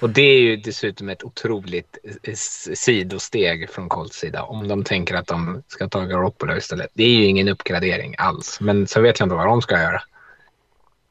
Och 0.00 0.10
det 0.10 0.22
är 0.22 0.40
ju 0.40 0.56
dessutom 0.56 1.08
ett 1.08 1.24
otroligt 1.24 1.98
eh, 2.22 2.34
sidosteg 2.74 3.70
från 3.70 3.88
Colts 3.88 4.16
sida. 4.16 4.42
Om 4.42 4.68
de 4.68 4.84
tänker 4.84 5.14
att 5.14 5.26
de 5.26 5.62
ska 5.68 5.88
ta 5.88 6.04
Garoppolo 6.04 6.56
istället. 6.56 6.90
Det 6.94 7.04
är 7.04 7.10
ju 7.10 7.24
ingen 7.24 7.48
uppgradering 7.48 8.14
alls. 8.18 8.60
Men 8.60 8.86
så 8.86 9.00
vet 9.00 9.20
jag 9.20 9.26
inte 9.26 9.36
vad 9.36 9.46
de 9.46 9.62
ska 9.62 9.82
göra. 9.82 10.02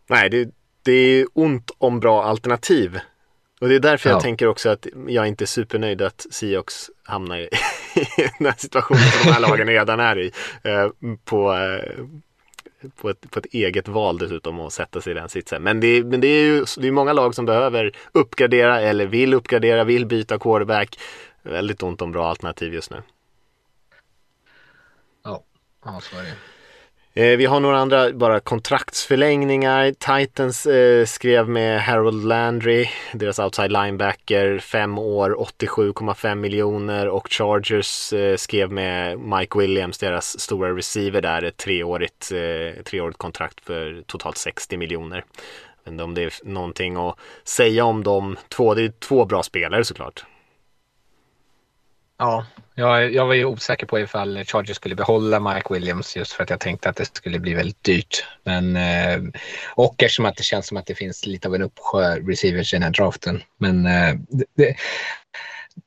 Nej, 0.07 0.29
det, 0.29 0.49
det 0.83 0.91
är 0.91 1.27
ont 1.33 1.71
om 1.77 1.99
bra 1.99 2.23
alternativ. 2.23 2.99
Och 3.61 3.69
det 3.69 3.75
är 3.75 3.79
därför 3.79 4.09
jag 4.09 4.21
tänker 4.21 4.47
också 4.47 4.69
att 4.69 4.87
jag 5.07 5.27
inte 5.27 5.43
är 5.43 5.45
supernöjd 5.45 6.01
att 6.01 6.25
Seahawks 6.31 6.89
hamnar 7.03 7.37
i 7.39 7.49
den 8.15 8.47
här 8.47 8.55
situationen 8.57 9.01
som 9.01 9.27
de 9.27 9.33
här 9.33 9.39
lagen 9.39 9.67
redan 9.67 9.99
är 9.99 10.19
i. 10.19 10.31
Eh, 10.63 10.89
på, 11.25 11.53
eh, 11.53 12.05
på 12.95 13.09
ett, 13.09 13.31
på 13.31 13.39
ett 13.39 13.45
eget 13.45 13.87
val 13.87 14.17
dessutom 14.17 14.59
och 14.59 14.73
sätta 14.73 15.01
sig 15.01 15.11
i 15.11 15.13
den 15.13 15.29
sitsen. 15.29 15.63
Men 15.63 15.79
det, 15.79 16.03
men 16.03 16.21
det 16.21 16.27
är 16.27 16.43
ju 16.43 16.65
det 16.77 16.87
är 16.87 16.91
många 16.91 17.13
lag 17.13 17.35
som 17.35 17.45
behöver 17.45 17.91
uppgradera 18.11 18.81
eller 18.81 19.05
vill 19.05 19.33
uppgradera, 19.33 19.83
vill 19.83 20.05
byta 20.05 20.39
quarterback. 20.39 20.99
Väldigt 21.41 21.83
ont 21.83 22.01
om 22.01 22.11
bra 22.11 22.27
alternativ 22.27 22.73
just 22.73 22.91
nu. 22.91 23.01
Ja, 25.23 25.43
ja 25.85 25.99
så 26.01 26.17
är 26.17 26.23
det. 26.23 26.54
Eh, 27.17 27.37
vi 27.37 27.45
har 27.45 27.59
några 27.59 27.77
andra 27.77 28.11
bara 28.11 28.39
kontraktsförlängningar. 28.39 29.91
Titans 29.91 30.65
eh, 30.65 31.05
skrev 31.05 31.49
med 31.49 31.81
Harold 31.81 32.25
Landry, 32.25 32.87
deras 33.13 33.39
outside 33.39 33.71
linebacker, 33.71 34.59
fem 34.59 34.97
år, 34.97 35.35
87,5 35.59 36.35
miljoner 36.35 37.07
och 37.07 37.27
Chargers 37.29 38.13
eh, 38.13 38.35
skrev 38.35 38.71
med 38.71 39.19
Mike 39.19 39.59
Williams, 39.59 39.97
deras 39.97 40.39
stora 40.39 40.77
receiver 40.77 41.21
där, 41.21 41.43
ett 41.43 41.57
treårigt, 41.57 42.31
eh, 42.31 42.83
treårigt 42.83 43.17
kontrakt 43.17 43.65
för 43.65 44.03
totalt 44.07 44.37
60 44.37 44.77
miljoner. 44.77 45.17
Jag 45.17 45.91
vet 45.91 45.91
inte 45.91 46.03
om 46.03 46.13
det 46.13 46.23
är 46.23 46.33
någonting 46.43 46.95
att 46.95 47.19
säga 47.43 47.85
om 47.85 48.03
de 48.03 48.37
två. 48.49 48.73
Det 48.73 48.81
är 48.81 48.93
två 48.99 49.25
bra 49.25 49.43
spelare 49.43 49.83
såklart. 49.83 50.25
Ja, 52.17 52.45
jag, 52.75 53.13
jag 53.13 53.25
var 53.25 53.33
ju 53.33 53.45
osäker 53.45 53.87
på 53.87 53.99
ifall 53.99 54.43
Chargers 54.45 54.75
skulle 54.75 54.95
behålla 54.95 55.39
Mike 55.39 55.73
Williams 55.73 56.15
just 56.15 56.33
för 56.33 56.43
att 56.43 56.49
jag 56.49 56.59
tänkte 56.59 56.89
att 56.89 56.95
det 56.95 57.15
skulle 57.15 57.39
bli 57.39 57.53
väldigt 57.53 57.83
dyrt. 57.83 58.25
Men, 58.43 58.75
eh, 58.75 59.21
och 59.75 60.03
eftersom 60.03 60.25
att 60.25 60.35
det 60.35 60.43
känns 60.43 60.67
som 60.67 60.77
att 60.77 60.85
det 60.85 60.95
finns 60.95 61.25
lite 61.25 61.47
av 61.47 61.55
en 61.55 61.61
uppsjö 61.61 62.19
receivers 62.19 62.73
i 62.73 62.75
den 62.75 62.83
här 62.83 62.91
draften. 62.91 63.43
Men 63.57 63.85
eh, 63.85 64.15
det, 64.55 64.75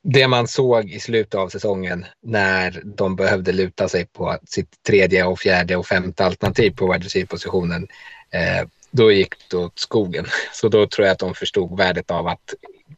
det 0.02 0.28
man 0.28 0.48
såg 0.48 0.90
i 0.90 1.00
slutet 1.00 1.34
av 1.34 1.48
säsongen 1.48 2.06
när 2.22 2.82
de 2.84 3.16
behövde 3.16 3.52
luta 3.52 3.88
sig 3.88 4.06
på 4.06 4.38
sitt 4.44 4.82
tredje 4.86 5.24
och 5.24 5.38
fjärde 5.38 5.76
och 5.76 5.86
femte 5.86 6.24
alternativ 6.24 6.70
på 6.70 6.92
wide 6.92 7.04
receiver-positionen, 7.04 7.88
eh, 8.30 8.68
då 8.90 9.12
gick 9.12 9.48
det 9.50 9.56
åt 9.56 9.78
skogen. 9.78 10.26
Så 10.52 10.68
då 10.68 10.86
tror 10.86 11.06
jag 11.06 11.12
att 11.12 11.18
de 11.18 11.34
förstod 11.34 11.76
värdet 11.76 12.10
av 12.10 12.26
att 12.26 12.54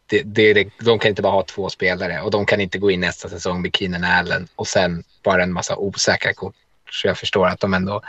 det, 0.07 0.23
det, 0.23 0.69
de 0.81 0.99
kan 0.99 1.09
inte 1.09 1.23
bara 1.23 1.33
ha 1.33 1.43
två 1.43 1.69
spelare 1.69 2.21
och 2.21 2.31
de 2.31 2.47
kan 2.47 2.61
inte 2.61 2.79
gå 2.79 2.91
in 2.91 3.01
nästa 3.01 3.29
säsong 3.29 3.63
med 3.63 3.77
Keenan 3.77 4.05
Allen 4.05 4.49
och 4.57 4.67
sen 4.67 5.05
bara 5.23 5.43
en 5.43 5.53
massa 5.53 5.77
osäkra 5.77 6.35
kort. 6.35 6.55
Så 6.91 7.07
jag 7.07 7.19
förstår 7.19 7.47
att 7.47 7.61
de 7.61 7.75
ändå 7.75 8.03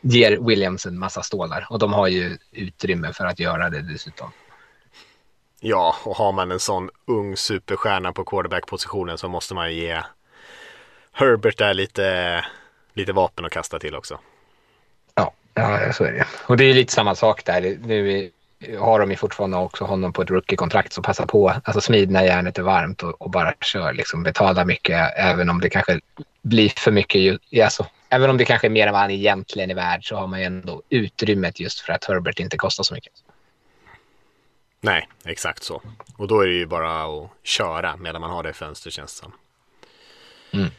ger 0.00 0.38
Williams 0.38 0.86
en 0.86 0.98
massa 0.98 1.22
stålar 1.22 1.66
och 1.70 1.78
de 1.78 1.92
har 1.92 2.08
ju 2.08 2.38
utrymme 2.52 3.12
för 3.12 3.24
att 3.24 3.38
göra 3.38 3.70
det 3.70 3.82
dessutom. 3.82 4.30
Ja, 5.60 5.96
och 6.04 6.16
har 6.16 6.32
man 6.32 6.50
en 6.50 6.60
sån 6.60 6.90
ung 7.06 7.36
superstjärna 7.36 8.12
på 8.12 8.24
quarterback-positionen 8.24 9.18
så 9.18 9.28
måste 9.28 9.54
man 9.54 9.72
ju 9.72 9.80
ge 9.80 10.02
Herbert 11.12 11.58
där 11.58 11.74
lite, 11.74 12.44
lite 12.94 13.12
vapen 13.12 13.44
att 13.44 13.52
kasta 13.52 13.78
till 13.78 13.94
också. 13.94 14.18
Ja, 15.54 15.92
så 15.92 16.04
är 16.04 16.12
det. 16.12 16.26
Och 16.46 16.56
det 16.56 16.64
är 16.64 16.74
lite 16.74 16.92
samma 16.92 17.14
sak 17.14 17.44
där. 17.44 17.78
Nu 17.82 18.30
har 18.78 19.00
de 19.00 19.10
ju 19.10 19.16
fortfarande 19.16 19.56
också 19.56 19.84
honom 19.84 20.12
på 20.12 20.22
ett 20.22 20.30
rookie-kontrakt 20.30 20.92
så 20.92 21.02
passa 21.02 21.26
på, 21.26 21.54
alltså 21.64 21.80
smid 21.80 22.10
när 22.10 22.24
järnet 22.24 22.58
är 22.58 22.62
varmt 22.62 23.02
och, 23.02 23.22
och, 23.22 23.30
bara 23.30 23.54
kör 23.60 23.92
liksom, 23.92 24.22
betala 24.22 24.64
mycket 24.64 25.12
även 25.16 25.50
om 25.50 25.60
det 25.60 25.70
kanske 25.70 26.00
blir 26.42 26.68
för 26.68 26.90
mycket, 26.90 27.40
alltså, 27.64 27.86
även 28.08 28.30
om 28.30 28.36
det 28.36 28.44
kanske 28.44 28.66
är 28.66 28.70
mer 28.70 28.86
än 28.86 28.92
vad 28.92 29.00
han 29.00 29.10
egentligen 29.10 29.70
är 29.70 29.74
värd 29.74 30.08
så 30.08 30.16
har 30.16 30.26
man 30.26 30.40
ju 30.40 30.44
ändå 30.46 30.82
utrymmet 30.88 31.60
just 31.60 31.80
för 31.80 31.92
att 31.92 32.04
Herbert 32.04 32.40
inte 32.40 32.56
kostar 32.56 32.84
så 32.84 32.94
mycket. 32.94 33.12
Nej, 34.80 35.08
exakt 35.24 35.62
så. 35.62 35.82
Och 36.16 36.28
då 36.28 36.40
är 36.40 36.46
det 36.46 36.54
ju 36.54 36.66
bara 36.66 37.04
att 37.04 37.30
köra 37.42 37.96
medan 37.96 38.20
man 38.20 38.30
har 38.30 38.42
det 38.42 38.52
fönstret 38.52 38.94
känns 38.94 39.20
det 39.20 39.20
som. 39.20 39.32
Mm. 40.60 40.70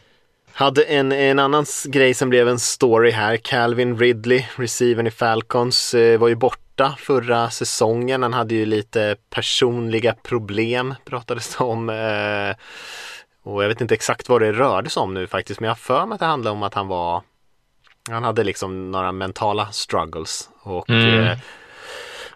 Hade 0.55 0.83
en, 0.83 1.11
en 1.11 1.39
annan 1.39 1.65
grej 1.85 2.13
som 2.13 2.29
blev 2.29 2.47
en 2.47 2.59
story 2.59 3.11
här. 3.11 3.37
Calvin 3.37 3.97
Ridley, 3.97 4.45
receiven 4.55 5.07
i 5.07 5.11
Falcons, 5.11 5.93
eh, 5.93 6.19
var 6.19 6.27
ju 6.27 6.35
borta 6.35 6.95
förra 6.99 7.49
säsongen. 7.49 8.23
Han 8.23 8.33
hade 8.33 8.55
ju 8.55 8.65
lite 8.65 9.15
personliga 9.29 10.15
problem 10.23 10.95
pratades 11.05 11.55
det 11.55 11.63
om. 11.63 11.89
Eh, 11.89 12.55
och 13.43 13.63
jag 13.63 13.67
vet 13.67 13.81
inte 13.81 13.93
exakt 13.93 14.29
vad 14.29 14.41
det 14.41 14.51
rörde 14.51 14.89
sig 14.89 15.01
om 15.01 15.13
nu 15.13 15.27
faktiskt. 15.27 15.59
Men 15.59 15.67
jag 15.67 15.71
har 15.71 15.75
för 15.75 16.05
mig 16.05 16.13
att 16.13 16.19
det 16.19 16.25
handlade 16.25 16.55
om 16.55 16.63
att 16.63 16.73
han 16.73 16.87
var 16.87 17.23
Han 18.09 18.23
hade 18.23 18.43
liksom 18.43 18.91
några 18.91 19.11
mentala 19.11 19.71
struggles. 19.71 20.49
Och 20.61 20.89
mm 20.89 21.37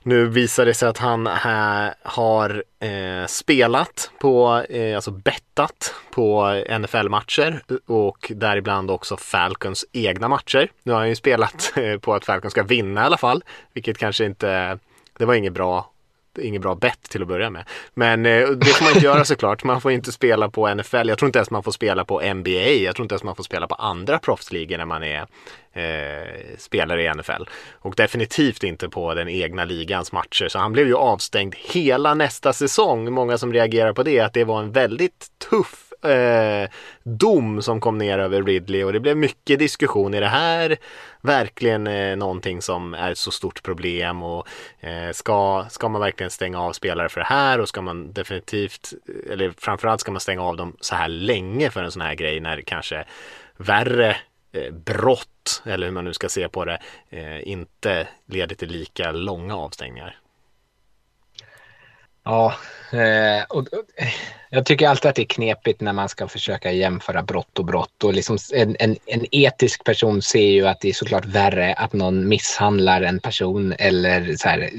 nu 0.08 0.28
visar 0.28 0.66
det 0.66 0.74
sig 0.74 0.90
att 0.90 0.98
han 0.98 1.28
här 1.28 1.94
har 2.04 2.64
eh, 2.80 3.26
spelat 3.28 4.12
på, 4.20 4.64
eh, 4.70 4.96
alltså 4.96 5.12
bettat 5.12 5.94
på 6.12 6.54
NFL-matcher 6.80 7.62
och 7.86 8.32
däribland 8.36 8.92
också 8.92 9.18
Falcons 9.18 9.86
egna 9.92 10.28
matcher. 10.28 10.72
Nu 10.84 10.92
har 10.92 11.00
han 11.00 11.10
ju 11.10 11.16
spelat 11.16 11.74
eh, 11.76 11.98
på 11.98 12.14
att 12.14 12.26
Falcons 12.26 12.52
ska 12.52 12.64
vinna 12.64 13.02
i 13.02 13.04
alla 13.04 13.18
fall, 13.18 13.44
vilket 13.74 13.98
kanske 13.98 14.26
inte, 14.26 14.80
det 15.18 15.26
var 15.26 15.34
inget 15.34 15.54
bra 15.54 15.92
inget 16.42 16.62
bra 16.62 16.76
bett 16.76 17.04
till 17.10 17.22
att 17.22 17.28
börja 17.28 17.50
med. 17.50 17.64
Men 17.94 18.26
eh, 18.26 18.50
det 18.50 18.66
får 18.66 18.84
man 18.84 18.94
inte 18.94 19.06
göra 19.06 19.26
såklart. 19.26 19.64
Man 19.64 19.82
får 19.82 19.92
inte 19.92 20.12
spela 20.12 20.50
på 20.50 20.74
NFL. 20.74 21.10
Jag 21.10 21.18
tror 21.18 21.28
inte 21.28 21.40
ens 21.40 21.52
man 21.52 21.64
får 21.64 21.72
spela 21.72 22.06
på 22.06 22.34
NBA. 22.34 22.52
Jag 22.52 22.96
tror 22.96 23.04
inte 23.04 23.14
ens 23.14 23.24
man 23.24 23.36
får 23.36 23.44
spela 23.44 23.68
på 23.68 23.76
andra 23.76 24.20
proffsligor 24.20 24.78
när 24.78 24.86
man 24.86 25.04
är 25.04 25.22
eh, 25.74 26.58
spelare 26.58 27.04
i 27.04 27.14
NFL. 27.14 27.44
Och 27.72 27.96
definitivt 27.96 28.64
inte 28.64 28.90
på 28.90 29.14
den 29.14 29.30
egna 29.30 29.66
ligans 29.66 30.12
matcher. 30.12 30.48
Så 30.48 30.60
han 30.60 30.74
blev 30.74 30.88
ju 30.88 30.96
avstängd 30.96 31.56
hela 31.58 32.14
nästa 32.14 32.54
säsong. 32.54 33.14
Många 33.14 33.38
som 33.38 33.54
reagerar 33.54 33.94
på 33.94 34.04
det, 34.04 34.20
att 34.20 34.34
det 34.34 34.44
var 34.44 34.60
en 34.60 34.72
väldigt 34.72 35.28
tuff 35.50 35.87
eh, 36.10 36.70
dom 37.04 37.62
som 37.62 37.82
kom 37.82 37.98
ner 37.98 38.20
över 38.20 38.44
Ridley 38.44 38.84
och 38.84 38.94
det 38.94 39.00
blev 39.00 39.18
mycket 39.18 39.60
diskussion. 39.60 40.14
Är 40.14 40.22
det 40.22 40.28
här 40.28 40.78
verkligen 41.22 41.88
eh, 41.88 42.16
någonting 42.16 42.62
som 42.62 42.94
är 42.94 43.12
ett 43.12 43.18
så 43.18 43.32
stort 43.32 43.64
problem 43.64 44.24
och 44.24 44.48
eh, 44.80 45.12
ska, 45.12 45.66
ska 45.70 45.90
man 45.90 46.02
verkligen 46.02 46.32
stänga 46.32 46.62
av 46.62 46.74
spelare 46.74 47.10
för 47.10 47.20
det 47.20 47.28
här 47.28 47.60
och 47.60 47.70
ska 47.70 47.82
man 47.82 48.14
definitivt, 48.14 48.94
eh, 49.08 49.34
eller 49.34 49.54
framförallt 49.58 50.02
ska 50.02 50.12
man 50.12 50.22
stänga 50.22 50.42
av 50.42 50.58
dem 50.58 50.78
så 50.80 50.96
här 50.96 51.08
länge 51.08 51.70
för 51.70 51.84
en 51.84 51.92
sån 51.92 52.02
här 52.02 52.16
grej 52.16 52.40
när 52.40 52.62
kanske 52.62 53.06
värre 53.58 54.18
eh, 54.52 54.74
brott, 54.74 55.64
eller 55.66 55.88
hur 55.88 55.94
man 55.94 56.06
nu 56.06 56.14
ska 56.14 56.30
se 56.30 56.50
på 56.50 56.66
det, 56.66 56.80
eh, 57.10 57.48
inte 57.48 58.08
leder 58.26 58.56
till 58.56 58.70
lika 58.70 59.12
långa 59.12 59.56
avstängningar. 59.56 60.18
Ja, 62.28 62.54
eh, 62.92 63.44
och, 63.50 63.60
och, 63.60 63.84
jag 64.50 64.66
tycker 64.66 64.90
alltid 64.90 65.10
att 65.10 65.16
det 65.16 65.22
är 65.22 65.26
knepigt 65.26 65.82
när 65.82 65.94
man 65.94 66.10
ska 66.10 66.28
försöka 66.28 66.72
jämföra 66.72 67.24
brott 67.24 67.60
och 67.60 67.66
brott. 67.66 68.04
Och 68.04 68.14
liksom 68.14 68.38
en, 68.54 68.76
en, 68.80 68.96
en, 69.06 69.26
etisk 69.32 69.84
person 69.84 70.22
ser 70.22 70.48
ju 70.48 70.68
att 70.68 70.82
det 70.82 70.90
är 70.90 70.94
såklart 70.94 71.26
värre 71.26 71.74
att 71.74 71.94
någon 71.94 72.28
misshandlar 72.28 73.02
en 73.02 73.20
person 73.20 73.74
eller 73.80 74.36
så 74.36 74.50
här, 74.50 74.70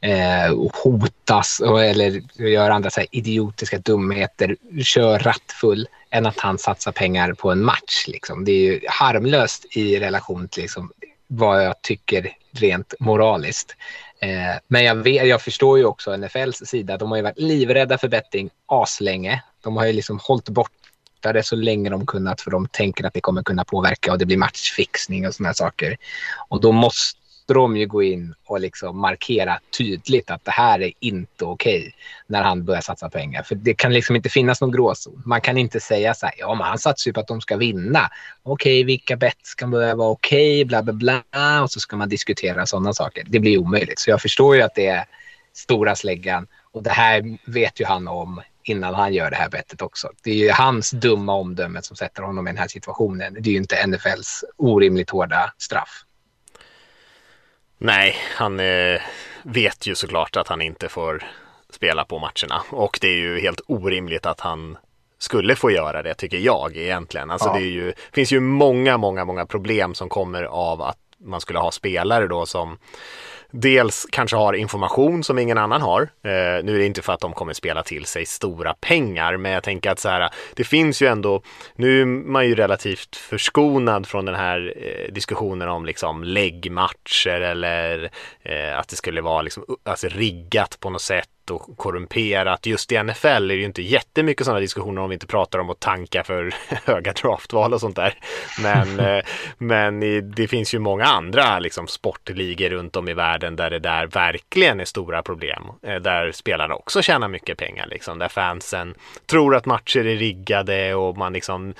eh, 0.00 0.56
hotas 0.82 1.60
och, 1.60 1.84
eller 1.84 2.22
gör 2.48 2.70
andra 2.70 2.90
så 2.90 3.00
här, 3.00 3.08
idiotiska 3.12 3.78
dumheter, 3.78 4.56
kör 4.82 5.18
rattfull, 5.18 5.88
än 6.10 6.26
att 6.26 6.40
han 6.40 6.58
satsar 6.58 6.92
pengar 6.92 7.32
på 7.32 7.50
en 7.50 7.64
match. 7.64 8.04
Liksom. 8.06 8.44
Det 8.44 8.52
är 8.52 8.72
ju 8.72 8.80
harmlöst 8.88 9.76
i 9.76 10.00
relation 10.00 10.48
till 10.48 10.62
liksom, 10.62 10.92
vad 11.26 11.64
jag 11.64 11.82
tycker 11.82 12.32
rent 12.52 12.94
moraliskt. 13.00 13.76
Eh, 14.20 14.56
men 14.68 14.84
jag, 14.84 14.94
vet, 14.94 15.26
jag 15.26 15.42
förstår 15.42 15.78
ju 15.78 15.84
också 15.84 16.16
NFLs 16.16 16.56
sida. 16.56 16.96
De 16.96 17.10
har 17.10 17.16
ju 17.16 17.22
varit 17.22 17.38
livrädda 17.38 17.98
för 17.98 18.08
betting 18.08 18.50
aslänge. 18.66 19.42
De 19.60 19.76
har 19.76 19.86
ju 19.86 19.92
liksom 19.92 20.18
hållit 20.22 20.48
borta 20.48 21.32
det 21.32 21.42
så 21.42 21.56
länge 21.56 21.90
de 21.90 22.06
kunnat 22.06 22.40
för 22.40 22.50
de 22.50 22.68
tänker 22.68 23.04
att 23.04 23.14
det 23.14 23.20
kommer 23.20 23.42
kunna 23.42 23.64
påverka 23.64 24.12
och 24.12 24.18
det 24.18 24.26
blir 24.26 24.36
matchfixning 24.36 25.26
och 25.26 25.34
sådana 25.34 25.54
saker. 25.54 25.96
Och 26.48 26.60
då 26.60 26.72
måste 26.72 27.18
måste 27.48 27.60
de 27.60 27.76
ju 27.76 27.86
gå 27.86 28.02
in 28.02 28.34
och 28.46 28.60
liksom 28.60 29.00
markera 29.00 29.58
tydligt 29.78 30.30
att 30.30 30.44
det 30.44 30.50
här 30.50 30.82
är 30.82 30.92
inte 31.00 31.44
okej 31.44 31.78
okay 31.78 31.92
när 32.26 32.42
han 32.42 32.64
börjar 32.64 32.80
satsa 32.80 33.08
pengar. 33.10 33.42
För 33.42 33.54
det 33.54 33.74
kan 33.74 33.92
liksom 33.92 34.16
inte 34.16 34.28
finnas 34.28 34.60
någon 34.60 34.72
gråzon. 34.72 35.22
Man 35.26 35.40
kan 35.40 35.58
inte 35.58 35.80
säga 35.80 36.14
så 36.14 36.26
här, 36.26 36.34
ja 36.38 36.54
men 36.54 36.66
han 36.66 36.78
satsar 36.78 37.08
ju 37.08 37.12
på 37.12 37.20
att 37.20 37.28
de 37.28 37.40
ska 37.40 37.56
vinna. 37.56 38.10
Okej, 38.42 38.80
okay, 38.80 38.84
vilka 38.84 39.16
bett 39.16 39.38
ska 39.42 39.66
börja 39.66 39.94
vara 39.94 40.08
okej, 40.08 40.56
okay, 40.56 40.64
bla 40.64 40.82
bla 40.82 40.92
bla. 40.92 41.62
Och 41.62 41.70
så 41.70 41.80
ska 41.80 41.96
man 41.96 42.08
diskutera 42.08 42.66
sådana 42.66 42.92
saker. 42.92 43.24
Det 43.26 43.40
blir 43.40 43.58
omöjligt. 43.58 43.98
Så 43.98 44.10
jag 44.10 44.22
förstår 44.22 44.56
ju 44.56 44.62
att 44.62 44.74
det 44.74 44.86
är 44.86 45.04
stora 45.52 45.96
släggan. 45.96 46.46
Och 46.72 46.82
det 46.82 46.90
här 46.90 47.38
vet 47.46 47.80
ju 47.80 47.84
han 47.84 48.08
om 48.08 48.40
innan 48.62 48.94
han 48.94 49.14
gör 49.14 49.30
det 49.30 49.36
här 49.36 49.48
bettet 49.48 49.82
också. 49.82 50.08
Det 50.22 50.30
är 50.30 50.34
ju 50.34 50.50
hans 50.50 50.90
dumma 50.90 51.32
omdöme 51.34 51.82
som 51.82 51.96
sätter 51.96 52.22
honom 52.22 52.48
i 52.48 52.50
den 52.50 52.58
här 52.58 52.68
situationen. 52.68 53.34
Det 53.34 53.50
är 53.50 53.52
ju 53.52 53.58
inte 53.58 53.86
NFLs 53.86 54.44
orimligt 54.56 55.10
hårda 55.10 55.52
straff. 55.58 56.04
Nej, 57.78 58.16
han 58.36 58.60
är 58.60 59.02
vet 59.42 59.86
ju 59.86 59.94
såklart 59.94 60.36
att 60.36 60.48
han 60.48 60.62
inte 60.62 60.88
får 60.88 61.22
spela 61.70 62.04
på 62.04 62.18
matcherna 62.18 62.62
och 62.70 62.98
det 63.00 63.08
är 63.08 63.16
ju 63.16 63.40
helt 63.40 63.60
orimligt 63.66 64.26
att 64.26 64.40
han 64.40 64.78
skulle 65.18 65.56
få 65.56 65.70
göra 65.70 66.02
det 66.02 66.14
tycker 66.14 66.38
jag 66.38 66.76
egentligen. 66.76 67.30
Alltså 67.30 67.48
Ja. 67.48 67.54
det 67.54 67.60
ju, 67.60 67.92
finns 68.12 68.32
ju 68.32 68.40
många, 68.40 68.96
många, 68.96 69.24
många 69.24 69.46
problem 69.46 69.94
som 69.94 70.08
kommer 70.08 70.42
av 70.42 70.82
att 70.82 70.98
man 71.18 71.40
skulle 71.40 71.58
ha 71.58 71.70
spelare 71.70 72.26
då 72.26 72.46
som 72.46 72.78
dels 73.52 74.06
kanske 74.10 74.36
har 74.36 74.52
information 74.52 75.24
som 75.24 75.38
ingen 75.38 75.58
annan 75.58 75.82
har. 75.82 76.02
Eh, 76.02 76.64
nu 76.64 76.74
är 76.74 76.78
det 76.78 76.86
inte 76.86 77.02
för 77.02 77.12
att 77.12 77.20
de 77.20 77.32
kommer 77.32 77.52
spela 77.52 77.82
till 77.82 78.04
sig 78.04 78.26
stora 78.26 78.74
pengar, 78.74 79.36
men 79.36 79.52
jag 79.52 79.62
tänker 79.62 79.90
att 79.90 79.98
så 79.98 80.08
här, 80.08 80.30
det 80.54 80.64
finns 80.64 81.02
ju 81.02 81.06
ändå, 81.06 81.42
nu 81.76 82.00
är 82.00 82.06
man 82.06 82.46
ju 82.46 82.54
relativt 82.54 83.16
förskonad 83.16 84.06
från 84.06 84.24
den 84.24 84.34
här 84.34 84.74
eh, 84.76 85.12
diskussionen 85.12 85.68
om 85.68 85.86
liksom 85.86 86.24
läggmatcher 86.24 87.40
eller 87.40 88.10
eh, 88.42 88.78
att 88.78 88.88
det 88.88 88.96
skulle 88.96 89.20
vara 89.20 89.42
liksom, 89.42 89.64
alltså 89.84 90.08
riggat 90.08 90.80
på 90.80 90.90
något 90.90 91.02
sätt 91.02 91.28
och 91.50 91.76
korrumperat. 91.76 92.66
Just 92.66 92.92
i 92.92 93.02
NFL 93.02 93.26
är 93.26 93.48
det 93.48 93.54
ju 93.54 93.64
inte 93.64 93.82
jättemycket 93.82 94.44
sådana 94.44 94.60
diskussioner 94.60 95.02
om 95.02 95.10
vi 95.10 95.14
inte 95.14 95.26
pratar 95.26 95.58
om 95.58 95.70
att 95.70 95.80
tanka 95.80 96.24
för 96.24 96.54
höga 96.84 97.12
draftval 97.12 97.74
och 97.74 97.80
sånt 97.80 97.96
där. 97.96 98.14
Men, 98.62 99.00
eh, 99.16 99.24
men 99.58 100.00
det 100.30 100.48
finns 100.48 100.74
ju 100.74 100.78
många 100.78 101.04
andra 101.04 101.58
liksom, 101.58 101.86
sportligor 101.86 102.70
runt 102.70 102.96
om 102.96 103.08
i 103.08 103.14
världen 103.14 103.56
där 103.56 103.70
det 103.70 103.78
där 103.78 104.06
verkligen 104.06 104.80
är 104.80 104.84
stora 104.84 105.22
problem. 105.22 105.62
Eh, 105.82 105.96
där 105.96 106.32
spelarna 106.32 106.74
också 106.74 107.02
tjänar 107.02 107.28
mycket 107.28 107.58
pengar, 107.58 107.86
liksom, 107.86 108.18
där 108.18 108.28
fansen 108.28 108.94
tror 109.26 109.56
att 109.56 109.66
matcher 109.66 110.06
är 110.06 110.16
riggade 110.16 110.94
och 110.94 111.16
man 111.16 111.32
liksom 111.32 111.74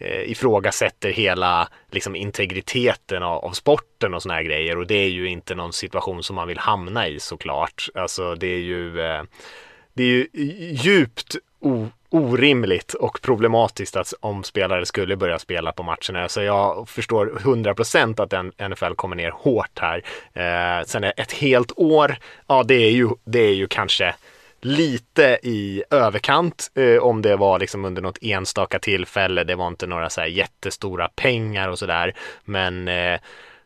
eh, 0.00 0.30
ifrågasätter 0.30 1.10
hela 1.10 1.68
liksom, 1.90 2.16
integriteten 2.16 3.22
av, 3.22 3.44
av 3.44 3.50
sporten 3.50 4.14
och 4.14 4.22
såna 4.22 4.34
här 4.34 4.42
grejer 4.42 4.78
och 4.78 4.86
det 4.86 4.94
är 4.94 5.08
ju 5.08 5.28
inte 5.28 5.54
någon 5.54 5.72
situation 5.72 6.22
som 6.22 6.36
man 6.36 6.48
vill 6.48 6.58
hamna 6.58 7.08
i 7.08 7.20
såklart. 7.20 7.88
Alltså 7.94 8.34
det 8.34 8.46
är 8.46 8.60
ju, 8.60 9.00
eh, 9.00 9.22
det 9.92 10.02
är 10.02 10.06
ju 10.06 10.26
djupt 10.72 11.36
o, 11.60 11.88
orimligt 12.10 12.94
och 12.94 13.20
problematiskt 13.22 13.96
att 13.96 14.14
om 14.20 14.44
spelare 14.44 14.86
skulle 14.86 15.16
börja 15.16 15.38
spela 15.38 15.72
på 15.72 15.82
matcherna. 15.82 16.28
Så 16.28 16.42
jag 16.42 16.88
förstår 16.88 17.26
100% 17.40 18.20
att 18.20 18.70
NFL 18.70 18.94
kommer 18.94 19.16
ner 19.16 19.30
hårt 19.30 19.78
här. 19.78 20.04
Eh, 20.32 20.84
sen 20.86 21.04
är 21.04 21.12
ett 21.16 21.32
helt 21.32 21.72
år, 21.76 22.16
ja 22.46 22.62
det 22.62 22.74
är 22.74 22.90
ju, 22.90 23.08
det 23.24 23.40
är 23.40 23.54
ju 23.54 23.66
kanske 23.66 24.14
lite 24.60 25.38
i 25.42 25.82
överkant 25.90 26.70
eh, 26.74 27.02
om 27.02 27.22
det 27.22 27.36
var 27.36 27.58
liksom 27.58 27.84
under 27.84 28.02
något 28.02 28.18
enstaka 28.20 28.78
tillfälle. 28.78 29.44
Det 29.44 29.54
var 29.54 29.68
inte 29.68 29.86
några 29.86 30.10
så 30.10 30.20
här 30.20 30.28
jättestora 30.28 31.08
pengar 31.08 31.68
och 31.68 31.78
sådär. 31.78 32.14
Men 32.44 32.88
eh, 32.88 33.20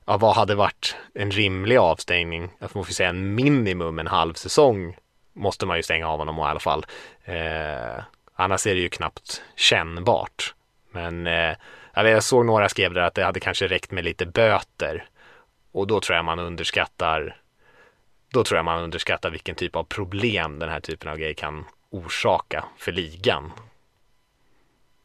ja, 0.05 0.17
vad 0.17 0.37
hade 0.37 0.55
varit 0.55 0.97
en 1.15 1.31
rimlig 1.31 1.77
avstängning? 1.77 2.51
Jag 2.59 2.71
man 2.75 2.85
får 2.85 2.93
säga 2.93 3.09
en 3.09 3.35
minimum 3.35 3.99
en 3.99 4.07
halv 4.07 4.35
säsong 4.35 4.97
måste 5.35 5.67
man 5.67 5.77
ju 5.77 5.83
stänga 5.83 6.09
av 6.09 6.19
honom 6.19 6.39
i 6.39 6.43
alla 6.43 6.61
fall. 6.61 6.87
Eh, 7.25 8.03
annars 8.35 8.67
är 8.67 8.75
det 8.75 8.81
ju 8.81 8.89
knappt 8.89 9.43
kännbart. 9.57 10.55
Men 10.91 11.27
eh, 11.27 11.57
jag 11.95 12.25
såg 12.25 12.47
några 12.47 12.69
skrev 12.69 12.95
där 12.95 13.01
att 13.03 13.15
det 13.15 13.25
hade 13.25 13.41
kanske 13.41 13.67
räckt 13.67 13.91
med 13.91 14.05
lite 14.05 14.27
böter. 14.27 15.05
Och 15.73 15.87
då 15.87 16.01
tror 16.01 16.17
jag 16.17 16.25
man 16.25 16.39
underskattar 16.39 17.37
då 18.35 18.45
tror 18.45 18.59
jag 18.59 18.65
man 18.65 18.83
underskattar 18.83 19.31
vilken 19.31 19.55
typ 19.55 19.77
av 19.77 19.85
problem 19.85 20.59
den 20.59 20.69
här 20.69 20.81
typen 20.81 21.11
av 21.11 21.17
grejer 21.17 21.35
kan 21.35 21.65
orsaka 21.91 22.65
för 22.79 22.93
ligan. 22.93 23.53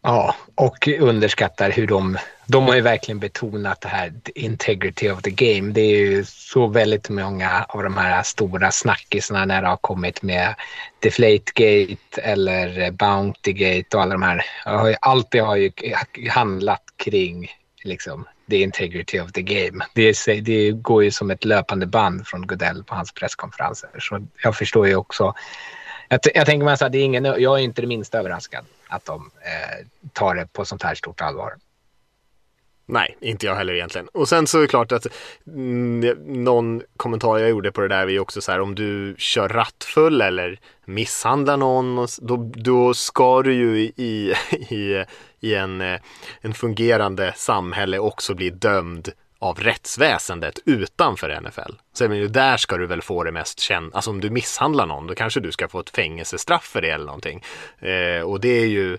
Ja, 0.01 0.35
och 0.55 0.87
underskattar 0.87 1.71
hur 1.71 1.87
de... 1.87 2.17
De 2.47 2.67
har 2.67 2.75
ju 2.75 2.81
verkligen 2.81 3.19
betonat 3.19 3.81
det 3.81 3.87
här 3.87 4.13
the 4.23 4.39
integrity 4.39 5.09
of 5.09 5.21
the 5.21 5.31
game. 5.31 5.71
Det 5.71 5.81
är 5.81 5.97
ju 5.97 6.25
så 6.25 6.67
väldigt 6.67 7.09
många 7.09 7.65
av 7.69 7.83
de 7.83 7.97
här 7.97 8.23
stora 8.23 8.71
snackisarna 8.71 9.45
när 9.45 9.61
det 9.61 9.67
har 9.67 9.77
kommit 9.77 10.21
med 10.21 10.55
Deflategate 10.99 12.21
eller 12.21 12.91
Bountygate 12.91 13.97
och 13.97 14.03
alla 14.03 14.11
de 14.11 14.23
här. 14.23 14.45
Allt 15.01 15.31
det 15.31 15.39
har 15.39 15.55
ju 15.55 15.71
handlat 16.29 16.83
kring 16.97 17.47
liksom 17.83 18.25
the 18.49 18.61
integrity 18.61 19.19
of 19.19 19.31
the 19.31 19.41
game. 19.41 19.85
Det, 19.93 20.01
är, 20.01 20.41
det 20.41 20.71
går 20.71 21.03
ju 21.03 21.11
som 21.11 21.31
ett 21.31 21.45
löpande 21.45 21.85
band 21.85 22.27
från 22.27 22.47
Godell 22.47 22.83
på 22.83 22.95
hans 22.95 23.11
presskonferenser. 23.11 23.89
Så 23.99 24.27
jag 24.43 24.57
förstår 24.57 24.87
ju 24.87 24.95
också 24.95 25.33
jag, 26.09 26.19
jag 26.33 26.45
tänker 26.45 26.65
mig 26.65 26.77
så 26.77 26.85
att 26.85 26.91
det 26.91 26.97
är 26.97 27.03
ingen, 27.03 27.25
jag 27.25 27.43
är 27.43 27.57
inte 27.57 27.81
det 27.81 27.87
minsta 27.87 28.19
överraskad 28.19 28.65
att 28.87 29.05
de 29.05 29.31
eh, 29.41 29.85
tar 30.13 30.35
det 30.35 30.53
på 30.53 30.65
sånt 30.65 30.83
här 30.83 30.95
stort 30.95 31.21
allvar. 31.21 31.53
Nej, 32.85 33.17
inte 33.21 33.45
jag 33.45 33.55
heller 33.55 33.73
egentligen. 33.73 34.07
Och 34.07 34.29
sen 34.29 34.47
så 34.47 34.57
är 34.57 34.61
det 34.61 34.67
klart 34.67 34.91
att 34.91 35.07
mm, 35.47 36.17
någon 36.43 36.81
kommentar 36.97 37.37
jag 37.37 37.49
gjorde 37.49 37.71
på 37.71 37.81
det 37.81 37.87
där 37.87 38.01
är 38.01 38.07
ju 38.07 38.19
också 38.19 38.41
så 38.41 38.51
här 38.51 38.59
om 38.59 38.75
du 38.75 39.15
kör 39.17 39.49
rattfull 39.49 40.21
eller 40.21 40.59
misshandlar 40.85 41.57
någon 41.57 42.07
då, 42.21 42.51
då 42.55 42.93
ska 42.93 43.41
du 43.41 43.53
ju 43.53 43.79
i, 43.79 43.93
i, 43.95 44.33
i, 44.75 45.05
i 45.39 45.55
en, 45.55 45.81
eh, 45.81 45.99
en 46.41 46.53
fungerande 46.53 47.33
samhälle 47.35 47.99
också 47.99 48.35
bli 48.35 48.49
dömd 48.49 49.09
av 49.39 49.59
rättsväsendet 49.59 50.59
utanför 50.65 51.41
NFL. 51.41 51.73
Så 51.93 52.03
jag 52.03 52.11
menar, 52.11 52.27
där 52.27 52.57
ska 52.57 52.77
du 52.77 52.85
väl 52.85 53.01
få 53.01 53.23
det 53.23 53.31
mest 53.31 53.59
känt. 53.59 53.95
Alltså 53.95 54.11
om 54.11 54.21
du 54.21 54.29
misshandlar 54.29 54.85
någon 54.85 55.07
då 55.07 55.15
kanske 55.15 55.39
du 55.39 55.51
ska 55.51 55.67
få 55.67 55.79
ett 55.79 55.89
fängelsestraff 55.89 56.63
för 56.63 56.81
det 56.81 56.89
eller 56.89 57.05
någonting. 57.05 57.43
Eh, 57.79 58.21
och 58.21 58.39
det 58.39 58.61
är 58.61 58.67
ju 58.67 58.97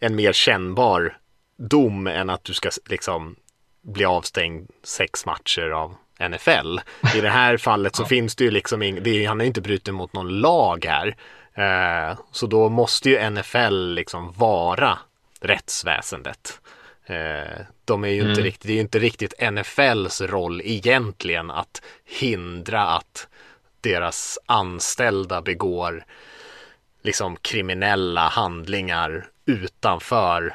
en 0.00 0.16
mer 0.16 0.32
kännbar 0.32 1.18
dom 1.58 2.06
än 2.06 2.30
att 2.30 2.44
du 2.44 2.52
ska 2.54 2.70
liksom 2.88 3.36
bli 3.82 4.04
avstängd 4.04 4.70
sex 4.82 5.26
matcher 5.26 5.70
av 5.70 5.94
NFL. 6.28 6.78
I 7.16 7.20
det 7.20 7.30
här 7.30 7.56
fallet 7.56 7.96
så 7.96 8.04
finns 8.04 8.36
det 8.36 8.44
ju 8.44 8.50
liksom 8.50 8.80
det 8.80 9.10
är, 9.24 9.28
han 9.28 9.38
har 9.38 9.44
ju 9.44 9.48
inte 9.48 9.60
brutit 9.60 9.94
mot 9.94 10.12
någon 10.12 10.40
lag 10.40 10.84
här. 10.84 11.16
Eh, 11.54 12.18
så 12.32 12.46
då 12.46 12.68
måste 12.68 13.10
ju 13.10 13.30
NFL 13.30 13.94
liksom 13.94 14.32
vara 14.32 14.98
rättsväsendet. 15.46 16.60
Eh, 17.06 17.60
de 17.84 18.04
är 18.04 18.08
ju 18.08 18.30
inte 18.30 18.42
riktigt, 18.42 18.66
det 18.66 18.72
är 18.72 18.74
ju 18.74 18.80
inte 18.80 18.98
riktigt 18.98 19.34
NFLs 19.52 20.20
roll 20.20 20.62
egentligen 20.64 21.50
att 21.50 21.82
hindra 22.04 22.82
att 22.82 23.28
deras 23.80 24.38
anställda 24.46 25.42
begår 25.42 26.04
liksom 27.02 27.36
kriminella 27.36 28.28
handlingar 28.28 29.26
utanför 29.46 30.54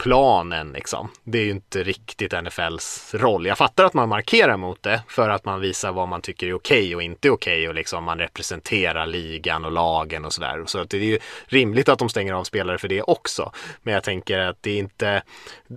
planen 0.00 0.72
liksom. 0.72 1.08
Det 1.24 1.38
är 1.38 1.44
ju 1.44 1.50
inte 1.50 1.82
riktigt 1.82 2.32
NFLs 2.32 3.14
roll. 3.14 3.46
Jag 3.46 3.58
fattar 3.58 3.84
att 3.84 3.94
man 3.94 4.08
markerar 4.08 4.56
mot 4.56 4.82
det 4.82 5.02
för 5.08 5.28
att 5.28 5.44
man 5.44 5.60
visar 5.60 5.92
vad 5.92 6.08
man 6.08 6.22
tycker 6.22 6.46
är 6.46 6.54
okej 6.54 6.96
och 6.96 7.02
inte 7.02 7.30
okej 7.30 7.68
och 7.68 7.74
liksom 7.74 8.04
man 8.04 8.18
representerar 8.18 9.06
ligan 9.06 9.64
och 9.64 9.72
lagen 9.72 10.24
och 10.24 10.32
sådär. 10.32 10.62
Så 10.66 10.78
att 10.78 10.90
det 10.90 10.96
är 10.96 11.00
ju 11.00 11.18
rimligt 11.46 11.88
att 11.88 11.98
de 11.98 12.08
stänger 12.08 12.32
av 12.32 12.44
spelare 12.44 12.78
för 12.78 12.88
det 12.88 13.02
också. 13.02 13.52
Men 13.82 13.94
jag 13.94 14.04
tänker 14.04 14.38
att 14.38 14.62
det 14.62 14.70
är 14.70 14.78
inte, 14.78 15.22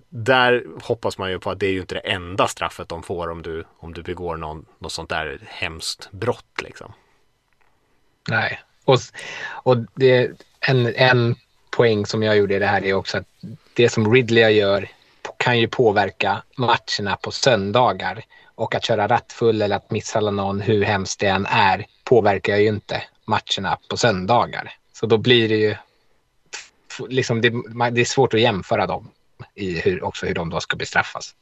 där 0.10 0.64
hoppas 0.82 1.18
man 1.18 1.32
ju 1.32 1.40
på 1.40 1.52
att 1.52 1.60
det 1.60 1.68
är 1.68 1.72
ju 1.72 1.82
inte 1.82 1.96
det 1.96 2.12
enda 2.12 2.48
straffet 2.48 2.90
de 2.90 3.04
får 3.04 3.30
om 3.30 3.42
du, 3.42 3.64
om 3.80 3.94
du 3.94 4.04
begår 4.04 4.38
någon, 4.38 4.66
något 4.80 4.92
sånt 4.92 5.10
där 5.10 5.40
hemskt 5.48 6.12
brott 6.12 6.62
liksom. 6.62 6.94
Nej. 8.30 8.62
Och, 8.86 8.98
och 9.64 9.78
det, 9.96 10.32
en, 10.60 10.96
en 10.96 11.36
poäng 11.72 12.06
som 12.06 12.24
jag 12.24 12.38
gjorde 12.38 12.56
i 12.56 12.60
det 12.60 12.68
här 12.68 12.84
är 12.84 12.94
också 12.94 13.18
att 13.18 13.28
det 13.74 13.90
som 13.90 14.14
Ridley 14.14 14.50
gör 14.50 14.90
kan 15.38 15.60
ju 15.60 15.68
påverka 15.68 16.44
matcherna 16.58 17.16
på 17.22 17.32
söndagar. 17.32 18.24
Och 18.56 18.76
att 18.76 18.86
köra 18.86 19.08
rattfull 19.08 19.62
eller 19.62 19.76
att 19.76 19.92
misshandla 19.92 20.32
någon, 20.32 20.62
hur 20.62 20.84
hemskt 20.84 21.20
det 21.20 21.28
än 21.28 21.46
är, 21.46 21.86
påverkar 22.04 22.58
ju 22.58 22.68
inte 22.68 23.04
matcherna 23.26 23.78
på 23.90 23.98
söndagar. 23.98 24.72
Så 24.94 25.06
då 25.06 25.18
blir 25.18 25.50
det 25.50 25.56
ju... 25.56 25.76
Liksom 27.10 27.42
det, 27.42 27.50
det 27.92 28.02
är 28.02 28.06
svårt 28.06 28.34
att 28.34 28.40
jämföra 28.40 28.88
dem 28.88 29.10
i 29.56 29.80
hur, 29.80 30.04
också 30.04 30.26
hur 30.26 30.36
de 30.36 30.50
då 30.50 30.60
ska 30.60 30.78
bestraffas. 30.78 31.36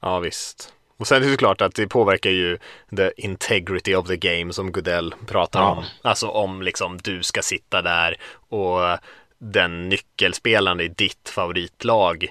Ja 0.00 0.18
visst. 0.18 0.72
Och 0.96 1.06
sen 1.06 1.22
är 1.22 1.28
det 1.28 1.36
klart 1.36 1.60
att 1.60 1.74
det 1.74 1.86
påverkar 1.88 2.30
ju 2.30 2.58
the 2.96 3.10
integrity 3.16 3.94
of 3.94 4.06
the 4.06 4.16
game 4.16 4.52
som 4.52 4.72
Goodell 4.72 5.14
pratar 5.26 5.60
Ja. 5.60 5.70
om. 5.70 5.84
Alltså 6.02 6.28
om 6.28 6.62
liksom 6.62 6.98
du 7.02 7.22
ska 7.22 7.42
sitta 7.42 7.82
där 7.82 8.16
och 8.48 8.98
den 9.38 9.88
nyckelspelaren 9.88 10.80
i 10.80 10.88
ditt 10.88 11.28
favoritlag 11.28 12.26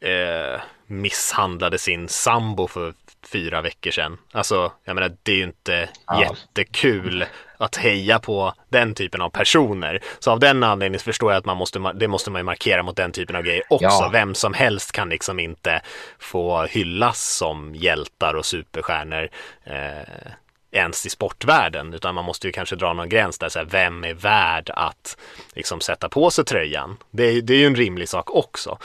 eh, 0.00 0.60
misshandlade 0.86 1.78
sin 1.78 2.08
sambo 2.08 2.66
för 2.68 2.94
fyra 3.32 3.60
veckor 3.62 3.90
sedan. 3.90 4.18
Alltså, 4.32 4.72
jag 4.84 4.94
menar, 4.94 5.16
det 5.22 5.32
är 5.32 5.36
ju 5.36 5.42
inte 5.44 5.88
Ja. 6.06 6.22
jättekul 6.22 7.24
att 7.58 7.76
heja 7.76 8.18
på 8.18 8.52
den 8.68 8.94
typen 8.94 9.20
av 9.20 9.30
personer. 9.30 10.00
Så 10.18 10.30
av 10.30 10.40
den 10.40 10.62
anledningen 10.62 11.00
förstår 11.00 11.32
jag 11.32 11.38
att 11.38 11.44
man 11.44 11.56
måste, 11.56 11.92
det 11.94 12.08
måste 12.08 12.30
man 12.30 12.40
ju 12.40 12.44
markera 12.44 12.82
mot 12.82 12.96
den 12.96 13.12
typen 13.12 13.36
av 13.36 13.42
grejer 13.42 13.62
också. 13.68 13.84
Ja. 13.84 14.10
Vem 14.12 14.34
som 14.34 14.54
helst 14.54 14.92
kan 14.92 15.08
liksom 15.08 15.40
inte 15.40 15.82
få 16.18 16.64
hyllas 16.64 17.36
som 17.36 17.74
hjältar 17.74 18.34
och 18.34 18.46
superstjärnor. 18.46 19.28
Eh, 19.64 20.32
ens 20.76 21.06
i 21.06 21.10
sportvärlden 21.10 21.94
utan 21.94 22.14
man 22.14 22.24
måste 22.24 22.46
ju 22.46 22.52
kanske 22.52 22.76
dra 22.76 22.92
någon 22.92 23.08
gräns 23.08 23.38
där, 23.38 23.48
så 23.48 23.58
här, 23.58 23.66
vem 23.66 24.04
är 24.04 24.14
värd 24.14 24.70
att 24.74 25.16
liksom 25.54 25.80
sätta 25.80 26.08
på 26.08 26.30
sig 26.30 26.44
tröjan? 26.44 26.96
Det 27.10 27.24
är, 27.24 27.42
det 27.42 27.54
är 27.54 27.58
ju 27.58 27.66
en 27.66 27.76
rimlig 27.76 28.08
sak 28.08 28.30
också. 28.30 28.78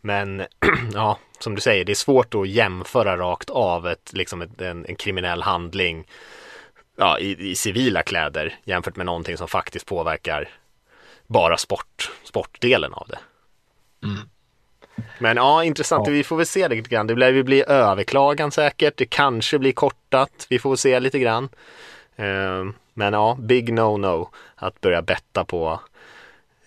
Men 0.00 0.46
ja, 0.94 1.18
som 1.38 1.54
du 1.54 1.60
säger, 1.60 1.84
det 1.84 1.92
är 1.92 1.94
svårt 1.94 2.34
att 2.34 2.48
jämföra 2.48 3.16
rakt 3.16 3.50
av 3.50 3.86
ett, 3.86 4.12
liksom 4.12 4.42
ett, 4.42 4.60
en, 4.60 4.86
en 4.86 4.96
kriminell 4.96 5.42
handling 5.42 6.06
ja, 6.96 7.18
i, 7.18 7.50
i 7.50 7.54
civila 7.54 8.02
kläder 8.02 8.58
jämfört 8.64 8.96
med 8.96 9.06
någonting 9.06 9.36
som 9.36 9.48
faktiskt 9.48 9.86
påverkar 9.86 10.48
bara 11.26 11.56
sport, 11.56 12.10
sportdelen 12.24 12.94
av 12.94 13.08
det. 13.08 13.18
Mm. 14.06 14.28
Men 15.18 15.36
ja, 15.36 15.64
intressant. 15.64 16.06
Ja. 16.06 16.12
Vi 16.12 16.24
får 16.24 16.36
väl 16.36 16.46
se 16.46 16.68
lite 16.68 16.88
grann. 16.88 17.06
Det 17.06 17.14
lär 17.14 17.32
ju 17.32 17.42
bli 17.42 17.64
överklagan 17.66 18.50
säkert. 18.50 18.96
Det 18.96 19.06
kanske 19.06 19.58
blir 19.58 19.72
kortat. 19.72 20.46
Vi 20.48 20.58
får 20.58 20.70
väl 20.70 20.78
se 20.78 21.00
lite 21.00 21.18
grann. 21.18 21.48
Uh, 22.20 22.72
men 22.94 23.12
ja, 23.12 23.36
big 23.40 23.72
no-no 23.72 24.28
att 24.54 24.80
börja 24.80 25.02
betta 25.02 25.44
på 25.44 25.80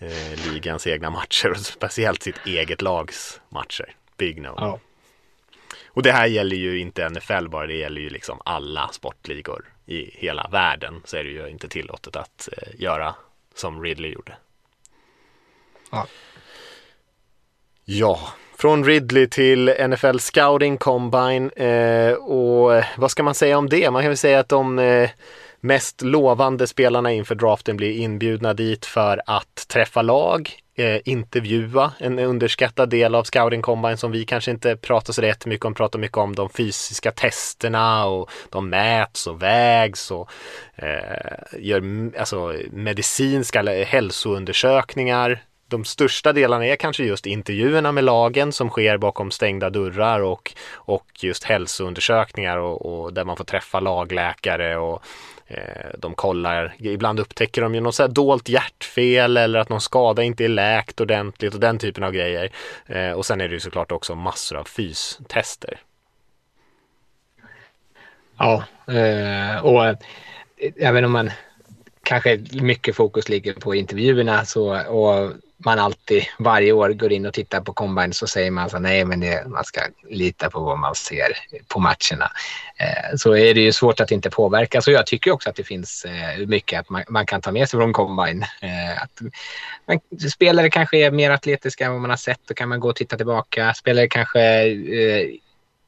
uh, 0.02 0.52
ligans 0.52 0.86
egna 0.86 1.10
matcher 1.10 1.50
och 1.50 1.56
speciellt 1.56 2.22
sitt 2.22 2.46
eget 2.46 2.82
lags 2.82 3.40
matcher. 3.48 3.94
Big 4.16 4.42
no. 4.42 4.54
Ja. 4.56 4.78
Och 5.86 6.02
det 6.02 6.12
här 6.12 6.26
gäller 6.26 6.56
ju 6.56 6.78
inte 6.78 7.08
NFL 7.08 7.48
bara, 7.48 7.66
det 7.66 7.76
gäller 7.76 8.00
ju 8.00 8.10
liksom 8.10 8.40
alla 8.44 8.88
sportligor 8.88 9.64
i 9.86 10.10
hela 10.14 10.48
världen 10.52 11.02
så 11.04 11.16
är 11.16 11.24
det 11.24 11.30
ju 11.30 11.48
inte 11.48 11.68
tillåtet 11.68 12.16
att 12.16 12.48
uh, 12.52 12.80
göra 12.80 13.14
som 13.54 13.82
Ridley 13.82 14.12
gjorde. 14.12 14.36
Ja. 15.90 16.06
Ja, 17.84 18.20
från 18.58 18.84
Ridley 18.84 19.26
till 19.26 19.74
NFL 19.88 20.18
Scouting 20.18 20.78
Combine 20.78 21.50
eh, 21.50 22.12
och 22.12 22.74
eh, 22.74 22.84
vad 22.96 23.10
ska 23.10 23.22
man 23.22 23.34
säga 23.34 23.58
om 23.58 23.68
det? 23.68 23.90
Man 23.90 24.02
kan 24.02 24.10
väl 24.10 24.16
säga 24.16 24.38
att 24.38 24.48
de 24.48 24.78
eh, 24.78 25.10
mest 25.60 26.02
lovande 26.02 26.66
spelarna 26.66 27.12
inför 27.12 27.34
draften 27.34 27.76
blir 27.76 27.92
inbjudna 27.92 28.54
dit 28.54 28.86
för 28.86 29.22
att 29.26 29.68
träffa 29.68 30.02
lag, 30.02 30.50
eh, 30.74 31.00
intervjua, 31.04 31.92
en 31.98 32.18
underskattad 32.18 32.90
del 32.90 33.14
av 33.14 33.24
Scouting 33.24 33.62
Combine 33.62 33.96
som 33.96 34.12
vi 34.12 34.24
kanske 34.24 34.50
inte 34.50 34.76
pratar 34.76 35.12
så 35.12 35.22
rätt 35.22 35.46
mycket 35.46 35.66
om, 35.66 35.74
pratar 35.74 35.98
mycket 35.98 36.18
om 36.18 36.34
de 36.34 36.48
fysiska 36.50 37.10
testerna 37.10 38.06
och 38.06 38.30
de 38.50 38.68
mäts 38.68 39.26
och 39.26 39.42
vägs 39.42 40.10
och 40.10 40.30
eh, 40.76 41.58
gör 41.58 42.10
alltså, 42.18 42.54
medicinska 42.70 43.84
hälsoundersökningar 43.84 45.42
de 45.70 45.84
största 45.84 46.32
delarna 46.32 46.66
är 46.66 46.76
kanske 46.76 47.04
just 47.04 47.26
intervjuerna 47.26 47.92
med 47.92 48.04
lagen 48.04 48.52
som 48.52 48.70
sker 48.70 48.96
bakom 48.96 49.30
stängda 49.30 49.70
dörrar 49.70 50.20
och, 50.20 50.52
och 50.72 51.06
just 51.20 51.44
hälsoundersökningar 51.44 52.56
och, 52.56 52.86
och 52.86 53.12
där 53.12 53.24
man 53.24 53.36
får 53.36 53.44
träffa 53.44 53.80
lagläkare 53.80 54.76
och 54.76 55.02
eh, 55.46 55.90
de 55.98 56.14
kollar, 56.14 56.74
ibland 56.78 57.20
upptäcker 57.20 57.62
de 57.62 57.74
ju 57.74 57.80
något 57.80 57.94
så 57.94 58.02
här 58.02 58.10
dolt 58.10 58.48
hjärtfel 58.48 59.36
eller 59.36 59.58
att 59.58 59.68
någon 59.68 59.80
skada 59.80 60.22
inte 60.22 60.44
är 60.44 60.48
läkt 60.48 61.00
ordentligt 61.00 61.54
och 61.54 61.60
den 61.60 61.78
typen 61.78 62.04
av 62.04 62.12
grejer. 62.12 62.50
Eh, 62.86 63.12
och 63.12 63.26
sen 63.26 63.40
är 63.40 63.48
det 63.48 63.54
ju 63.54 63.60
såklart 63.60 63.92
också 63.92 64.14
massor 64.14 64.56
av 64.56 64.64
fystester. 64.64 65.80
Ja, 68.38 68.64
eh, 68.86 69.64
och 69.64 69.86
eh, 69.86 69.96
även 70.76 71.04
om 71.04 71.12
man 71.12 71.30
kanske 72.02 72.40
mycket 72.52 72.96
fokus 72.96 73.28
ligger 73.28 73.52
på 73.52 73.74
intervjuerna 73.74 74.44
så, 74.44 74.88
och 74.88 75.32
man 75.64 75.78
alltid 75.78 76.24
varje 76.38 76.72
år 76.72 76.88
går 76.88 77.12
in 77.12 77.26
och 77.26 77.34
tittar 77.34 77.60
på 77.60 77.72
combine 77.72 78.12
så 78.12 78.26
säger 78.26 78.50
man 78.50 78.70
så 78.70 78.78
nej 78.78 79.04
men 79.04 79.20
det, 79.20 79.48
man 79.48 79.64
ska 79.64 79.80
lita 80.08 80.50
på 80.50 80.60
vad 80.60 80.78
man 80.78 80.94
ser 80.94 81.28
på 81.68 81.80
matcherna. 81.80 82.32
Eh, 82.76 83.16
så 83.16 83.36
är 83.36 83.54
det 83.54 83.60
ju 83.60 83.72
svårt 83.72 84.00
att 84.00 84.10
inte 84.10 84.30
påverka. 84.30 84.82
Så 84.82 84.90
jag 84.90 85.06
tycker 85.06 85.30
också 85.30 85.50
att 85.50 85.56
det 85.56 85.64
finns 85.64 86.04
eh, 86.04 86.46
mycket 86.46 86.80
att 86.80 86.90
man, 86.90 87.04
man, 87.08 87.26
kan 87.26 87.40
ta 87.40 87.52
med 87.52 87.68
sig 87.68 87.78
från 87.78 87.92
combine. 87.92 88.42
Eh, 88.42 89.02
att 89.02 89.20
man, 89.86 90.00
spelare 90.30 90.70
kanske 90.70 90.98
är 90.98 91.10
mer 91.10 91.30
atletiska 91.30 91.84
än 91.84 91.92
vad 91.92 92.00
man 92.00 92.10
har 92.10 92.16
sett. 92.16 92.40
Då 92.44 92.54
kan 92.54 92.68
man 92.68 92.80
gå 92.80 92.88
och 92.88 92.96
titta 92.96 93.16
tillbaka. 93.16 93.74
Spelare 93.74 94.08
kanske 94.08 94.40
eh, 94.40 95.28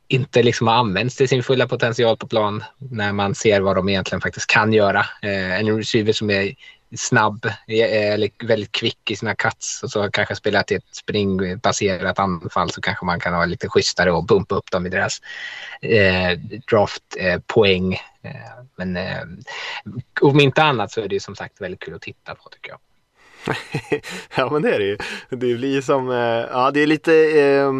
inte 0.08 0.42
liksom 0.42 0.66
har 0.66 0.74
använts 0.74 1.16
till 1.16 1.28
sin 1.28 1.42
fulla 1.42 1.68
potential 1.68 2.16
på 2.16 2.26
plan 2.26 2.64
när 2.78 3.12
man 3.12 3.34
ser 3.34 3.60
vad 3.60 3.76
de 3.76 3.88
egentligen 3.88 4.20
faktiskt 4.20 4.46
kan 4.46 4.72
göra. 4.72 5.06
Eh, 5.22 5.60
en 5.60 5.76
receiver 5.76 6.12
som 6.12 6.30
är 6.30 6.54
snabb, 6.96 7.46
eller 7.66 8.46
väldigt 8.46 8.72
kvick 8.72 9.10
i 9.10 9.16
sina 9.16 9.34
cuts 9.34 9.82
och 9.82 9.90
så 9.90 10.10
kanske 10.10 10.36
spelat 10.36 10.70
i 10.70 10.74
ett 10.74 10.94
springbaserat 10.94 12.18
anfall 12.18 12.70
så 12.70 12.80
kanske 12.80 13.06
man 13.06 13.20
kan 13.20 13.34
ha 13.34 13.44
lite 13.44 13.68
schysstare 13.68 14.12
och 14.12 14.26
bumpa 14.26 14.54
upp 14.54 14.70
dem 14.70 14.86
i 14.86 14.88
deras 14.88 15.20
eh, 15.80 16.38
draftpoäng. 16.70 17.94
Eh, 17.94 18.00
eh, 18.30 18.64
men 18.76 18.96
eh, 18.96 19.22
om 20.20 20.40
inte 20.40 20.62
annat 20.62 20.92
så 20.92 21.00
är 21.00 21.08
det 21.08 21.14
ju 21.14 21.20
som 21.20 21.36
sagt 21.36 21.60
väldigt 21.60 21.80
kul 21.80 21.94
att 21.94 22.02
titta 22.02 22.34
på 22.34 22.48
tycker 22.48 22.70
jag. 22.70 22.78
ja 24.36 24.50
men 24.50 24.62
det 24.62 24.74
är 24.74 24.78
det 24.78 24.86
ju. 24.86 24.98
Det 25.28 25.36
blir 25.36 25.80
som, 25.80 26.10
eh, 26.10 26.16
ja 26.52 26.70
det 26.70 26.80
är 26.80 26.86
lite 26.86 27.14
eh, 27.40 27.72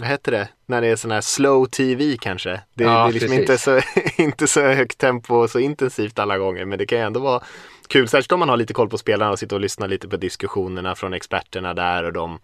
vad 0.00 0.08
heter 0.08 0.32
det, 0.32 0.48
när 0.66 0.80
det 0.80 0.86
är 0.86 0.96
sån 0.96 1.10
här 1.10 1.20
slow 1.20 1.66
tv 1.66 2.16
kanske. 2.20 2.60
Det, 2.74 2.84
ja, 2.84 2.90
det 2.90 3.10
är 3.10 3.12
liksom 3.12 3.32
inte 3.32 3.58
så, 3.58 3.80
inte 4.16 4.46
så 4.46 4.60
högt 4.60 4.98
tempo 4.98 5.34
och 5.34 5.50
så 5.50 5.58
intensivt 5.58 6.18
alla 6.18 6.38
gånger 6.38 6.64
men 6.64 6.78
det 6.78 6.86
kan 6.86 6.98
ju 6.98 7.04
ändå 7.04 7.20
vara 7.20 7.42
kul, 7.88 8.08
särskilt 8.08 8.32
om 8.32 8.40
man 8.40 8.48
har 8.48 8.56
lite 8.56 8.74
koll 8.74 8.88
på 8.88 8.98
spelarna 8.98 9.32
och 9.32 9.38
sitter 9.38 9.56
och 9.56 9.60
lyssnar 9.60 9.88
lite 9.88 10.08
på 10.08 10.16
diskussionerna 10.16 10.94
från 10.94 11.14
experterna 11.14 11.74
där 11.74 12.04
och 12.04 12.12
de 12.12 12.38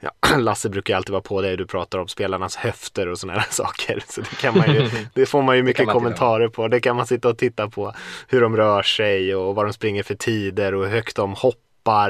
Ja, 0.00 0.10
Lasse 0.38 0.68
brukar 0.68 0.94
ju 0.94 0.96
alltid 0.96 1.12
vara 1.12 1.22
på 1.22 1.42
dig, 1.42 1.56
du 1.56 1.66
pratar 1.66 1.98
om 1.98 2.08
spelarnas 2.08 2.56
höfter 2.56 3.08
och 3.08 3.18
sådana 3.18 3.40
här 3.40 3.48
saker. 3.50 4.02
Så 4.08 4.20
det, 4.20 4.36
kan 4.40 4.58
man 4.58 4.74
ju, 4.74 4.90
det 5.14 5.26
får 5.26 5.42
man 5.42 5.56
ju 5.56 5.62
mycket 5.62 5.88
kommentarer 5.88 6.48
på. 6.48 6.68
Det 6.68 6.80
kan 6.80 6.96
man 6.96 7.06
sitta 7.06 7.28
och 7.28 7.38
titta 7.38 7.68
på. 7.68 7.94
Hur 8.28 8.40
de 8.40 8.56
rör 8.56 8.82
sig 8.82 9.34
och 9.34 9.54
vad 9.54 9.66
de 9.66 9.72
springer 9.72 10.02
för 10.02 10.14
tider 10.14 10.74
och 10.74 10.84
hur 10.84 10.90
högt 10.90 11.16
de 11.16 11.34
hoppar 11.34 11.65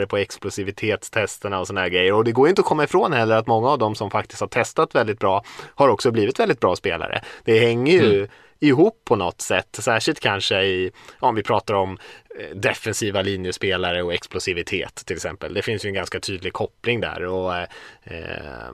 på 0.07 0.17
explosivitetstesterna 0.17 1.61
och 1.61 1.67
sådana 1.67 1.81
här 1.81 1.89
grejer. 1.89 2.13
Och 2.13 2.25
det 2.25 2.33
går 2.33 2.49
inte 2.49 2.61
att 2.61 2.67
komma 2.67 2.85
ifrån 2.85 3.13
heller 3.13 3.37
att 3.37 3.47
många 3.47 3.69
av 3.69 3.79
dem 3.79 3.95
som 3.95 4.11
faktiskt 4.11 4.41
har 4.41 4.49
testat 4.49 4.95
väldigt 4.95 5.19
bra 5.19 5.45
har 5.75 5.89
också 5.89 6.11
blivit 6.11 6.41
väldigt 6.41 6.61
bra 6.61 6.77
spelare. 6.77 7.23
Det 7.45 7.59
hänger 7.59 7.93
ju 7.93 8.19
mm 8.19 8.29
ihop 8.61 9.01
på 9.05 9.17
något 9.17 9.41
sätt. 9.41 9.69
Särskilt 9.79 10.21
kanske 10.21 10.63
i, 10.63 10.91
om 11.21 11.35
vi 11.35 11.43
pratar 11.43 11.75
om 11.75 11.99
eh, 12.39 12.57
defensiva 12.57 13.23
linjespelare 13.23 14.03
och 14.03 14.15
explosivitet 14.15 14.95
till 15.07 15.17
exempel. 15.17 15.55
Det 15.55 15.63
finns 15.63 15.85
ju 15.85 15.89
en 15.89 15.95
ganska 15.95 16.21
tydlig 16.21 16.53
koppling 16.53 17.01
där 17.01 17.25
och 17.25 17.57
eh, 17.57 17.67
eh 18.05 18.73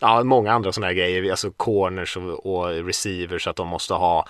ja, 0.00 0.24
många 0.24 0.52
andra 0.52 0.72
sådana 0.72 0.86
här 0.86 0.94
grejer, 0.94 1.30
alltså 1.30 1.50
corners 1.50 2.16
och, 2.16 2.46
och 2.46 2.86
receivers 2.86 3.46
att 3.46 3.56
de 3.56 3.68
måste 3.68 3.94
ha 3.94 4.26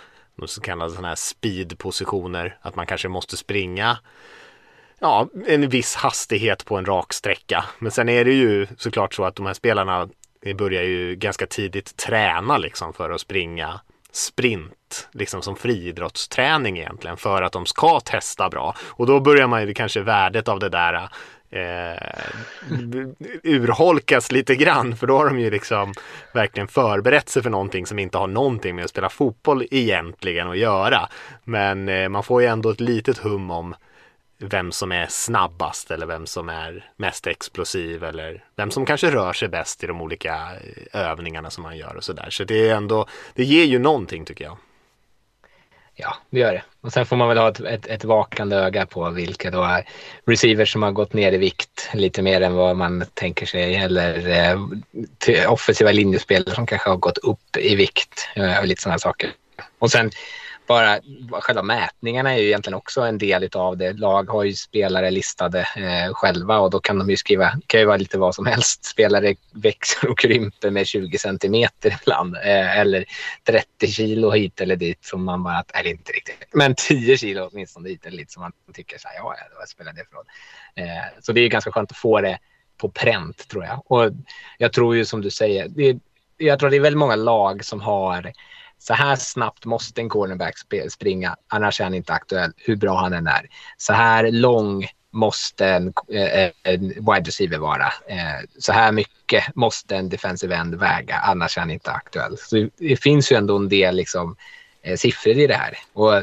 så 0.47 0.61
kallade 0.61 0.91
sådana 0.91 1.09
här 1.09 1.15
speed-positioner, 1.15 2.59
att 2.61 2.77
man 2.77 2.87
kanske 2.87 3.09
måste 3.09 3.37
springa 3.37 3.99
ja, 4.99 5.29
en 5.47 5.69
viss 5.69 5.95
hastighet 5.95 6.65
på 6.65 6.77
en 6.77 6.85
rak 6.85 7.13
sträcka. 7.13 7.65
Men 7.79 7.93
sen 7.93 8.09
är 8.09 8.25
det 8.25 8.33
ju 8.33 8.67
såklart 8.77 9.15
så 9.15 9.25
att 9.25 9.37
de 9.37 9.47
här 9.47 9.55
spelarna 9.55 10.09
börjar 10.59 10.83
ju 10.83 11.15
ganska 11.15 11.47
tidigt 11.47 11.97
träna 11.97 12.59
liksom 12.59 12.93
för 12.93 13.11
att 13.11 13.21
springa 13.21 13.81
sprint, 14.13 15.09
liksom 15.13 15.43
som 15.43 15.57
friidrottsträning 15.57 16.79
egentligen, 16.79 17.17
för 17.17 17.43
att 17.43 17.53
de 17.53 17.67
ska 17.67 18.01
testa 18.01 18.49
bra. 18.49 18.75
Och 18.81 19.07
då 19.07 19.21
börjar 19.21 19.47
man 19.47 19.67
ju 19.67 19.75
kanske 19.75 20.01
värdet 20.01 20.49
av 20.49 20.59
det 20.59 20.69
där 20.69 21.09
eh, 21.51 21.99
urholkas 23.43 24.33
lite 24.33 24.57
grann, 24.57 24.97
för 24.97 25.07
då 25.07 25.17
har 25.17 25.27
de 25.27 25.39
ju 25.39 25.51
liksom 25.51 25.95
verkligen 26.33 26.69
förberett 26.69 27.29
sig 27.29 27.43
för 27.43 27.51
någonting 27.51 27.87
som 27.87 27.99
inte 27.99 28.19
har 28.19 28.27
någonting 28.27 28.77
med 28.77 28.85
att 28.85 28.91
spela 28.91 29.09
fotboll 29.09 29.67
egentligen 29.71 30.51
att 30.51 30.59
göra. 30.59 31.09
Men 31.45 31.89
eh, 31.89 32.09
man 32.09 32.23
får 32.23 32.43
ju 32.43 32.49
ändå 32.49 32.71
ett 32.71 32.81
litet 32.81 33.19
hum 33.19 33.51
om 33.51 33.75
vem 34.49 34.73
som 34.73 34.93
är 34.93 35.07
snabbast 35.07 35.91
eller 35.91 36.07
vem 36.07 36.27
som 36.27 36.49
är 36.49 36.91
mest 36.97 37.27
explosiv 37.27 38.05
eller 38.05 38.45
vem 38.57 38.71
som 38.71 38.87
kanske 38.87 39.11
rör 39.11 39.33
sig 39.33 39.49
bäst 39.49 39.85
i 39.85 39.87
de 39.87 40.01
olika 40.01 40.35
eh, 40.93 41.01
övningarna 41.11 41.51
som 41.51 41.63
man 41.63 41.77
gör 41.77 41.97
och 41.97 42.05
sådär. 42.05 42.31
Så 42.31 42.45
det 42.45 42.69
är 42.69 42.75
ändå, 42.75 43.07
det 43.35 43.45
ger 43.45 43.65
ju 43.65 43.79
någonting 43.79 44.25
tycker 44.25 44.45
jag. 44.45 44.57
Ja, 45.97 46.17
det 46.31 46.41
gör 46.41 46.53
det. 46.53 46.63
Och 46.81 46.93
sen 46.93 47.07
får 47.07 47.17
man 47.17 47.29
väl 47.29 47.39
ha 47.39 47.49
ett, 47.49 47.61
ett, 47.61 47.87
ett 47.87 48.05
vakande 48.05 48.57
öga 48.57 48.87
på 48.87 49.11
vilka 49.11 49.51
då 49.51 49.63
är 49.63 49.89
receivers 50.27 50.73
som 50.73 50.83
har 50.83 50.93
gått 50.93 51.13
ner 51.13 51.33
i 51.33 51.39
vikt 51.39 51.91
lite 51.93 52.23
mer 52.23 52.41
än 52.41 52.55
vad 52.55 52.77
man 52.77 53.05
tänker 53.15 53.47
sig 53.47 53.77
eller 53.77 54.29
eh, 54.29 55.53
offensiva 55.53 55.93
linjespelare 55.93 56.55
som 56.55 56.67
kanske 56.67 56.91
har 56.91 56.97
gått 56.97 57.19
upp 57.19 57.57
i 57.57 57.75
vikt 57.75 58.29
eh, 58.35 58.59
och 58.59 58.67
lite 58.67 58.83
sådana 58.83 58.99
saker. 58.99 59.31
Och 59.79 59.91
sen 59.91 60.11
bara 60.67 61.01
själva 61.31 61.63
mätningarna 61.63 62.35
är 62.35 62.39
ju 62.39 62.47
egentligen 62.47 62.77
också 62.77 63.01
en 63.01 63.19
del 63.19 63.49
av 63.53 63.77
det. 63.77 63.93
Lag 63.93 64.31
har 64.31 64.45
ju 64.45 64.53
spelare 64.53 65.11
listade 65.11 65.61
eh, 65.61 66.15
själva 66.15 66.59
och 66.59 66.71
då 66.71 66.81
kan 66.81 66.99
de 66.99 67.11
ju 67.11 67.17
skriva, 67.17 67.45
det 67.45 67.67
kan 67.67 67.81
ju 67.81 67.87
vara 67.87 67.97
lite 67.97 68.19
vad 68.19 68.35
som 68.35 68.47
helst. 68.47 68.85
Spelare 68.85 69.35
växer 69.53 70.11
och 70.11 70.19
krymper 70.19 70.71
med 70.71 70.87
20 70.87 71.19
centimeter 71.19 71.99
ibland 72.03 72.37
eh, 72.37 72.79
eller 72.79 73.05
30 73.45 73.87
kilo 73.87 74.31
hit 74.31 74.61
eller 74.61 74.77
dit 74.77 75.05
som 75.05 75.25
man 75.25 75.43
bara, 75.43 75.65
eller 75.75 75.91
inte 75.91 76.13
riktigt, 76.13 76.49
men 76.53 76.75
10 76.75 77.17
kilo 77.17 77.49
åtminstone 77.53 77.89
hit 77.89 78.07
eller 78.07 78.19
dit 78.19 78.31
som 78.31 78.41
man 78.41 78.53
tycker 78.73 78.99
så 78.99 79.09
här, 79.09 79.17
ja, 79.17 79.37
vad 79.59 79.69
spelar 79.69 79.93
det 79.93 80.05
för 80.11 80.17
roll? 80.17 80.27
Eh, 80.75 81.23
så 81.23 81.33
det 81.33 81.41
är 81.41 81.49
ganska 81.49 81.73
skönt 81.73 81.91
att 81.91 81.97
få 81.97 82.21
det 82.21 82.39
på 82.77 82.89
pränt 82.89 83.49
tror 83.49 83.65
jag. 83.65 83.83
Och 83.87 84.11
jag 84.59 84.73
tror 84.73 84.97
ju 84.97 85.05
som 85.05 85.21
du 85.21 85.31
säger, 85.31 85.69
det, 85.69 85.99
jag 86.37 86.59
tror 86.59 86.71
det 86.71 86.77
är 86.77 86.81
väldigt 86.81 86.99
många 86.99 87.17
lag 87.17 87.65
som 87.65 87.81
har 87.81 88.33
så 88.87 88.95
här 88.95 89.17
snabbt 89.17 89.65
måste 89.65 90.01
en 90.01 90.09
cornerback 90.09 90.55
springa, 90.91 91.37
annars 91.49 91.81
är 91.81 91.85
han 91.85 91.95
inte 91.95 92.13
aktuell, 92.13 92.53
hur 92.57 92.77
bra 92.77 93.01
han 93.01 93.13
än 93.13 93.27
är. 93.27 93.47
Så 93.77 93.93
här 93.93 94.31
lång 94.31 94.87
måste 95.11 95.67
en, 95.67 95.93
eh, 96.13 96.45
eh, 96.45 96.51
en 96.63 96.89
wide 96.89 97.23
receiver 97.25 97.59
vara. 97.59 97.87
Eh, 98.09 98.49
så 98.59 98.73
här 98.73 98.93
mycket 98.93 99.55
måste 99.55 99.97
en 99.97 100.09
defensive 100.09 100.57
end 100.57 100.75
väga, 100.75 101.17
annars 101.17 101.57
är 101.57 101.61
han 101.61 101.71
inte 101.71 101.91
aktuell. 101.91 102.37
Så 102.39 102.69
det 102.79 102.97
finns 102.97 103.33
ju 103.33 103.37
ändå 103.37 103.57
en 103.57 103.69
del 103.69 103.97
liksom, 103.97 104.37
siffror 104.97 105.39
i 105.39 105.47
det 105.47 105.55
här. 105.55 105.79
Och 105.93 106.23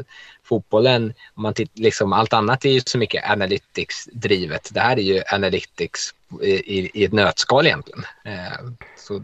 fotbollen, 0.52 1.14
man 1.36 1.54
titt, 1.54 1.80
liksom, 1.80 2.14
allt 2.14 2.34
annat 2.34 2.66
är 2.66 2.70
ju 2.70 2.82
så 2.86 2.98
mycket 2.98 3.30
analytics-drivet. 3.30 4.70
Det 4.74 4.80
här 4.80 4.98
är 4.98 5.02
ju 5.02 5.22
analytics 5.34 6.14
i, 6.42 6.52
i, 6.52 6.92
i 6.94 7.06
ett 7.06 7.14
nötskal 7.14 7.68
egentligen. 7.68 8.04
Eh, 8.26 8.60
så 8.98 9.24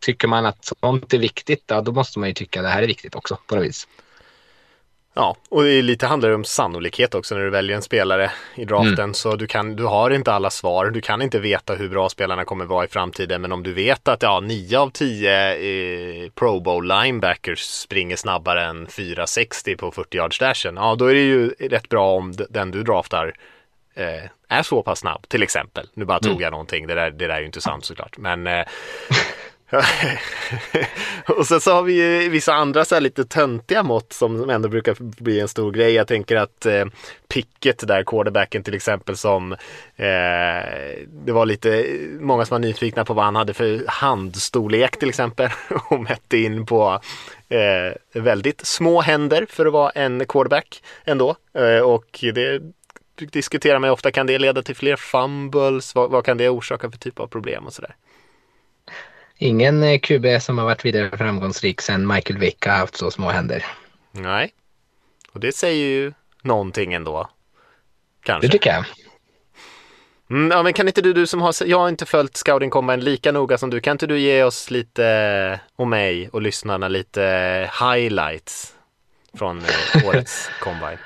tycker 0.00 0.28
man 0.28 0.46
att 0.46 0.64
sånt 0.64 1.14
är 1.14 1.18
viktigt, 1.18 1.64
ja, 1.66 1.80
då 1.80 1.92
måste 1.92 2.18
man 2.18 2.28
ju 2.28 2.34
tycka 2.34 2.60
att 2.60 2.66
det 2.66 2.70
här 2.70 2.82
är 2.82 2.86
viktigt 2.86 3.14
också 3.14 3.38
på 3.46 3.54
något 3.54 3.64
vis. 3.64 3.88
Ja, 5.14 5.36
och 5.48 5.62
det 5.62 5.70
är 5.70 5.82
lite 5.82 6.06
handlar 6.06 6.28
det 6.28 6.34
om 6.34 6.44
sannolikhet 6.44 7.14
också 7.14 7.34
när 7.34 7.42
du 7.42 7.50
väljer 7.50 7.76
en 7.76 7.82
spelare 7.82 8.30
i 8.54 8.64
draften. 8.64 8.98
Mm. 8.98 9.14
Så 9.14 9.36
du, 9.36 9.46
kan, 9.46 9.76
du 9.76 9.84
har 9.84 10.10
inte 10.10 10.32
alla 10.32 10.50
svar. 10.50 10.90
Du 10.90 11.00
kan 11.00 11.22
inte 11.22 11.38
veta 11.38 11.74
hur 11.74 11.88
bra 11.88 12.08
spelarna 12.08 12.44
kommer 12.44 12.64
vara 12.64 12.84
i 12.84 12.88
framtiden. 12.88 13.42
Men 13.42 13.52
om 13.52 13.62
du 13.62 13.72
vet 13.72 14.08
att 14.08 14.22
ja, 14.22 14.40
9 14.40 14.78
av 14.78 14.90
10 14.90 15.54
eh, 15.54 16.30
Pro 16.30 16.60
Bowl 16.60 16.88
linebackers 16.88 17.60
springer 17.60 18.16
snabbare 18.16 18.64
än 18.64 18.86
4,60 18.86 19.76
på 19.76 19.90
40 19.90 20.16
yards 20.16 20.38
dashen. 20.38 20.76
Ja, 20.76 20.94
då 20.94 21.06
är 21.06 21.14
det 21.14 21.20
ju 21.20 21.48
rätt 21.48 21.88
bra 21.88 22.12
om 22.12 22.34
den 22.50 22.70
du 22.70 22.82
draftar 22.82 23.34
eh, 23.94 24.30
är 24.48 24.62
så 24.62 24.82
pass 24.82 24.98
snabb, 24.98 25.28
till 25.28 25.42
exempel. 25.42 25.88
Nu 25.94 26.04
bara 26.04 26.20
tog 26.20 26.32
mm. 26.32 26.42
jag 26.42 26.50
någonting, 26.50 26.86
det 26.86 26.94
där, 26.94 27.10
det 27.10 27.26
där 27.26 27.34
är 27.34 27.40
ju 27.40 27.46
inte 27.46 27.60
sant 27.60 27.84
såklart. 27.84 28.18
Men 28.18 28.46
eh, 28.46 28.66
och 31.26 31.46
sen 31.46 31.60
så 31.60 31.72
har 31.72 31.82
vi 31.82 31.92
ju 31.92 32.28
vissa 32.28 32.54
andra 32.54 32.84
så 32.84 32.94
här 32.94 33.00
lite 33.00 33.24
töntiga 33.24 33.82
mått 33.82 34.12
som 34.12 34.50
ändå 34.50 34.68
brukar 34.68 34.96
bli 35.22 35.40
en 35.40 35.48
stor 35.48 35.72
grej. 35.72 35.92
Jag 35.92 36.06
tänker 36.06 36.36
att 36.36 36.66
eh, 36.66 36.84
picket 37.28 37.88
där, 37.88 38.02
quarterbacken 38.02 38.62
till 38.62 38.74
exempel 38.74 39.16
som 39.16 39.52
eh, 39.96 40.08
det 41.06 41.32
var 41.32 41.46
lite 41.46 41.86
många 42.20 42.44
som 42.44 42.54
var 42.54 42.58
nyfikna 42.58 43.04
på 43.04 43.14
vad 43.14 43.24
han 43.24 43.36
hade 43.36 43.54
för 43.54 43.84
handstorlek 43.86 44.98
till 44.98 45.08
exempel 45.08 45.50
och 45.90 46.00
mätte 46.00 46.38
in 46.38 46.66
på 46.66 47.00
eh, 47.48 48.20
väldigt 48.22 48.66
små 48.66 49.00
händer 49.00 49.46
för 49.50 49.66
att 49.66 49.72
vara 49.72 49.90
en 49.90 50.26
quarterback 50.26 50.82
ändå. 51.04 51.36
Eh, 51.54 51.80
och 51.80 52.24
det 52.34 52.62
diskuterar 53.32 53.78
man 53.78 53.90
ofta, 53.90 54.10
kan 54.10 54.26
det 54.26 54.38
leda 54.38 54.62
till 54.62 54.76
fler 54.76 54.96
fumbles? 54.96 55.94
Vad, 55.94 56.10
vad 56.10 56.24
kan 56.24 56.36
det 56.36 56.48
orsaka 56.48 56.90
för 56.90 56.98
typ 56.98 57.20
av 57.20 57.26
problem 57.26 57.66
och 57.66 57.72
sådär? 57.72 57.94
Ingen 59.38 59.82
eh, 59.82 59.98
QB 59.98 60.42
som 60.42 60.58
har 60.58 60.64
varit 60.64 60.84
vidare 60.84 61.16
framgångsrik 61.16 61.80
sedan 61.80 62.06
Michael 62.06 62.38
Vick 62.38 62.66
har 62.66 62.72
haft 62.72 62.96
så 62.96 63.10
små 63.10 63.30
händer. 63.30 63.64
Nej, 64.12 64.52
och 65.32 65.40
det 65.40 65.54
säger 65.54 65.86
ju 65.86 66.12
någonting 66.42 66.94
ändå. 66.94 67.30
Kanske. 68.22 68.46
Det 68.46 68.52
tycker 68.52 68.70
jag. 68.70 68.84
Mm, 70.30 70.50
ja, 70.50 70.62
men 70.62 70.72
kan 70.72 70.88
inte 70.88 71.02
du, 71.02 71.12
du 71.12 71.26
som 71.26 71.40
har, 71.40 71.54
jag 71.66 71.78
har 71.78 71.88
inte 71.88 72.06
följt 72.06 72.36
Scouting 72.36 72.70
Combine 72.70 73.04
lika 73.04 73.32
noga 73.32 73.58
som 73.58 73.70
du, 73.70 73.80
kan 73.80 73.92
inte 73.92 74.06
du 74.06 74.18
ge 74.18 74.42
oss 74.42 74.70
lite, 74.70 75.60
och 75.76 75.88
mig 75.88 76.28
och 76.28 76.42
lyssnarna 76.42 76.88
lite 76.88 77.22
highlights 77.80 78.74
från 79.38 79.58
eh, 79.58 80.06
årets 80.08 80.50
Combine? 80.60 80.98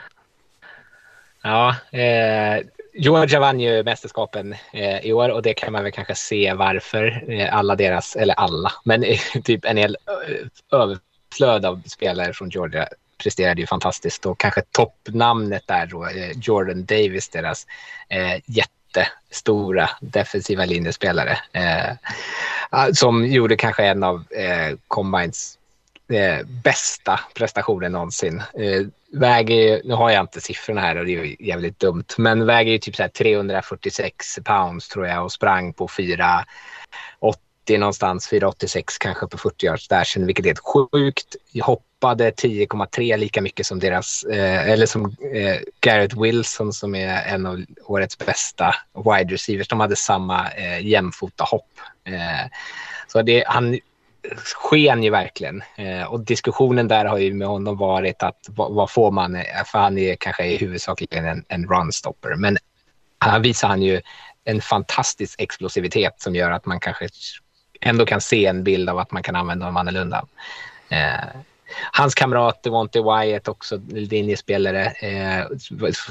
Ja, 1.42 1.76
eh, 1.90 2.64
Georgia 2.95 3.40
vann 3.40 3.61
ju 3.61 3.82
mästerskapen 3.82 4.55
eh, 4.72 4.99
i 4.99 5.12
år 5.12 5.28
och 5.28 5.43
det 5.43 5.55
kan 5.55 5.72
man 5.72 5.82
väl 5.82 5.93
kanske 5.93 6.14
se 6.14 6.53
varför. 6.53 7.30
Eh, 7.32 7.55
alla 7.55 7.76
deras, 7.76 8.16
eller 8.16 8.34
alla, 8.34 8.72
men 8.84 9.05
typ 9.45 9.64
en 9.64 9.76
hel 9.76 9.97
eh, 10.07 10.78
överflöd 10.78 11.64
av 11.64 11.82
spelare 11.86 12.32
från 12.32 12.51
Georgia 12.51 12.88
presterade 13.22 13.61
ju 13.61 13.66
fantastiskt 13.66 14.26
och 14.26 14.40
kanske 14.40 14.62
toppnamnet 14.70 15.66
där 15.66 15.86
då, 15.86 16.07
eh, 16.07 16.30
Jordan 16.43 16.84
Davis, 16.84 17.28
deras 17.28 17.66
eh, 18.09 18.40
jättestora 18.47 19.90
defensiva 20.01 20.64
linjespelare 20.64 21.38
eh, 21.53 21.97
som 22.93 23.26
gjorde 23.26 23.57
kanske 23.57 23.84
en 23.84 24.03
av 24.03 24.24
eh, 24.30 24.76
Combines 24.88 25.59
eh, 26.14 26.46
bästa 26.46 27.20
prestationen 27.34 27.92
någonsin. 27.92 28.42
Eh, 28.54 28.86
väger, 29.12 29.80
nu 29.84 29.94
har 29.94 30.10
jag 30.10 30.20
inte 30.20 30.40
siffrorna 30.40 30.80
här 30.80 30.96
och 30.96 31.06
det 31.06 31.16
är 31.16 31.42
jävligt 31.42 31.78
dumt, 31.78 32.04
men 32.18 32.46
väger 32.46 32.72
ju 32.72 32.78
typ 32.78 32.96
så 32.96 33.08
346 33.08 34.38
pounds 34.44 34.88
tror 34.88 35.06
jag 35.06 35.24
och 35.24 35.32
sprang 35.32 35.72
på 35.72 35.88
480 35.88 36.46
någonstans, 37.78 38.28
486 38.28 38.98
kanske 38.98 39.26
på 39.26 39.38
40 39.38 39.66
yards 39.66 39.88
dashen, 39.88 40.26
vilket 40.26 40.44
är 40.44 40.48
helt 40.48 40.90
sjukt. 40.92 41.36
Jag 41.52 41.64
hoppade 41.64 42.30
10,3 42.30 43.16
lika 43.16 43.40
mycket 43.40 43.66
som 43.66 43.78
deras, 43.78 44.24
eh, 44.24 44.70
eller 44.70 44.86
som 44.86 45.04
eh, 45.34 45.60
Garrett 45.80 46.14
Wilson 46.14 46.72
som 46.72 46.94
är 46.94 47.34
en 47.34 47.46
av 47.46 47.64
årets 47.84 48.18
bästa 48.18 48.74
wide 48.94 49.34
receivers. 49.34 49.68
De 49.68 49.80
hade 49.80 49.96
samma 49.96 50.50
eh, 50.50 50.86
jämfota 50.86 51.44
hopp. 51.44 51.70
Eh, 52.04 52.50
så 53.08 53.22
det, 53.22 53.44
han 53.46 53.78
sken 54.54 55.02
ju 55.02 55.10
verkligen. 55.10 55.62
Eh, 55.76 56.04
och 56.04 56.20
diskussionen 56.20 56.88
där 56.88 57.04
har 57.04 57.18
ju 57.18 57.34
med 57.34 57.48
honom 57.48 57.76
varit 57.76 58.22
att 58.22 58.46
vad, 58.48 58.72
vad 58.72 58.90
får 58.90 59.10
man, 59.10 59.36
eh, 59.36 59.64
för 59.66 59.78
han 59.78 59.98
är 59.98 60.14
kanske 60.14 60.44
i 60.44 60.56
huvudsakligen 60.56 61.24
en, 61.24 61.44
en 61.48 61.66
runstopper. 61.68 62.34
Men 62.34 62.58
här 63.20 63.40
visar 63.40 63.68
han 63.68 63.82
ju 63.82 64.00
en 64.44 64.60
fantastisk 64.60 65.40
explosivitet 65.40 66.14
som 66.20 66.34
gör 66.34 66.50
att 66.50 66.66
man 66.66 66.80
kanske 66.80 67.08
ändå 67.80 68.06
kan 68.06 68.20
se 68.20 68.46
en 68.46 68.64
bild 68.64 68.90
av 68.90 68.98
att 68.98 69.10
man 69.10 69.22
kan 69.22 69.36
använda 69.36 69.64
honom 69.64 69.76
annorlunda. 69.76 70.24
Eh, 70.88 71.40
hans 71.92 72.14
kamrat 72.14 72.62
Devonte 72.62 73.00
Wyatt, 73.00 73.48
också 73.48 73.80
linjespelare, 73.88 74.84
eh, 74.86 75.46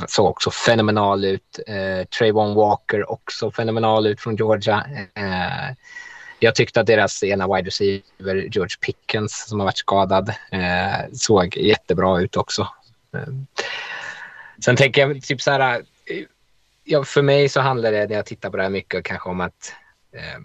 såg 0.08 0.26
också 0.26 0.52
fenomenal 0.52 1.26
ut. 1.26 1.60
Eh, 1.68 2.06
Trayvon 2.06 2.54
Walker, 2.56 3.12
också 3.12 3.52
fenomenal 3.52 4.08
ut 4.08 4.22
från 4.22 4.36
Georgia. 4.36 4.86
Eh, 5.16 5.76
jag 6.44 6.56
tyckte 6.56 6.80
att 6.80 6.88
deras 6.88 7.24
ena 7.24 7.56
wide 7.56 7.68
receiver, 7.68 8.36
George 8.36 8.76
Pickens, 8.82 9.46
som 9.48 9.60
har 9.60 9.66
varit 9.66 9.78
skadad, 9.78 10.30
eh, 10.52 11.10
såg 11.14 11.58
jättebra 11.58 12.22
ut 12.22 12.38
också. 12.38 12.68
Eh, 13.16 13.34
sen 14.66 14.76
tänker 14.76 15.08
jag 15.08 15.24
typ 15.24 15.42
så 15.42 15.52
här, 15.52 15.76
eh, 16.06 16.24
ja, 16.84 17.04
för 17.04 17.22
mig 17.22 17.50
så 17.50 17.62
handlar 17.62 17.92
det 17.92 18.08
när 18.08 18.16
jag 18.16 18.26
tittar 18.26 18.50
på 18.50 18.58
det 18.58 18.64
här 18.64 18.70
mycket 18.70 19.04
kanske 19.04 19.30
om 19.30 19.42
att 19.42 19.74
eh, 20.16 20.40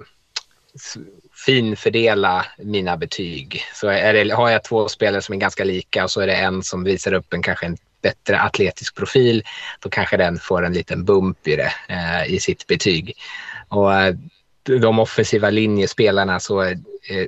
finfördela 1.47 2.47
mina 2.59 2.97
betyg. 2.97 3.63
Så 3.75 3.89
är 3.89 4.13
det, 4.13 4.35
har 4.35 4.51
jag 4.51 4.65
två 4.65 4.89
spelare 4.89 5.23
som 5.23 5.35
är 5.35 5.39
ganska 5.39 5.65
lika 5.65 6.05
och 6.05 6.11
så 6.11 6.21
är 6.21 6.27
det 6.27 6.37
en 6.37 6.63
som 6.63 6.85
visar 6.85 7.13
upp 7.13 7.33
en 7.33 7.43
kanske 7.43 7.67
en 7.67 7.77
bättre 8.03 8.41
atletisk 8.41 8.97
profil, 8.97 9.43
då 9.81 9.89
kanske 9.89 10.17
den 10.17 10.39
får 10.39 10.65
en 10.65 10.73
liten 10.73 11.05
bump 11.05 11.49
i 11.49 11.57
det 11.57 11.73
eh, 11.89 12.35
i 12.35 12.41
sitt 12.41 12.67
betyg. 12.67 13.17
Och 13.69 13.95
eh, 13.95 14.15
de 14.67 14.99
offensiva 14.99 15.51
linjespelarna 15.51 16.41
så 16.41 16.63
eh, 16.63 16.77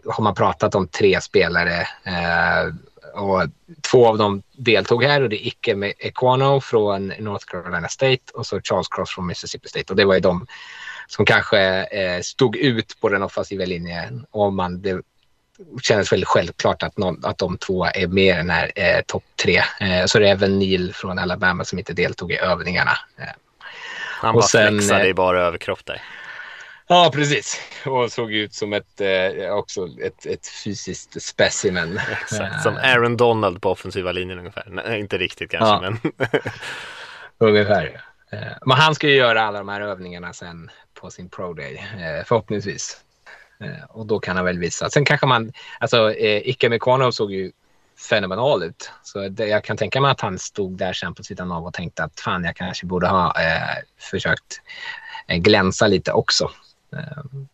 har 0.04 0.22
man 0.22 0.34
pratat 0.34 0.74
om 0.74 0.88
tre 0.88 1.20
spelare 1.20 1.80
eh, 2.04 2.74
och 3.14 3.42
två 3.90 4.06
av 4.06 4.18
dem 4.18 4.42
deltog 4.52 5.04
här 5.04 5.22
och 5.22 5.28
det 5.28 5.36
är 5.36 5.46
Ike 5.46 5.94
Equano 5.98 6.60
från 6.60 7.12
North 7.18 7.44
Carolina 7.46 7.88
State 7.88 8.22
och 8.34 8.46
så 8.46 8.60
Charles 8.60 8.88
Cross 8.88 9.10
från 9.10 9.26
Mississippi 9.26 9.68
State 9.68 9.92
och 9.92 9.96
det 9.96 10.04
var 10.04 10.14
ju 10.14 10.20
de 10.20 10.46
som 11.06 11.24
kanske 11.24 11.60
eh, 11.84 12.20
stod 12.20 12.56
ut 12.56 13.00
på 13.00 13.08
den 13.08 13.22
offensiva 13.22 13.64
linjen 13.64 14.26
och 14.30 14.52
man 14.52 14.82
det 14.82 15.02
kändes 15.82 16.12
väldigt 16.12 16.28
självklart 16.28 16.82
att, 16.82 16.98
någon, 16.98 17.24
att 17.24 17.38
de 17.38 17.58
två 17.58 17.84
är 17.84 18.06
med 18.06 18.34
i 18.34 18.36
den 18.36 18.50
här 18.50 18.72
eh, 18.74 19.00
topp 19.06 19.24
tre. 19.44 19.62
Eh, 19.80 20.06
så 20.06 20.18
det 20.18 20.28
är 20.28 20.32
även 20.32 20.58
Neil 20.58 20.94
från 20.94 21.18
Alabama 21.18 21.64
som 21.64 21.78
inte 21.78 21.92
deltog 21.92 22.32
i 22.32 22.36
övningarna. 22.36 22.98
Eh. 23.18 23.24
Han 24.20 24.34
bara 24.34 24.42
sen, 24.42 24.78
flexade 24.78 25.08
i 25.08 25.14
bara 25.14 25.46
överkropp 25.46 25.86
där. 25.86 26.02
Ja, 26.88 27.10
precis. 27.14 27.60
Och 27.86 28.12
såg 28.12 28.32
ut 28.32 28.54
som 28.54 28.72
ett, 28.72 29.00
eh, 29.00 29.50
också 29.50 29.88
ett, 30.02 30.26
ett 30.26 30.48
fysiskt 30.64 31.22
specimen. 31.22 32.00
Exakt, 32.22 32.62
som 32.62 32.76
Aaron 32.76 33.16
Donald 33.16 33.62
på 33.62 33.70
offensiva 33.70 34.12
linjen 34.12 34.38
ungefär. 34.38 34.66
Nej, 34.68 35.00
inte 35.00 35.18
riktigt 35.18 35.50
kanske, 35.50 35.86
ja. 35.86 35.90
men. 35.90 36.12
ungefär. 37.48 38.02
Eh, 38.30 38.52
men 38.66 38.76
han 38.76 38.94
ska 38.94 39.08
ju 39.08 39.14
göra 39.14 39.42
alla 39.42 39.58
de 39.58 39.68
här 39.68 39.80
övningarna 39.80 40.32
sen 40.32 40.70
på 40.94 41.10
sin 41.10 41.28
pro 41.28 41.52
day, 41.52 41.74
eh, 41.76 42.24
förhoppningsvis. 42.24 43.00
Eh, 43.60 43.84
och 43.88 44.06
då 44.06 44.20
kan 44.20 44.36
han 44.36 44.44
väl 44.44 44.58
visa. 44.58 44.90
Sen 44.90 45.04
kanske 45.04 45.26
man, 45.26 45.52
alltså 45.80 46.12
Ike 46.12 46.68
Mekonov 46.68 47.10
såg 47.10 47.32
ju 47.32 47.52
fenomenal 48.10 48.62
ut. 48.62 48.90
Så 49.02 49.28
det, 49.28 49.46
jag 49.46 49.64
kan 49.64 49.76
tänka 49.76 50.00
mig 50.00 50.10
att 50.10 50.20
han 50.20 50.38
stod 50.38 50.78
där 50.78 50.92
sen 50.92 51.14
på 51.14 51.22
sidan 51.22 51.52
av 51.52 51.66
och 51.66 51.74
tänkte 51.74 52.04
att 52.04 52.20
fan, 52.20 52.44
jag 52.44 52.56
kanske 52.56 52.86
borde 52.86 53.08
ha 53.08 53.40
eh, 53.40 53.84
försökt 54.10 54.60
glänsa 55.28 55.86
lite 55.86 56.12
också. 56.12 56.50
Ehm, 56.92 57.48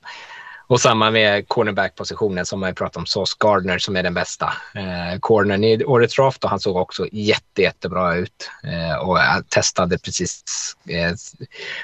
och 0.67 0.81
samma 0.81 1.11
med 1.11 1.49
cornerback-positionen 1.49 2.47
som 2.47 2.63
ju 2.63 2.75
pratat 2.75 2.97
om, 2.97 3.07
Sauce 3.07 3.37
Gardner 3.39 3.79
som 3.79 3.97
är 3.97 4.03
den 4.03 4.15
bästa. 4.15 4.53
Eh, 4.75 5.19
cornern 5.21 5.65
i 5.65 5.85
årets 5.85 6.17
draft 6.17 6.45
och 6.45 6.51
han 6.51 6.61
såg 6.61 6.77
också 6.77 7.07
jätte, 7.13 7.63
jättebra 7.63 8.15
ut 8.15 8.51
eh, 8.63 8.97
och 8.97 9.19
testade 9.49 9.99
precis 9.99 10.43
eh, 10.89 11.15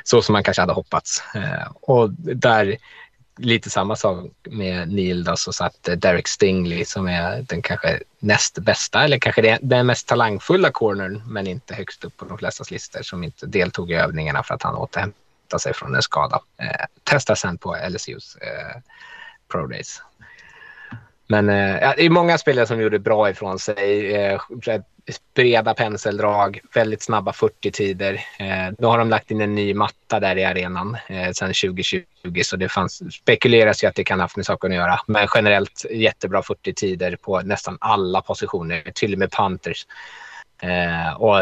så 0.04 0.22
som 0.22 0.32
man 0.32 0.44
kanske 0.44 0.62
hade 0.62 0.72
hoppats. 0.72 1.22
Eh, 1.34 1.72
och 1.80 2.10
där 2.20 2.76
lite 3.36 3.70
samma 3.70 3.96
sak 3.96 4.30
med 4.42 4.88
Neil 4.92 5.24
då, 5.24 5.36
så 5.36 5.52
satt 5.52 5.88
Derek 5.96 6.28
Stingley 6.28 6.84
som 6.84 7.08
är 7.08 7.42
den 7.42 7.62
kanske 7.62 8.00
näst 8.18 8.58
bästa 8.58 9.04
eller 9.04 9.18
kanske 9.18 9.58
den 9.62 9.86
mest 9.86 10.08
talangfulla 10.08 10.70
cornern 10.70 11.22
men 11.26 11.46
inte 11.46 11.74
högst 11.74 12.04
upp 12.04 12.16
på 12.16 12.24
de 12.24 12.38
flestas 12.38 12.70
listor 12.70 13.02
som 13.02 13.24
inte 13.24 13.46
deltog 13.46 13.90
i 13.90 13.94
övningarna 13.94 14.42
för 14.42 14.54
att 14.54 14.62
han 14.62 14.74
återhämtade 14.74 15.19
återhämta 15.50 15.58
sig 15.58 15.74
från 15.74 15.94
en 15.94 16.02
skada. 16.02 16.40
Eh, 16.58 16.86
testa 17.04 17.36
sen 17.36 17.58
på 17.58 17.76
LSUs 17.88 18.36
eh, 18.36 18.80
Pro 19.52 19.66
Days. 19.66 20.02
Men 21.28 21.48
eh, 21.48 21.94
det 21.96 22.04
är 22.06 22.10
många 22.10 22.38
spelare 22.38 22.66
som 22.66 22.80
gjorde 22.80 22.98
bra 22.98 23.30
ifrån 23.30 23.58
sig. 23.58 24.14
Eh, 24.14 24.40
breda 25.34 25.74
penseldrag, 25.74 26.60
väldigt 26.74 27.02
snabba 27.02 27.32
40-tider. 27.32 28.14
Eh, 28.38 28.72
nu 28.78 28.86
har 28.86 28.98
de 28.98 29.08
lagt 29.08 29.30
in 29.30 29.40
en 29.40 29.54
ny 29.54 29.74
matta 29.74 30.20
där 30.20 30.38
i 30.38 30.44
arenan 30.44 30.96
eh, 31.08 31.32
sedan 31.32 31.48
2020 31.48 32.06
så 32.42 32.56
det 32.56 32.68
fanns, 32.68 33.02
spekuleras 33.14 33.84
ju 33.84 33.88
att 33.88 33.94
det 33.94 34.04
kan 34.04 34.18
ha 34.18 34.24
haft 34.24 34.36
med 34.36 34.46
saken 34.46 34.72
att 34.72 34.76
göra. 34.76 35.00
Men 35.06 35.28
generellt 35.34 35.84
jättebra 35.90 36.40
40-tider 36.40 37.16
på 37.16 37.40
nästan 37.40 37.78
alla 37.80 38.20
positioner, 38.20 38.92
till 38.94 39.12
och 39.12 39.18
med 39.18 39.30
Panthers. 39.30 39.86
Eh, 40.62 41.12
och, 41.20 41.40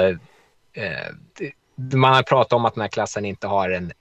eh, 0.73 1.13
man 1.79 2.15
har 2.15 2.23
pratat 2.23 2.53
om 2.53 2.65
att 2.65 2.75
den 2.75 2.81
här 2.81 2.89
klassen 2.89 3.25
inte 3.25 3.47
har 3.47 3.71
en 3.71 3.93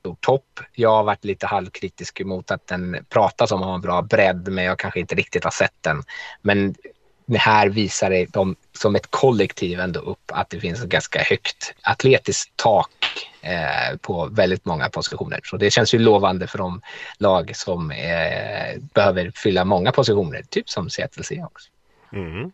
stor 0.00 0.16
topp. 0.20 0.60
Jag 0.72 0.90
har 0.90 1.04
varit 1.04 1.24
lite 1.24 1.46
halvkritisk 1.46 2.20
mot 2.24 2.50
att 2.50 2.66
den 2.66 3.04
pratas 3.08 3.52
om 3.52 3.60
att 3.60 3.66
ha 3.66 3.74
en 3.74 3.80
bra 3.80 4.02
bredd, 4.02 4.48
men 4.48 4.64
jag 4.64 4.78
kanske 4.78 5.00
inte 5.00 5.14
riktigt 5.14 5.44
har 5.44 5.50
sett 5.50 5.82
den. 5.82 6.02
Men 6.42 6.74
det 7.26 7.38
här 7.38 7.68
visar 7.68 8.10
det 8.10 8.26
de 8.32 8.56
som 8.72 8.96
ett 8.96 9.10
kollektiv 9.10 9.80
ändå 9.80 10.00
upp 10.00 10.32
att 10.32 10.50
det 10.50 10.60
finns 10.60 10.82
ett 10.82 10.88
ganska 10.88 11.22
högt 11.22 11.74
atletiskt 11.82 12.52
tak 12.56 13.28
eh, 13.40 13.96
på 14.00 14.26
väldigt 14.26 14.64
många 14.64 14.88
positioner. 14.88 15.40
Så 15.44 15.56
det 15.56 15.70
känns 15.70 15.94
ju 15.94 15.98
lovande 15.98 16.46
för 16.46 16.58
de 16.58 16.82
lag 17.18 17.56
som 17.56 17.90
eh, 17.90 18.80
behöver 18.94 19.32
fylla 19.34 19.64
många 19.64 19.92
positioner, 19.92 20.42
typ 20.42 20.70
som 20.70 20.90
Seattle 20.90 21.24
Seahawks. 21.24 21.62
Mm. 22.12 22.52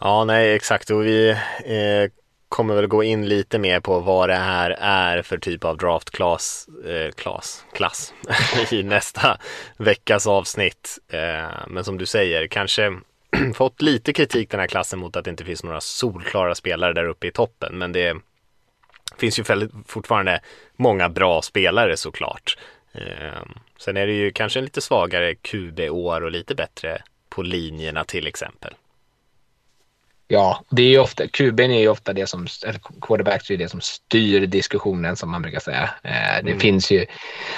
Ja, 0.00 0.24
nej 0.24 0.54
exakt 0.54 0.90
och 0.90 1.06
vi 1.06 1.30
eh, 1.30 2.10
kommer 2.48 2.74
väl 2.74 2.86
gå 2.86 3.02
in 3.02 3.28
lite 3.28 3.58
mer 3.58 3.80
på 3.80 4.00
vad 4.00 4.28
det 4.28 4.34
här 4.34 4.70
är 4.80 5.22
för 5.22 5.38
typ 5.38 5.64
av 5.64 5.76
draftklass 5.76 6.68
eh, 6.86 7.10
klass, 7.10 7.64
klass 7.72 8.14
i 8.70 8.82
nästa 8.82 9.38
veckas 9.76 10.26
avsnitt. 10.26 10.98
Eh, 11.08 11.48
men 11.68 11.84
som 11.84 11.98
du 11.98 12.06
säger, 12.06 12.46
kanske 12.46 12.92
fått 13.54 13.82
lite 13.82 14.12
kritik 14.12 14.50
den 14.50 14.60
här 14.60 14.66
klassen 14.66 14.98
mot 14.98 15.16
att 15.16 15.24
det 15.24 15.30
inte 15.30 15.44
finns 15.44 15.64
några 15.64 15.80
solklara 15.80 16.54
spelare 16.54 16.92
där 16.92 17.08
uppe 17.08 17.26
i 17.26 17.32
toppen. 17.32 17.78
Men 17.78 17.92
det 17.92 18.16
finns 19.18 19.38
ju 19.38 19.44
fortfarande 19.86 20.40
många 20.76 21.08
bra 21.08 21.42
spelare 21.42 21.96
såklart. 21.96 22.58
Eh, 22.92 23.42
sen 23.78 23.96
är 23.96 24.06
det 24.06 24.12
ju 24.12 24.30
kanske 24.30 24.58
en 24.58 24.64
lite 24.64 24.80
svagare 24.80 25.34
QB-år 25.34 26.20
och 26.20 26.30
lite 26.30 26.54
bättre 26.54 27.02
på 27.28 27.42
linjerna 27.42 28.04
till 28.04 28.26
exempel. 28.26 28.74
Ja, 30.30 30.64
det 30.68 30.82
är 30.82 30.88
ju 30.88 30.98
ofta, 30.98 31.28
QB 31.28 31.60
är 31.60 31.68
ju 31.68 31.88
ofta 31.88 32.12
det 32.12 32.26
som, 32.26 32.46
eller 32.66 32.80
quarterbacks 33.00 33.50
är 33.50 33.56
det 33.56 33.68
som 33.68 33.80
styr 33.80 34.46
diskussionen 34.46 35.16
som 35.16 35.30
man 35.30 35.42
brukar 35.42 35.60
säga. 35.60 35.90
Eh, 36.02 36.44
det 36.44 36.50
mm. 36.50 36.60
finns 36.60 36.90
ju, 36.90 37.06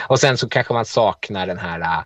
och 0.08 0.20
sen 0.20 0.38
så 0.38 0.48
kanske 0.48 0.72
man 0.72 0.84
saknar 0.84 1.46
den 1.46 1.58
här 1.58 1.80
uh, 1.80 2.04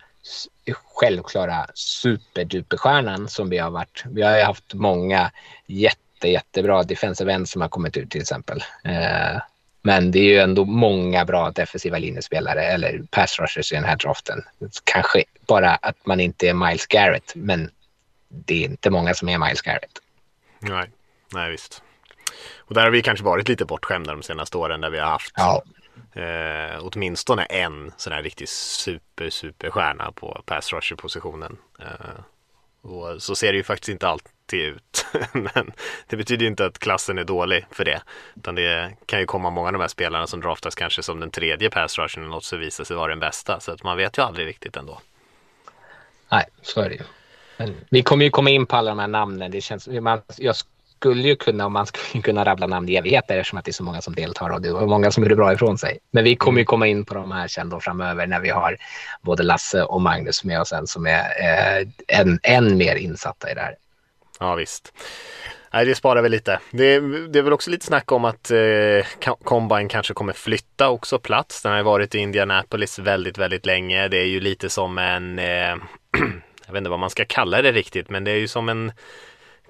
självklara 0.95 1.67
superduperstjärnan 1.75 3.29
som 3.29 3.51
vi 3.51 3.59
har 3.59 3.71
varit. 3.71 4.05
Vi 4.07 4.23
har 4.23 4.37
ju 4.37 4.43
haft 4.43 4.75
många 4.75 5.31
jätte, 5.67 6.29
jättebra 6.29 6.83
defensive 6.83 7.33
ends 7.33 7.51
som 7.51 7.63
har 7.63 7.69
kommit 7.69 7.97
ut 7.97 8.11
till 8.11 8.21
exempel. 8.21 8.65
Eh, 8.85 9.41
men 9.83 10.11
det 10.11 10.19
är 10.19 10.25
ju 10.25 10.39
ändå 10.39 10.65
många 10.65 11.25
bra 11.25 11.51
defensiva 11.51 11.99
linjespelare 11.99 12.65
eller 12.65 13.03
pass 13.11 13.39
rushers 13.39 13.73
i 13.73 13.75
den 13.75 13.85
här 13.85 13.97
draften. 13.97 14.43
Kanske 14.85 15.25
bara 15.47 15.75
att 15.75 16.07
man 16.07 16.21
inte 16.21 16.49
är 16.49 16.55
Miles 16.55 16.87
Garrett, 16.87 17.33
men 17.35 17.71
det 18.29 18.65
är 18.65 18.69
inte 18.69 18.91
många 18.91 19.15
som 19.15 19.29
är 19.29 19.39
Miles 19.39 19.63
Garrett. 19.63 19.99
Nej, 20.65 20.91
nej 21.33 21.51
visst. 21.51 21.83
Och 22.59 22.75
där 22.75 22.83
har 22.83 22.91
vi 22.91 23.03
kanske 23.03 23.25
varit 23.25 23.49
lite 23.49 23.65
bortskämda 23.65 24.13
de 24.13 24.23
senaste 24.23 24.59
åren 24.59 24.81
där 24.81 24.91
vi 24.91 24.99
har 24.99 25.07
haft 25.07 25.33
ja. 25.37 25.63
eh, 26.13 26.81
åtminstone 26.81 27.45
en 27.45 27.93
sån 27.97 28.13
här 28.13 28.23
riktigt 28.23 28.49
super, 28.49 29.31
super 29.31 29.71
stjärna 29.71 30.13
på 30.13 30.43
pass 30.47 30.73
rusher 30.73 30.97
positionen. 30.97 31.57
Eh, 31.81 32.25
och 32.83 33.23
så 33.23 33.37
ser 33.37 33.53
det 33.53 33.57
ju 33.57 33.65
faktiskt 33.65 33.89
inte 33.89 34.09
alltid 34.09 34.61
ut. 34.61 35.07
Men 35.33 35.73
det 36.07 36.17
betyder 36.17 36.43
ju 36.43 36.49
inte 36.49 36.67
att 36.67 36.79
klassen 36.79 37.19
är 37.19 37.25
dålig 37.25 37.67
för 37.71 37.85
det. 37.85 38.03
Utan 38.37 38.55
det 38.55 38.97
kan 39.07 39.21
ju 39.21 39.27
komma 39.27 39.51
många 39.51 39.67
av 39.67 39.73
de 39.73 39.81
här 39.81 39.89
spelarna 39.89 40.27
som 40.27 40.41
draftas 40.41 40.75
kanske 40.75 41.03
som 41.03 41.21
den 41.21 41.31
tredje 41.31 41.71
pass 41.71 41.99
eller 41.99 42.29
något 42.29 42.45
så 42.45 42.57
visar 42.57 42.85
sig 42.85 42.97
vara 42.97 43.09
den 43.09 43.21
bästa. 43.21 43.61
Så 43.61 43.73
att 43.73 43.83
man 43.83 43.97
vet 43.97 44.19
ju 44.19 44.23
aldrig 44.23 44.47
riktigt 44.47 44.77
ändå. 44.77 45.01
Nej, 46.29 46.45
så 46.63 46.81
är 46.81 46.89
det 46.89 46.95
ju. 46.95 47.03
Men 47.57 47.75
vi 47.91 48.03
kommer 48.03 48.25
ju 48.25 48.31
komma 48.31 48.51
in 48.51 48.67
på 48.67 48.77
alla 48.77 48.91
de 48.91 48.99
här 48.99 49.09
namnen. 49.09 49.51
Det 49.51 49.61
känns, 49.61 49.89
man, 49.89 50.21
jag 50.39 50.57
skulle 51.05 51.29
ju 51.29 51.37
kunna, 51.37 51.67
om 51.67 51.73
man 51.73 51.87
skulle 51.87 52.23
kunna 52.23 52.45
rabbla 52.45 52.67
namn 52.67 52.89
i 52.89 52.97
evigheter 52.97 53.39
eftersom 53.39 53.59
att 53.59 53.65
det 53.65 53.71
är 53.71 53.73
så 53.73 53.83
många 53.83 54.03
som 54.03 54.15
deltar 54.15 54.51
och 54.51 54.63
det 54.63 54.69
är 54.69 54.87
många 54.87 55.11
som 55.11 55.23
gjorde 55.23 55.37
bra 55.37 55.53
ifrån 55.53 55.79
sig. 55.79 55.99
Men 56.11 56.25
vi 56.25 56.37
kommer 56.37 56.59
ju 56.59 56.65
komma 56.65 56.87
in 56.87 57.05
på 57.05 57.15
de 57.15 57.33
här 57.33 57.49
sen 57.49 57.69
då 57.69 57.81
framöver 57.81 58.27
när 58.27 58.41
vi 58.41 58.51
har 58.51 58.77
både 59.23 59.43
Lasse 59.43 59.83
och 59.83 60.01
Magnus 60.01 60.45
med 60.45 60.61
oss 60.61 60.69
sen 60.69 60.87
som 60.87 61.07
är 61.07 61.21
eh, 61.21 61.89
än, 62.21 62.39
än 62.43 62.77
mer 62.77 62.97
insatta 62.97 63.51
i 63.51 63.55
det 63.55 63.61
här. 63.61 63.77
Ja 64.41 64.55
visst. 64.55 64.93
Nej, 65.73 65.85
det 65.85 65.95
sparar 65.95 66.23
vi 66.23 66.29
lite. 66.29 66.61
Det, 66.71 67.01
det 67.29 67.39
är 67.39 67.43
väl 67.43 67.53
också 67.53 67.71
lite 67.71 67.87
snack 67.87 68.13
om 68.13 68.25
att 68.25 68.51
eh, 68.51 69.35
Combine 69.45 69.89
kanske 69.89 70.15
kommer 70.15 70.33
flytta 70.33 70.89
också 70.89 71.19
plats. 71.19 71.63
Den 71.63 71.73
har 71.73 71.83
varit 71.83 72.15
i 72.15 72.19
Indianapolis 72.19 72.99
väldigt, 72.99 73.39
väldigt 73.39 73.67
länge. 73.67 74.09
Det 74.09 74.19
är 74.19 74.27
ju 74.27 74.41
lite 74.41 74.71
som 74.71 74.99
en 74.99 75.39
eh, 75.39 75.77
jag 76.67 76.73
vet 76.73 76.79
inte 76.79 76.91
vad 76.91 76.99
man 76.99 77.11
ska 77.11 77.25
kalla 77.25 77.63
det 77.63 77.73
riktigt, 77.73 78.11
men 78.11 78.25
det 78.25 78.31
är 78.31 78.37
ju 78.37 78.49
som 78.49 78.69
en 78.69 78.93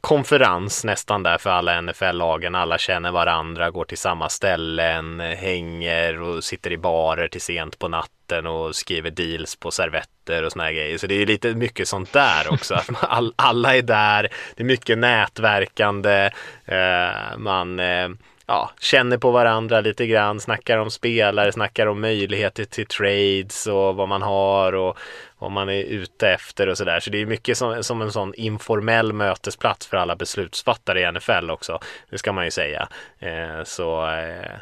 konferens 0.04 0.84
nästan 0.84 1.22
där 1.22 1.38
för 1.38 1.50
alla 1.50 1.80
NFL-lagen. 1.80 2.54
Alla 2.54 2.78
känner 2.78 3.10
varandra, 3.10 3.70
går 3.70 3.84
till 3.84 3.98
samma 3.98 4.28
ställen, 4.28 5.20
hänger 5.20 6.22
och 6.22 6.44
sitter 6.44 6.72
i 6.72 6.76
barer 6.76 7.28
till 7.28 7.40
sent 7.40 7.78
på 7.78 7.88
natten 7.88 8.46
och 8.46 8.76
skriver 8.76 9.10
deals 9.10 9.56
på 9.56 9.70
servetter 9.70 10.42
och 10.42 10.52
såna 10.52 10.64
här 10.64 10.72
grejer. 10.72 10.98
Så 10.98 11.06
det 11.06 11.22
är 11.22 11.26
lite 11.26 11.54
mycket 11.54 11.88
sånt 11.88 12.12
där 12.12 12.52
också. 12.52 12.80
All, 13.00 13.34
alla 13.36 13.76
är 13.76 13.82
där, 13.82 14.28
det 14.56 14.62
är 14.62 14.66
mycket 14.66 14.98
nätverkande, 14.98 16.30
eh, 16.64 17.38
man 17.38 17.80
eh, 17.80 18.08
ja, 18.46 18.70
känner 18.80 19.18
på 19.18 19.30
varandra 19.30 19.80
lite 19.80 20.06
grann, 20.06 20.40
snackar 20.40 20.78
om 20.78 20.90
spelare, 20.90 21.52
snackar 21.52 21.86
om 21.86 22.00
möjligheter 22.00 22.64
till 22.64 22.86
trades 22.86 23.66
och 23.66 23.96
vad 23.96 24.08
man 24.08 24.22
har 24.22 24.72
och 24.72 24.98
vad 25.44 25.52
man 25.52 25.68
är 25.68 25.82
ute 25.82 26.28
efter 26.28 26.68
och 26.68 26.78
sådär. 26.78 27.00
Så 27.00 27.10
det 27.10 27.22
är 27.22 27.26
mycket 27.26 27.58
som, 27.58 27.84
som 27.84 28.02
en 28.02 28.12
sån 28.12 28.34
informell 28.34 29.12
mötesplats 29.12 29.86
för 29.86 29.96
alla 29.96 30.16
beslutsfattare 30.16 31.00
i 31.00 31.12
NFL 31.12 31.50
också. 31.50 31.80
Det 32.10 32.18
ska 32.18 32.32
man 32.32 32.44
ju 32.44 32.50
säga. 32.50 32.88
Eh, 33.18 33.64
så 33.64 34.06
eh, 34.10 34.58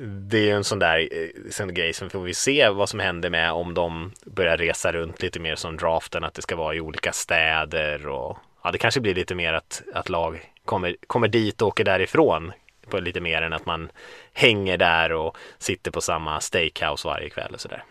det 0.00 0.38
är 0.38 0.42
ju 0.42 0.50
en 0.50 0.64
sån 0.64 0.78
där 0.78 1.08
eh, 1.12 1.50
sån 1.50 1.74
grej 1.74 1.92
som 1.92 2.10
får 2.10 2.20
vi 2.20 2.34
se 2.34 2.68
vad 2.68 2.88
som 2.88 3.00
händer 3.00 3.30
med 3.30 3.52
om 3.52 3.74
de 3.74 4.12
börjar 4.24 4.56
resa 4.56 4.92
runt 4.92 5.22
lite 5.22 5.40
mer 5.40 5.54
som 5.54 5.76
draften, 5.76 6.24
att 6.24 6.34
det 6.34 6.42
ska 6.42 6.56
vara 6.56 6.74
i 6.74 6.80
olika 6.80 7.12
städer 7.12 8.06
och 8.06 8.38
ja, 8.64 8.70
det 8.70 8.78
kanske 8.78 9.00
blir 9.00 9.14
lite 9.14 9.34
mer 9.34 9.52
att, 9.52 9.82
att 9.94 10.08
lag 10.08 10.52
kommer, 10.64 10.96
kommer 11.06 11.28
dit 11.28 11.62
och 11.62 11.68
åker 11.68 11.84
därifrån 11.84 12.52
på 12.88 13.00
lite 13.00 13.20
mer 13.20 13.42
än 13.42 13.52
att 13.52 13.66
man 13.66 13.90
hänger 14.32 14.76
där 14.76 15.12
och 15.12 15.36
sitter 15.58 15.90
på 15.90 16.00
samma 16.00 16.40
steakhouse 16.40 17.08
varje 17.08 17.30
kväll 17.30 17.54
och 17.54 17.60
sådär. 17.60 17.84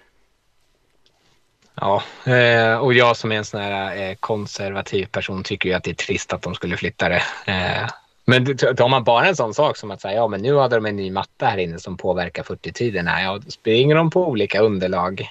Ja, 1.82 2.04
eh, 2.26 2.78
och 2.78 2.94
jag 2.94 3.18
som 3.18 3.32
är 3.32 3.36
en 3.36 3.46
sån 3.46 3.62
här 3.62 3.98
eh, 3.98 4.16
konservativ 4.16 5.06
person 5.06 5.44
tycker 5.44 5.70
ju 5.70 5.76
att 5.76 5.84
det 5.84 5.92
är 5.92 5.96
trist 5.96 6.34
att 6.34 6.42
de 6.42 6.56
skulle 6.56 6.78
flytta 6.78 7.10
det. 7.10 7.24
Eh, 7.46 7.90
men 8.26 8.58
tar 8.58 8.90
man 8.90 9.04
bara 9.04 9.28
en 9.28 9.36
sån 9.36 9.54
sak 9.54 9.78
som 9.78 9.92
att 9.92 10.02
säga 10.02 10.16
ja 10.16 10.28
men 10.28 10.42
nu 10.42 10.58
hade 10.58 10.76
de 10.76 10.86
en 10.86 10.96
ny 10.96 11.12
matta 11.12 11.46
här 11.46 11.58
inne 11.58 11.80
som 11.80 11.98
påverkar 11.98 12.44
40-tiderna. 12.44 13.22
Ja, 13.22 13.40
springer 13.48 13.96
de 13.96 14.10
på 14.10 14.28
olika 14.28 14.62
underlag 14.62 15.30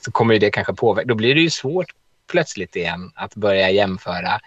så 0.00 0.12
kommer 0.12 0.34
ju 0.34 0.40
det 0.40 0.50
kanske 0.50 0.74
påverka. 0.74 1.08
Då 1.08 1.14
blir 1.14 1.34
det 1.34 1.40
ju 1.40 1.50
svårt 1.50 1.86
plötsligt 2.30 2.76
igen 2.76 3.12
att 3.14 3.34
börja 3.34 3.70
jämföra 3.70 4.40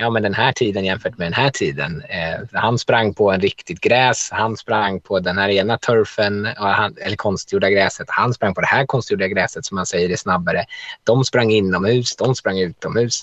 ja, 0.00 0.10
men 0.10 0.22
den 0.22 0.34
här 0.34 0.52
tiden 0.52 0.84
jämfört 0.84 1.18
med 1.18 1.26
den 1.26 1.32
här 1.32 1.50
tiden. 1.50 2.02
Eh, 2.08 2.40
han 2.52 2.78
sprang 2.78 3.14
på 3.14 3.30
en 3.30 3.40
riktigt 3.40 3.80
gräs, 3.80 4.30
han 4.32 4.56
sprang 4.56 5.00
på 5.00 5.20
den 5.20 5.38
här 5.38 5.48
ena 5.48 5.78
turfen, 5.78 6.48
han, 6.56 6.96
eller 7.00 7.16
konstgjorda 7.16 7.70
gräset. 7.70 8.06
Han 8.10 8.34
sprang 8.34 8.54
på 8.54 8.60
det 8.60 8.66
här 8.66 8.86
konstgjorda 8.86 9.28
gräset 9.28 9.64
som 9.64 9.74
man 9.74 9.86
säger 9.86 10.10
är 10.10 10.16
snabbare. 10.16 10.64
De 11.04 11.24
sprang 11.24 11.50
inomhus, 11.50 12.16
de 12.16 12.34
sprang 12.34 12.58
utomhus. 12.58 13.22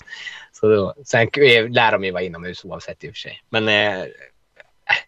Så 0.52 0.68
då, 0.68 0.94
sen 1.04 1.20
eh, 1.20 1.68
lär 1.68 1.92
de 1.92 2.04
ju 2.04 2.10
vara 2.10 2.22
inomhus 2.22 2.64
oavsett 2.64 3.04
i 3.04 3.08
och 3.08 3.12
för 3.12 3.18
sig. 3.18 3.42
Men 3.50 3.68
eh, 3.68 4.04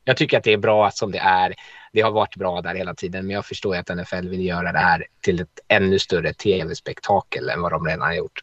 jag 0.04 0.16
tycker 0.16 0.38
att 0.38 0.44
det 0.44 0.52
är 0.52 0.58
bra 0.58 0.90
som 0.90 1.12
det 1.12 1.18
är. 1.18 1.54
Det 1.92 2.00
har 2.00 2.10
varit 2.10 2.36
bra 2.36 2.62
där 2.62 2.74
hela 2.74 2.94
tiden, 2.94 3.26
men 3.26 3.34
jag 3.34 3.46
förstår 3.46 3.76
att 3.76 3.88
NFL 3.88 4.28
vill 4.28 4.46
göra 4.46 4.72
det 4.72 4.78
här 4.78 5.06
till 5.20 5.40
ett 5.40 5.60
ännu 5.68 5.98
större 5.98 6.32
tv-spektakel 6.32 7.48
än 7.48 7.62
vad 7.62 7.72
de 7.72 7.86
redan 7.86 8.00
har 8.00 8.14
gjort. 8.14 8.40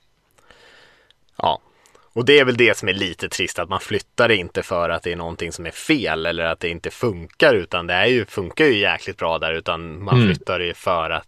Ja, 1.38 1.60
och 2.18 2.26
det 2.26 2.40
är 2.40 2.46
väl 2.46 2.58
det 2.58 2.78
som 2.78 2.90
är 2.90 2.94
lite 2.94 3.30
trist, 3.30 3.60
att 3.60 3.70
man 3.70 3.80
flyttar 3.80 4.28
det 4.28 4.36
inte 4.36 4.64
för 4.64 4.90
att 4.90 5.04
det 5.04 5.12
är 5.12 5.16
någonting 5.16 5.52
som 5.52 5.66
är 5.66 5.72
fel 5.72 6.26
eller 6.26 6.44
att 6.44 6.60
det 6.60 6.70
inte 6.70 6.90
funkar, 6.90 7.54
utan 7.54 7.88
det 7.88 7.94
är 7.94 8.06
ju, 8.06 8.26
funkar 8.26 8.66
ju 8.66 8.78
jäkligt 8.78 9.18
bra 9.18 9.40
där, 9.40 9.54
utan 9.54 10.04
man 10.04 10.16
mm. 10.16 10.28
flyttar 10.28 10.60
det 10.60 10.78
för 10.78 11.10
att 11.10 11.28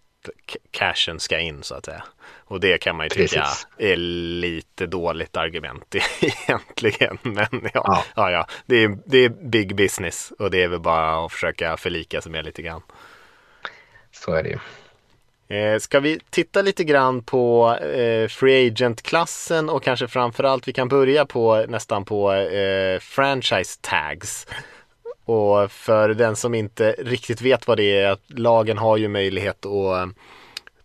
cashen 0.72 1.20
ska 1.20 1.40
in 1.40 1.64
så 1.64 1.76
att 1.76 1.86
säga. 1.86 2.04
Och 2.38 2.60
det 2.60 2.78
kan 2.78 2.96
man 2.96 3.06
ju 3.06 3.10
tycka 3.10 3.42
Precis. 3.42 3.68
är 3.78 3.96
lite 3.96 4.86
dåligt 4.86 5.38
argument 5.38 5.96
egentligen. 6.22 7.18
Men 7.22 7.48
ja, 7.52 7.70
ja. 7.74 8.04
ja, 8.16 8.32
ja. 8.32 8.48
Det, 8.66 8.76
är, 8.76 8.98
det 9.06 9.18
är 9.18 9.30
big 9.30 9.76
business 9.76 10.34
och 10.40 10.52
det 10.52 10.64
är 10.64 10.68
väl 10.68 10.80
bara 10.80 11.26
att 11.26 11.32
försöka 11.32 11.78
förlika 11.78 12.22
sig 12.22 12.32
med 12.32 12.46
lite 12.46 12.62
grann. 12.62 12.82
Så 14.12 14.34
är 14.34 14.44
det 14.44 14.50
ju. 14.50 14.60
Eh, 15.50 15.80
ska 15.80 16.00
vi 16.00 16.20
titta 16.30 16.62
lite 16.62 16.84
grann 16.84 17.24
på 17.24 17.76
eh, 17.76 18.28
Free 18.28 18.68
Agent-klassen 18.68 19.70
och 19.70 19.84
kanske 19.84 20.08
framförallt 20.08 20.68
vi 20.68 20.74
kan 20.74 20.88
börja 20.88 21.26
på 21.26 21.66
nästan 21.68 22.06
på 22.06 22.34
eh, 22.34 23.00
franchise 23.00 23.80
tags. 23.82 24.48
Och 25.26 25.72
för 25.72 26.10
den 26.10 26.36
som 26.36 26.54
inte 26.54 26.96
riktigt 27.00 27.42
vet 27.42 27.68
vad 27.68 27.78
det 27.78 27.98
är, 27.98 28.12
att 28.12 28.24
lagen 28.28 28.78
har 28.78 28.98
ju 28.98 29.08
möjlighet 29.08 29.66
att 29.66 29.98
eh, 29.98 30.08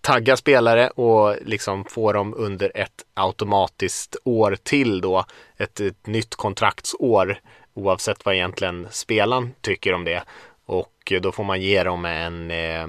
tagga 0.00 0.36
spelare 0.36 0.88
och 0.88 1.36
liksom 1.44 1.84
få 1.84 2.12
dem 2.12 2.34
under 2.36 2.72
ett 2.74 3.04
automatiskt 3.14 4.16
år 4.24 4.56
till 4.62 5.00
då, 5.00 5.24
ett, 5.56 5.80
ett 5.80 6.06
nytt 6.06 6.34
kontraktsår 6.34 7.40
oavsett 7.74 8.24
vad 8.24 8.34
egentligen 8.34 8.86
spelaren 8.90 9.54
tycker 9.60 9.92
om 9.92 10.04
det. 10.04 10.22
Och 10.66 11.12
då 11.20 11.32
får 11.32 11.44
man 11.44 11.60
ge 11.60 11.84
dem 11.84 12.04
en 12.04 12.50
eh, 12.50 12.86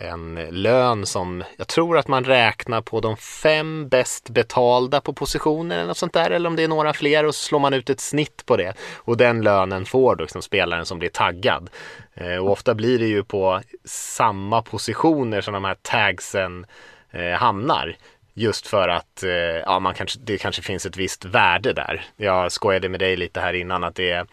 en 0.00 0.34
lön 0.50 1.06
som 1.06 1.44
jag 1.56 1.68
tror 1.68 1.98
att 1.98 2.08
man 2.08 2.24
räknar 2.24 2.80
på 2.80 3.00
de 3.00 3.16
fem 3.16 3.88
bäst 3.88 4.30
betalda 4.30 5.00
på 5.00 5.12
positionen 5.12 5.78
eller 5.78 5.88
något 5.88 5.96
sånt 5.96 6.12
där 6.12 6.30
eller 6.30 6.48
om 6.48 6.56
det 6.56 6.62
är 6.62 6.68
några 6.68 6.92
fler 6.92 7.26
och 7.26 7.34
så 7.34 7.44
slår 7.44 7.58
man 7.58 7.74
ut 7.74 7.90
ett 7.90 8.00
snitt 8.00 8.46
på 8.46 8.56
det 8.56 8.72
och 8.96 9.16
den 9.16 9.42
lönen 9.42 9.84
får 9.84 10.16
då 10.16 10.24
liksom 10.24 10.42
spelaren 10.42 10.86
som 10.86 10.98
blir 10.98 11.08
taggad. 11.08 11.70
Eh, 12.14 12.36
och 12.36 12.50
ofta 12.50 12.74
blir 12.74 12.98
det 12.98 13.06
ju 13.06 13.24
på 13.24 13.60
samma 13.84 14.62
positioner 14.62 15.40
som 15.40 15.54
de 15.54 15.64
här 15.64 15.76
tagsen 15.82 16.66
eh, 17.10 17.32
hamnar. 17.32 17.96
Just 18.34 18.66
för 18.66 18.88
att 18.88 19.22
eh, 19.22 19.30
ja, 19.30 19.80
man 19.80 19.94
kanske, 19.94 20.18
det 20.24 20.38
kanske 20.38 20.62
finns 20.62 20.86
ett 20.86 20.96
visst 20.96 21.24
värde 21.24 21.72
där. 21.72 22.04
Jag 22.16 22.52
skojade 22.52 22.88
med 22.88 23.00
dig 23.00 23.16
lite 23.16 23.40
här 23.40 23.52
innan 23.52 23.84
att 23.84 23.94
det 23.94 24.10
är 24.10 24.26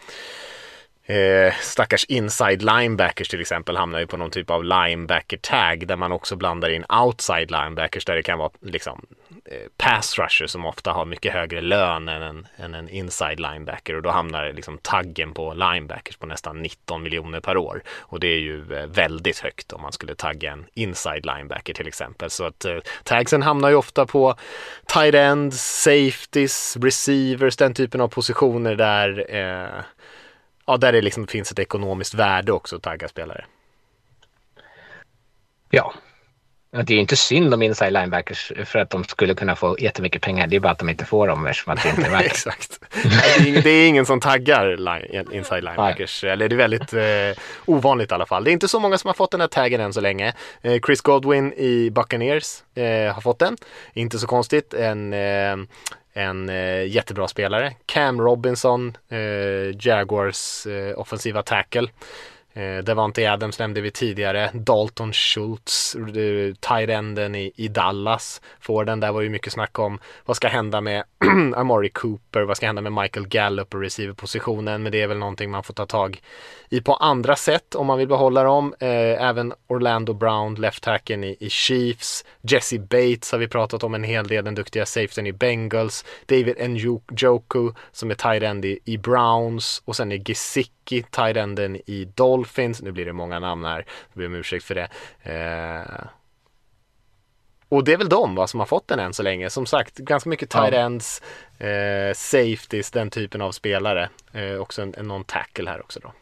Eh, 1.08 1.54
stackars 1.60 2.04
inside 2.04 2.62
linebackers 2.62 3.28
till 3.28 3.40
exempel 3.40 3.76
hamnar 3.76 3.98
ju 3.98 4.06
på 4.06 4.16
någon 4.16 4.30
typ 4.30 4.50
av 4.50 4.64
linebacker 4.64 5.36
tag 5.36 5.86
där 5.86 5.96
man 5.96 6.12
också 6.12 6.36
blandar 6.36 6.68
in 6.70 6.84
outside 6.88 7.50
linebackers 7.50 8.04
där 8.04 8.14
det 8.14 8.22
kan 8.22 8.38
vara 8.38 8.50
liksom 8.60 9.06
eh, 9.44 9.68
pass 9.76 10.18
rusher 10.18 10.46
som 10.46 10.66
ofta 10.66 10.92
har 10.92 11.04
mycket 11.04 11.32
högre 11.32 11.60
lön 11.60 12.08
än 12.08 12.22
en, 12.22 12.46
än 12.56 12.74
en 12.74 12.88
inside 12.88 13.40
linebacker 13.40 13.94
och 13.94 14.02
då 14.02 14.10
hamnar 14.10 14.52
liksom 14.52 14.78
taggen 14.78 15.34
på 15.34 15.54
linebackers 15.54 16.16
på 16.16 16.26
nästan 16.26 16.62
19 16.62 17.02
miljoner 17.02 17.40
per 17.40 17.56
år. 17.56 17.82
Och 17.98 18.20
det 18.20 18.28
är 18.28 18.40
ju 18.40 18.74
eh, 18.76 18.86
väldigt 18.86 19.38
högt 19.38 19.72
om 19.72 19.82
man 19.82 19.92
skulle 19.92 20.14
tagga 20.14 20.52
en 20.52 20.66
inside 20.74 21.26
linebacker 21.26 21.74
till 21.74 21.88
exempel. 21.88 22.30
Så 22.30 22.44
att 22.44 22.64
eh, 22.64 22.76
tagsen 23.04 23.42
hamnar 23.42 23.68
ju 23.68 23.74
ofta 23.74 24.06
på 24.06 24.34
tight 24.86 25.14
ends, 25.14 25.82
safeties, 25.82 26.76
receivers, 26.76 27.56
den 27.56 27.74
typen 27.74 28.00
av 28.00 28.08
positioner 28.08 28.74
där 28.74 29.34
eh, 29.36 29.84
ja, 30.68 30.76
där 30.76 30.92
det 30.92 31.00
liksom 31.00 31.26
finns 31.26 31.52
ett 31.52 31.58
ekonomiskt 31.58 32.14
värde 32.14 32.52
också 32.52 32.76
att 32.76 32.82
tagga 32.82 33.08
spelare. 33.08 33.44
Ja, 35.70 35.94
det 36.70 36.94
är 36.94 36.98
inte 36.98 37.16
synd 37.16 37.54
om 37.54 37.62
inside 37.62 37.92
linebackers 37.92 38.52
för 38.64 38.78
att 38.78 38.90
de 38.90 39.04
skulle 39.04 39.34
kunna 39.34 39.56
få 39.56 39.76
jättemycket 39.78 40.22
pengar. 40.22 40.46
Det 40.46 40.56
är 40.56 40.60
bara 40.60 40.72
att 40.72 40.78
de 40.78 40.88
inte 40.88 41.04
får 41.04 41.28
dem 41.28 41.46
eftersom 41.46 41.72
att 41.72 41.82
det 41.82 41.88
inte 41.88 42.02
är 42.02 42.10
värt 42.10 42.22
Exakt. 42.26 42.80
Det 43.64 43.70
är, 43.70 43.88
ingen 43.88 44.06
som 44.06 44.20
taggar 44.20 44.76
line, 44.76 45.32
inside 45.32 45.64
linebackers. 45.64 46.22
Nej. 46.22 46.32
Eller 46.32 46.48
det 46.48 46.54
är 46.54 46.56
väldigt 46.56 46.92
eh, 46.92 47.42
ovanligt 47.66 48.10
i 48.10 48.14
alla 48.14 48.26
fall. 48.26 48.44
Det 48.44 48.50
är 48.50 48.52
inte 48.52 48.68
så 48.68 48.80
många 48.80 48.98
som 48.98 49.08
har 49.08 49.14
fått 49.14 49.30
den 49.30 49.40
här 49.40 49.48
taggen 49.48 49.80
än 49.80 49.92
så 49.92 50.00
länge. 50.00 50.34
Eh, 50.62 50.80
Chris 50.86 51.00
Godwin 51.00 51.52
i 51.52 51.90
Buccaneers 51.90 52.62
eh, 52.74 53.14
har 53.14 53.20
fått 53.20 53.38
den. 53.38 53.56
Inte 53.92 54.18
så 54.18 54.26
konstigt. 54.26 54.74
En 54.74 55.12
eh, 55.12 55.56
en 56.18 56.48
eh, 56.48 56.84
jättebra 56.84 57.28
spelare. 57.28 57.74
Cam 57.86 58.20
Robinson, 58.20 58.96
eh, 59.08 59.76
Jaguars 59.80 60.66
eh, 60.66 60.98
offensiva 60.98 61.42
tackle. 61.42 61.88
Eh, 62.58 62.84
Devante 62.84 63.32
Adams 63.32 63.58
nämnde 63.58 63.80
vi 63.80 63.90
tidigare. 63.90 64.50
Dalton 64.54 65.12
Schultz, 65.12 65.94
eh, 65.94 66.54
tight 66.60 66.90
enden 66.90 67.34
i, 67.34 67.52
i 67.56 67.68
Dallas. 67.68 68.40
Får 68.60 68.84
den. 68.84 69.00
Där 69.00 69.12
var 69.12 69.20
ju 69.20 69.28
mycket 69.28 69.52
snack 69.52 69.78
om 69.78 69.98
vad 70.24 70.36
ska 70.36 70.48
hända 70.48 70.80
med 70.80 71.04
Amari 71.56 71.88
Cooper, 71.88 72.42
vad 72.42 72.56
ska 72.56 72.66
hända 72.66 72.82
med 72.82 72.92
Michael 72.92 73.28
Gallup 73.28 73.74
och 73.74 73.80
receiverpositionen. 73.80 74.82
Men 74.82 74.92
det 74.92 75.02
är 75.02 75.06
väl 75.06 75.18
någonting 75.18 75.50
man 75.50 75.62
får 75.62 75.74
ta 75.74 75.86
tag 75.86 76.20
i 76.68 76.80
på 76.80 76.94
andra 76.94 77.36
sätt 77.36 77.74
om 77.74 77.86
man 77.86 77.98
vill 77.98 78.08
behålla 78.08 78.42
dem. 78.42 78.74
Eh, 78.80 78.88
även 79.28 79.52
Orlando 79.66 80.12
Brown, 80.12 80.54
left 80.54 80.84
hacken 80.84 81.24
i, 81.24 81.36
i, 81.40 81.50
Chiefs. 81.50 82.24
Jesse 82.42 82.78
Bates 82.78 83.32
har 83.32 83.38
vi 83.38 83.48
pratat 83.48 83.82
om 83.82 83.94
en 83.94 84.04
hel 84.04 84.26
del, 84.26 84.44
den 84.44 84.54
duktiga 84.54 84.86
safeten 84.86 85.26
i 85.26 85.32
Bengals. 85.32 86.04
David 86.26 86.70
Njoku 86.70 87.72
som 87.92 88.10
är 88.10 88.14
tight 88.14 88.42
end 88.42 88.64
i, 88.64 88.78
i 88.84 88.98
Browns 88.98 89.82
och 89.84 89.96
sen 89.96 90.12
är 90.12 90.16
Gesicki, 90.16 90.72
tight 91.10 91.36
enden 91.36 91.76
i 91.76 92.04
Dolphins. 92.14 92.82
Nu 92.82 92.92
blir 92.92 93.06
det 93.06 93.12
många 93.12 93.38
namn 93.38 93.64
här, 93.64 93.86
jag 94.12 94.18
ber 94.18 94.26
om 94.26 94.34
ursäkt 94.34 94.64
för 94.64 94.74
det. 94.74 94.88
Eh, 95.22 96.06
och 97.68 97.84
det 97.84 97.92
är 97.92 97.96
väl 97.96 98.08
de 98.08 98.34
va, 98.34 98.46
som 98.46 98.60
har 98.60 98.66
fått 98.66 98.88
den 98.88 98.98
än 98.98 99.14
så 99.14 99.22
länge. 99.22 99.50
Som 99.50 99.66
sagt, 99.66 99.98
ganska 99.98 100.30
mycket 100.30 100.50
tight 100.50 100.74
ends, 100.74 101.22
eh, 101.58 102.14
safeties, 102.14 102.90
den 102.90 103.10
typen 103.10 103.40
av 103.40 103.52
spelare. 103.52 104.08
Eh, 104.32 104.54
också 104.54 104.82
en, 104.82 104.94
en 104.94 105.10
non-tackle 105.10 105.68
här 105.70 105.80
också 105.80 106.00
då 106.00 106.12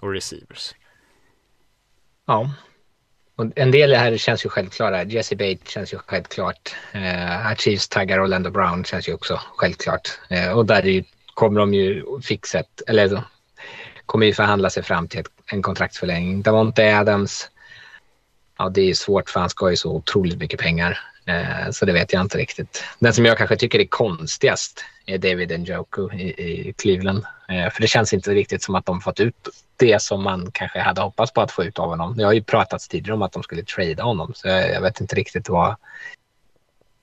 och 0.00 0.12
receivers. 0.12 0.74
Ja, 2.26 2.50
och 3.36 3.46
en 3.56 3.70
del 3.70 3.94
här 3.94 4.16
känns 4.16 4.44
ju 4.44 4.48
självklara. 4.48 5.04
Jesse 5.04 5.36
Bates 5.36 5.68
känns 5.68 5.94
ju 5.94 5.98
självklart. 5.98 6.76
Eh, 6.92 7.54
Chiefs 7.56 7.88
taggar 7.88 8.24
Orlando 8.24 8.50
Brown 8.50 8.84
känns 8.84 9.08
ju 9.08 9.14
också 9.14 9.40
självklart. 9.56 10.18
Eh, 10.30 10.52
och 10.52 10.66
där 10.66 10.82
ju, 10.82 11.04
kommer 11.34 11.60
de 11.60 11.74
ju 11.74 12.04
fixa 12.22 12.58
ett, 12.58 12.82
eller 12.86 13.22
kommer 14.06 14.26
ju 14.26 14.34
förhandla 14.34 14.70
sig 14.70 14.82
fram 14.82 15.08
till 15.08 15.20
ett, 15.20 15.26
en 15.46 15.62
kontraktsförlängning. 15.62 16.42
Davonte 16.42 16.98
Adams, 16.98 17.48
ja 18.58 18.68
det 18.68 18.90
är 18.90 18.94
svårt 18.94 19.30
för 19.30 19.40
han 19.40 19.50
ska 19.50 19.70
ju 19.70 19.76
så 19.76 19.90
otroligt 19.92 20.38
mycket 20.38 20.60
pengar. 20.60 20.98
Eh, 21.26 21.70
så 21.70 21.86
det 21.86 21.92
vet 21.92 22.12
jag 22.12 22.22
inte 22.22 22.38
riktigt. 22.38 22.84
Den 22.98 23.12
som 23.12 23.24
jag 23.24 23.38
kanske 23.38 23.56
tycker 23.56 23.78
är 23.78 23.86
konstigast 23.86 24.84
är 25.06 25.18
David 25.18 25.60
Njoku 25.60 26.08
i, 26.12 26.68
i 26.68 26.72
Cleveland. 26.72 27.24
Eh, 27.48 27.70
för 27.70 27.80
det 27.80 27.86
känns 27.86 28.12
inte 28.12 28.30
riktigt 28.30 28.62
som 28.62 28.74
att 28.74 28.86
de 28.86 29.00
fått 29.00 29.20
ut 29.20 29.48
det 29.76 30.02
som 30.02 30.22
man 30.22 30.50
kanske 30.52 30.80
hade 30.80 31.00
hoppats 31.00 31.32
på 31.32 31.40
att 31.40 31.50
få 31.50 31.64
ut 31.64 31.78
av 31.78 31.88
honom. 31.88 32.16
Det 32.16 32.24
har 32.24 32.32
ju 32.32 32.42
pratats 32.42 32.88
tidigare 32.88 33.14
om 33.14 33.22
att 33.22 33.32
de 33.32 33.42
skulle 33.42 33.62
trada 33.62 34.02
honom 34.02 34.32
så 34.34 34.48
jag, 34.48 34.70
jag 34.70 34.80
vet 34.80 35.00
inte 35.00 35.16
riktigt 35.16 35.48
vad, 35.48 35.76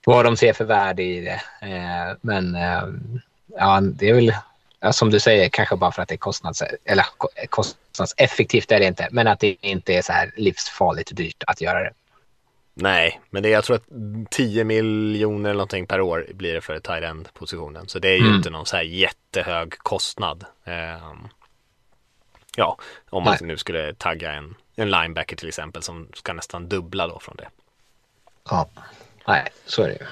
vad 0.04 0.24
de 0.24 0.36
ser 0.36 0.52
för 0.52 0.64
värde 0.64 1.02
i 1.02 1.20
det. 1.20 1.40
Eh, 1.66 2.16
men 2.20 2.54
eh, 2.54 2.82
ja, 3.56 3.80
det 3.80 4.08
är 4.08 4.14
väl 4.14 4.34
som 4.90 5.10
du 5.10 5.20
säger, 5.20 5.48
kanske 5.48 5.76
bara 5.76 5.92
för 5.92 6.02
att 6.02 6.08
det 6.08 6.14
är 6.14 6.18
kostnads, 6.18 6.62
eller 6.84 7.04
kostnadseffektivt 7.48 8.72
är 8.72 8.80
det 8.80 8.86
inte, 8.86 9.08
men 9.10 9.26
att 9.26 9.40
det 9.40 9.56
inte 9.60 9.92
är 9.92 10.02
så 10.02 10.12
här 10.12 10.32
livsfarligt 10.36 11.16
dyrt 11.16 11.44
att 11.46 11.60
göra 11.60 11.82
det. 11.82 11.92
Nej, 12.74 13.20
men 13.30 13.42
det 13.42 13.48
är, 13.48 13.52
jag 13.52 13.64
tror 13.64 13.76
att 13.76 13.86
10 14.30 14.64
miljoner 14.64 15.50
eller 15.50 15.58
någonting 15.58 15.86
per 15.86 16.00
år 16.00 16.26
blir 16.34 16.54
det 16.54 16.60
för 16.60 16.80
tight 16.80 17.04
end 17.04 17.28
positionen. 17.34 17.88
Så 17.88 17.98
det 17.98 18.08
är 18.08 18.16
ju 18.16 18.24
mm. 18.24 18.34
inte 18.36 18.50
någon 18.50 18.66
så 18.66 18.76
här 18.76 18.82
jättehög 18.82 19.78
kostnad. 19.78 20.44
Um, 20.64 21.28
ja, 22.56 22.78
om 23.10 23.24
man 23.24 23.36
Nej. 23.40 23.48
nu 23.48 23.56
skulle 23.56 23.94
tagga 23.94 24.32
en, 24.32 24.54
en 24.76 24.90
linebacker 24.90 25.36
till 25.36 25.48
exempel 25.48 25.82
som 25.82 26.08
ska 26.14 26.32
nästan 26.32 26.68
dubbla 26.68 27.06
då 27.06 27.18
från 27.18 27.36
det. 27.36 27.48
Ja, 28.50 28.68
Nej, 29.26 29.48
så 29.66 29.82
är 29.82 29.86
det 29.86 29.94
ju. 29.94 30.06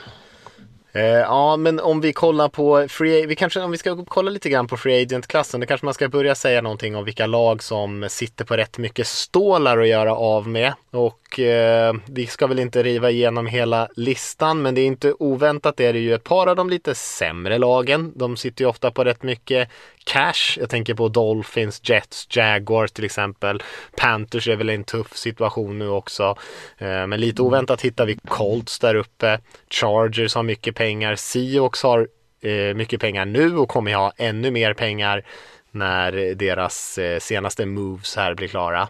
Eh, 0.99 1.05
ja, 1.05 1.57
men 1.57 1.80
om 1.80 2.01
vi 2.01 2.12
kollar 2.12 2.49
på 2.49 2.86
free, 2.88 3.26
vi 3.26 3.34
kanske, 3.34 3.61
om 3.61 3.70
vi 3.70 3.78
ska 3.78 4.05
kolla 4.05 4.30
lite 4.30 4.49
grann 4.49 4.66
på 4.66 4.76
free 4.76 5.03
agent-klassen, 5.03 5.61
då 5.61 5.66
kanske 5.66 5.84
man 5.84 5.94
ska 5.94 6.09
börja 6.09 6.34
säga 6.34 6.61
någonting 6.61 6.96
om 6.96 7.05
vilka 7.05 7.26
lag 7.26 7.62
som 7.62 8.07
sitter 8.09 8.44
på 8.44 8.57
rätt 8.57 8.78
mycket 8.78 9.07
stålar 9.07 9.78
att 9.78 9.88
göra 9.88 10.14
av 10.14 10.49
med. 10.49 10.72
Och 10.90 11.40
eh, 11.40 11.94
vi 12.07 12.26
ska 12.26 12.46
väl 12.46 12.59
inte 12.59 12.82
riva 12.82 13.11
igenom 13.11 13.46
hela 13.46 13.88
listan, 13.96 14.62
men 14.62 14.74
det 14.74 14.80
är 14.80 14.86
inte 14.86 15.14
oväntat, 15.18 15.76
det 15.76 15.86
är 15.86 15.92
det 15.92 15.99
ju 15.99 16.14
ett 16.14 16.24
par 16.24 16.46
av 16.46 16.57
de 16.57 16.70
lite 16.70 16.94
sämre 16.94 17.59
lagen. 17.59 18.12
De 18.16 18.36
sitter 18.36 18.64
ju 18.64 18.68
ofta 18.68 18.90
på 18.90 19.05
rätt 19.05 19.22
mycket 19.22 19.68
cash. 20.09 20.57
Jag 20.57 20.70
tänker 20.70 20.94
på 20.94 21.09
Dolphins, 21.09 21.80
Jets, 21.84 22.26
Jaguars 22.30 22.92
till 22.92 23.05
exempel. 23.05 23.62
Panthers 23.96 24.49
är 24.49 24.57
väl 24.57 24.68
en 24.68 24.84
tuff 24.84 25.16
situation 25.16 25.78
nu 25.78 25.88
också. 25.88 26.36
Eh, 26.78 27.07
men 27.07 27.20
lite 27.20 27.42
oväntat 27.42 27.80
hittar 27.80 28.07
vi 28.07 28.18
Colts 28.28 28.78
där 28.78 28.94
uppe. 28.94 29.40
Chargers 29.70 30.34
har 30.34 30.42
mycket 30.42 30.74
pengar. 30.74 30.88
Seahawks 31.16 31.82
har 31.82 32.09
eh, 32.41 32.74
mycket 32.74 33.01
pengar 33.01 33.24
nu 33.24 33.57
och 33.57 33.68
kommer 33.68 33.95
ha 33.95 34.12
ännu 34.16 34.51
mer 34.51 34.74
pengar 34.74 35.24
när 35.70 36.34
deras 36.34 36.99
eh, 36.99 37.18
senaste 37.18 37.66
moves 37.66 38.16
här 38.16 38.34
blir 38.34 38.49
klara. 38.49 38.89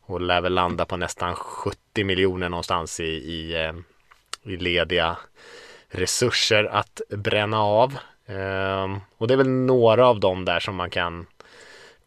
Och 0.00 0.20
lär 0.20 0.40
väl 0.40 0.54
landa 0.54 0.84
på 0.84 0.96
nästan 0.96 1.34
70 1.34 2.04
miljoner 2.04 2.48
någonstans 2.48 3.00
i, 3.00 3.04
i, 3.04 3.64
eh, 3.64 3.72
i 4.52 4.56
lediga 4.56 5.16
resurser 5.88 6.64
att 6.64 7.00
bränna 7.08 7.62
av. 7.62 7.98
Ehm, 8.26 9.00
och 9.16 9.28
det 9.28 9.34
är 9.34 9.38
väl 9.38 9.48
några 9.48 10.06
av 10.06 10.20
dem 10.20 10.44
där 10.44 10.60
som 10.60 10.76
man 10.76 10.90
kan 10.90 11.26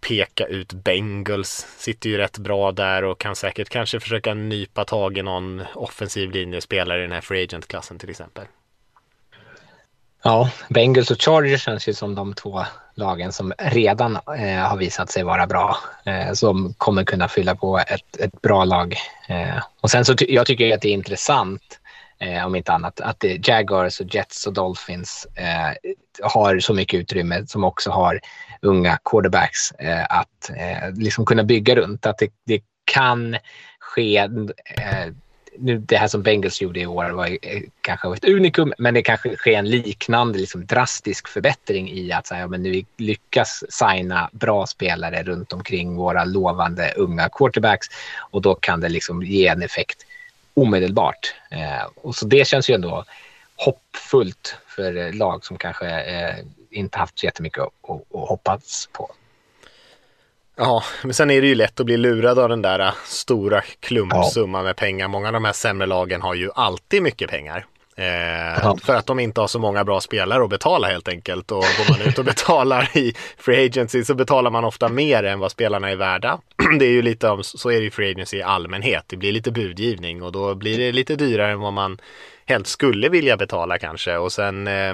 peka 0.08 0.46
ut. 0.46 0.74
Bengals 0.74 1.68
sitter 1.78 2.10
ju 2.10 2.18
rätt 2.18 2.38
bra 2.38 2.72
där 2.72 3.04
och 3.04 3.20
kan 3.20 3.36
säkert 3.36 3.70
kanske 3.70 4.00
försöka 4.00 4.34
nypa 4.34 4.86
tag 4.86 5.18
i 5.18 5.22
någon 5.22 5.64
offensiv 5.76 6.32
linjespelare 6.32 7.00
i 7.00 7.02
den 7.02 7.12
här 7.12 7.22
free 7.22 7.44
agent-klassen 7.44 8.00
till 8.00 8.10
exempel. 8.10 8.46
Ja, 10.24 10.50
Bengals 10.70 11.12
och 11.12 11.22
Chargers 11.22 11.64
känns 11.64 11.88
ju 11.88 11.94
som 11.94 12.16
de 12.16 12.34
två 12.34 12.64
lagen 12.96 13.32
som 13.32 13.54
redan 13.58 14.16
eh, 14.16 14.60
har 14.60 14.78
visat 14.78 15.12
sig 15.12 15.24
vara 15.24 15.48
bra. 15.48 15.78
Eh, 16.06 16.34
som 16.34 16.74
kommer 16.78 17.04
kunna 17.04 17.28
fylla 17.28 17.56
på 17.56 17.78
ett, 17.78 18.20
ett 18.20 18.42
bra 18.42 18.66
lag. 18.66 18.96
Eh, 19.28 19.64
och 19.82 19.92
sen 19.92 20.06
så 20.06 20.16
ty 20.16 20.26
jag 20.30 20.46
tycker 20.46 20.74
att 20.74 20.82
det 20.82 20.88
är 20.88 20.94
intressant, 20.94 21.80
eh, 22.20 22.46
om 22.46 22.56
inte 22.56 22.74
annat, 22.74 23.00
att 23.00 23.20
det, 23.20 23.48
Jaguars 23.48 24.00
och 24.00 24.16
Jets 24.16 24.48
och 24.48 24.54
Dolphins 24.54 25.28
eh, 25.36 25.92
har 26.24 26.60
så 26.60 26.74
mycket 26.74 27.00
utrymme 27.00 27.48
som 27.48 27.64
också 27.64 27.92
har 27.92 28.20
unga 28.62 28.98
quarterbacks 29.04 29.72
eh, 29.72 30.04
att 30.10 30.50
eh, 30.58 30.92
liksom 30.94 31.26
kunna 31.26 31.44
bygga 31.44 31.76
runt. 31.76 32.06
Att 32.06 32.18
det, 32.18 32.30
det 32.46 32.62
kan 32.86 33.38
ske 33.80 34.18
eh, 34.18 35.14
nu, 35.58 35.78
det 35.78 35.98
här 35.98 36.08
som 36.08 36.24
Bengals 36.24 36.62
gjorde 36.62 36.80
i 36.80 36.86
år 36.86 37.10
var 37.10 37.28
eh, 37.28 37.62
kanske 37.82 38.14
ett 38.14 38.26
unikum, 38.26 38.74
men 38.78 38.94
det 38.94 39.02
kanske 39.02 39.36
sker 39.36 39.58
en 39.58 39.70
liknande 39.70 40.40
liksom, 40.40 40.66
drastisk 40.66 41.28
förbättring 41.28 41.92
i 41.92 42.12
att 42.12 42.28
så 42.28 42.36
här, 42.36 42.48
men 42.48 42.64
nu 42.64 42.84
lyckas 42.98 43.64
signa 43.70 44.30
bra 44.32 44.68
spelare 44.68 45.24
runt 45.24 45.54
omkring 45.54 45.96
våra 45.96 46.26
lovande 46.26 46.94
unga 46.98 47.30
quarterbacks 47.30 47.88
och 48.32 48.42
då 48.42 48.56
kan 48.56 48.80
det 48.80 48.90
liksom 48.90 49.24
ge 49.24 49.48
en 49.48 49.62
effekt 49.62 50.06
omedelbart. 50.54 51.36
Eh, 51.52 51.88
och 51.96 52.16
så 52.16 52.26
det 52.26 52.48
känns 52.48 52.70
ju 52.70 52.74
ändå 52.74 53.06
hoppfullt 53.56 54.58
för 54.68 55.14
lag 55.14 55.46
som 55.46 55.58
kanske 55.58 56.02
eh, 56.02 56.36
inte 56.72 56.98
haft 56.98 57.20
så 57.20 57.26
jättemycket 57.26 57.60
att, 57.60 57.90
att, 57.90 58.16
att 58.16 58.30
hoppas 58.30 58.90
på. 58.92 59.12
Ja, 60.56 60.84
men 61.04 61.14
sen 61.14 61.32
är 61.32 61.42
det 61.42 61.48
ju 61.48 61.56
lätt 61.56 61.80
att 61.80 61.86
bli 61.86 61.98
lurad 61.98 62.40
av 62.40 62.50
den 62.50 62.62
där 62.62 62.80
äh, 62.80 62.94
stora 63.06 63.62
klumpsumman 63.80 64.64
med 64.64 64.76
pengar. 64.76 65.08
Många 65.08 65.28
av 65.28 65.34
de 65.34 65.46
här 65.46 65.54
sämre 65.54 65.88
lagen 65.88 66.22
har 66.22 66.34
ju 66.34 66.50
alltid 66.56 67.02
mycket 67.02 67.30
pengar. 67.30 67.66
Eh. 67.96 68.76
För 68.84 68.96
att 68.96 69.06
de 69.06 69.20
inte 69.20 69.42
har 69.42 69.48
så 69.48 69.60
många 69.60 69.84
bra 69.84 70.02
spelare 70.02 70.44
att 70.44 70.50
betala 70.50 70.88
helt 70.88 71.08
enkelt. 71.08 71.52
Och 71.52 71.58
går 71.58 71.98
man 71.98 72.08
ut 72.08 72.20
och 72.20 72.26
betalar 72.36 72.98
i 72.98 73.14
Free 73.38 73.66
Agency 73.66 74.04
så 74.04 74.16
betalar 74.16 74.52
man 74.52 74.66
ofta 74.66 74.90
mer 74.90 75.24
än 75.24 75.40
vad 75.40 75.52
spelarna 75.52 75.90
är 75.90 75.96
värda. 75.96 76.40
Det 76.80 76.86
är 76.86 76.92
ju 76.92 77.02
lite 77.02 77.30
om, 77.30 77.44
så 77.44 77.72
är 77.72 77.80
det 77.80 77.86
i 77.86 77.92
Free 77.92 78.12
Agency 78.12 78.38
i 78.38 78.44
allmänhet. 78.44 79.04
Det 79.08 79.18
blir 79.18 79.32
lite 79.32 79.52
budgivning 79.52 80.24
och 80.24 80.32
då 80.32 80.56
blir 80.56 80.78
det 80.78 80.92
lite 80.92 81.16
dyrare 81.16 81.52
än 81.52 81.60
vad 81.60 81.74
man 81.74 81.98
helst 82.46 82.72
skulle 82.72 83.10
vilja 83.10 83.38
betala 83.38 83.78
kanske. 83.78 84.18
Och 84.18 84.32
sen 84.32 84.68
eh, 84.68 84.94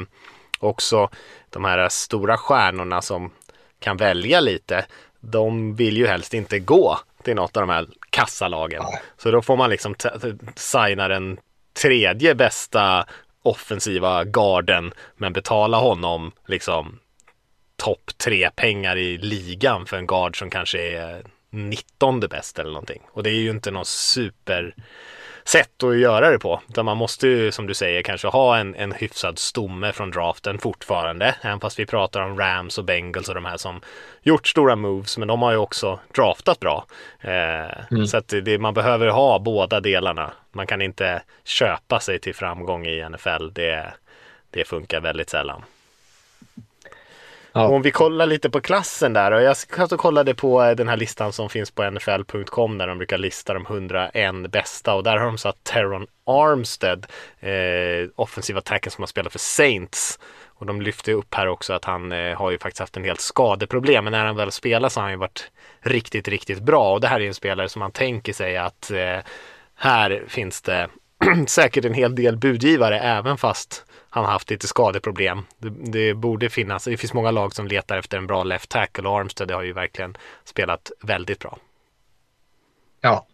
också 0.60 1.10
de 1.49 1.66
här 1.66 1.89
stora 1.89 2.38
stjärnorna 2.38 3.01
som 3.01 3.32
kan 3.80 3.97
välja 3.97 4.39
lite 4.39 4.86
de 5.20 5.76
vill 5.76 5.97
ju 5.97 6.07
helst 6.07 6.34
inte 6.34 6.59
gå 6.59 6.99
till 7.24 7.36
något 7.36 7.57
av 7.57 7.67
de 7.67 7.74
här 7.74 7.88
kassalagen. 8.09 8.84
Så 9.17 9.32
då 9.32 9.41
får 9.41 9.57
man 9.57 9.70
liksom 9.70 9.95
signa 10.55 11.07
den 11.07 11.39
tredje 11.82 12.36
bästa 12.36 13.05
offensiva 13.43 14.24
garden 14.24 14.93
men 15.17 15.34
betala 15.34 15.78
honom 15.78 16.32
liksom 16.47 16.99
topp 17.76 18.11
tre 18.17 18.49
pengar 18.55 18.95
i 18.97 19.17
ligan 19.17 19.86
för 19.86 19.97
en 19.97 20.07
gard 20.07 20.39
som 20.39 20.49
kanske 20.49 20.97
är 20.97 21.24
19 21.49 22.20
bäst 22.20 22.59
eller 22.59 22.72
någonting. 22.72 23.01
Och 23.11 23.24
det 23.24 23.30
är 23.30 23.41
ju 23.41 23.49
inte 23.49 23.72
någon 23.72 23.86
super 23.86 24.76
sätt 25.52 25.84
att 25.84 25.97
göra 25.97 26.30
det 26.30 26.39
på. 26.39 26.62
Utan 26.70 26.86
man 26.86 26.97
måste 26.97 27.28
ju 27.28 27.52
som 27.52 27.68
du 27.68 27.74
säger 27.74 28.02
kanske 28.02 28.28
ha 28.28 28.58
en, 28.58 28.76
en 28.76 28.91
hyfsad 28.91 29.39
stomme 29.39 29.91
från 29.91 30.12
draften 30.12 30.60
fortfarande. 30.60 31.36
Även 31.41 31.60
fast 31.60 31.80
vi 31.80 31.86
pratar 31.86 32.22
om 32.22 32.39
Rams 32.39 32.78
och 32.78 32.86
Bengals 32.86 33.30
och 33.30 33.36
de 33.36 33.45
här 33.45 33.58
som 33.58 33.82
gjort 34.22 34.47
stora 34.47 34.76
moves. 34.76 35.18
Men 35.18 35.28
de 35.28 35.41
har 35.41 35.52
ju 35.52 35.58
också 35.58 36.00
draftat 36.16 36.60
bra. 36.60 36.86
Eh, 37.22 37.91
mm. 37.91 38.08
Så 38.08 38.18
att 38.18 38.28
det, 38.28 38.60
man 38.60 38.74
behöver 38.74 39.08
ha 39.08 39.39
båda 39.39 39.80
delarna. 39.80 40.32
Man 40.52 40.68
kan 40.68 40.82
inte 40.82 41.22
köpa 41.43 42.00
sig 42.00 42.20
till 42.20 42.36
framgång 42.36 42.86
i 42.86 43.10
NFL. 43.10 43.54
Det, 43.54 43.93
det 44.50 44.68
funkar 44.68 45.00
väldigt 45.00 45.30
sällan. 45.30 45.64
Ja. 47.54 47.68
Om 47.68 47.82
vi 47.82 47.91
kollar 47.91 48.26
lite 48.26 48.50
på 48.50 48.62
klassen 48.62 49.14
där 49.14 49.32
och 49.32 49.41
jag 49.41 49.58
satt 49.58 49.91
och 49.91 50.00
kollade 50.00 50.36
på 50.36 50.64
eh, 50.64 50.76
den 50.76 50.88
här 50.88 50.97
listan 50.97 51.34
som 51.34 51.50
finns 51.50 51.72
på 51.72 51.91
NFL.com 51.91 52.78
där 52.78 52.88
de 52.88 52.97
brukar 52.97 53.18
lista 53.18 53.54
de 53.54 53.66
101 53.66 54.52
bästa 54.52 54.93
och 54.93 55.04
där 55.04 55.18
har 55.18 55.26
de 55.26 55.38
satt 55.38 55.64
Teron 55.64 56.08
Armstead, 56.26 57.06
eh, 57.39 58.10
offensiva 58.16 58.62
tacken 58.62 58.91
som 58.91 59.02
har 59.02 59.08
spelat 59.08 59.32
för 59.32 59.39
Saints. 59.39 60.20
Och 60.60 60.66
de 60.66 60.82
lyfter 60.82 61.12
upp 61.14 61.36
här 61.36 61.47
också 61.47 61.74
att 61.74 61.86
han 61.86 62.12
eh, 62.12 62.38
har 62.38 62.52
ju 62.52 62.60
faktiskt 62.60 62.80
haft 62.80 62.97
en 62.97 63.04
helt 63.04 63.22
skadeproblem 63.22 64.04
men 64.04 64.12
när 64.12 64.26
han 64.26 64.36
väl 64.36 64.52
spelar 64.52 64.89
så 64.89 65.00
har 65.00 65.04
han 65.04 65.12
ju 65.12 65.18
varit 65.18 65.52
riktigt, 65.82 66.28
riktigt 66.28 66.60
bra 66.60 66.93
och 66.93 67.02
det 67.02 67.08
här 67.08 67.20
är 67.20 67.28
en 67.28 67.34
spelare 67.34 67.70
som 67.70 67.80
man 67.80 67.91
tänker 67.91 68.34
sig 68.34 68.58
att 68.58 68.91
eh, 68.91 69.18
här 69.76 70.24
finns 70.28 70.62
det 70.62 70.88
säkert 71.47 71.86
en 71.86 71.93
hel 71.93 72.16
del 72.16 72.38
budgivare 72.38 73.00
även 73.00 73.38
fast 73.38 73.86
han 74.10 74.26
har 74.26 74.32
haft 74.32 74.49
lite 74.49 74.68
skadeproblem. 74.68 75.45
Det, 75.57 75.70
det, 75.70 76.14
borde 76.14 76.49
finnas, 76.49 76.84
det 76.84 76.97
finns 76.97 77.14
många 77.14 77.32
lag 77.32 77.55
som 77.55 77.68
letar 77.68 77.97
efter 77.97 78.18
en 78.18 78.28
bra 78.28 78.43
left 78.43 78.70
tackle 78.70 79.10
och 79.10 79.20
Armstead 79.20 79.51
har 79.51 79.64
ju 79.64 79.74
verkligen 79.74 80.18
spelat 80.43 80.91
väldigt 81.01 81.39
bra. 81.39 81.57
Ja, 83.01 83.26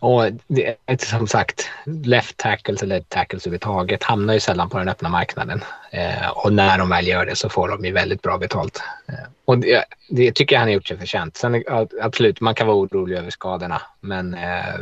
och 0.00 0.24
det 0.46 1.00
som 1.00 1.26
sagt, 1.26 1.70
left 1.84 2.36
tackles 2.36 2.82
eller 2.82 3.00
tackles 3.00 3.46
överhuvudtaget 3.46 4.02
hamnar 4.02 4.34
ju 4.34 4.40
sällan 4.40 4.68
på 4.68 4.78
den 4.78 4.88
öppna 4.88 5.08
marknaden. 5.08 5.64
Eh, 5.90 6.28
och 6.28 6.52
när 6.52 6.78
de 6.78 6.88
väl 6.88 7.06
gör 7.06 7.26
det 7.26 7.36
så 7.36 7.48
får 7.48 7.68
de 7.68 7.84
ju 7.84 7.92
väldigt 7.92 8.22
bra 8.22 8.38
betalt. 8.38 8.82
Eh, 9.08 9.14
och 9.44 9.58
det, 9.58 9.84
det, 10.08 10.32
tycker 10.32 10.54
jag 10.54 10.60
han 10.60 10.68
har 10.68 10.74
gjort 10.74 10.86
sig 10.86 10.98
förtjänt. 10.98 11.36
Sen 11.36 11.64
absolut, 12.02 12.40
man 12.40 12.54
kan 12.54 12.66
vara 12.66 12.76
orolig 12.76 13.16
över 13.16 13.30
skadorna. 13.30 13.82
Men 14.00 14.34
eh, 14.34 14.74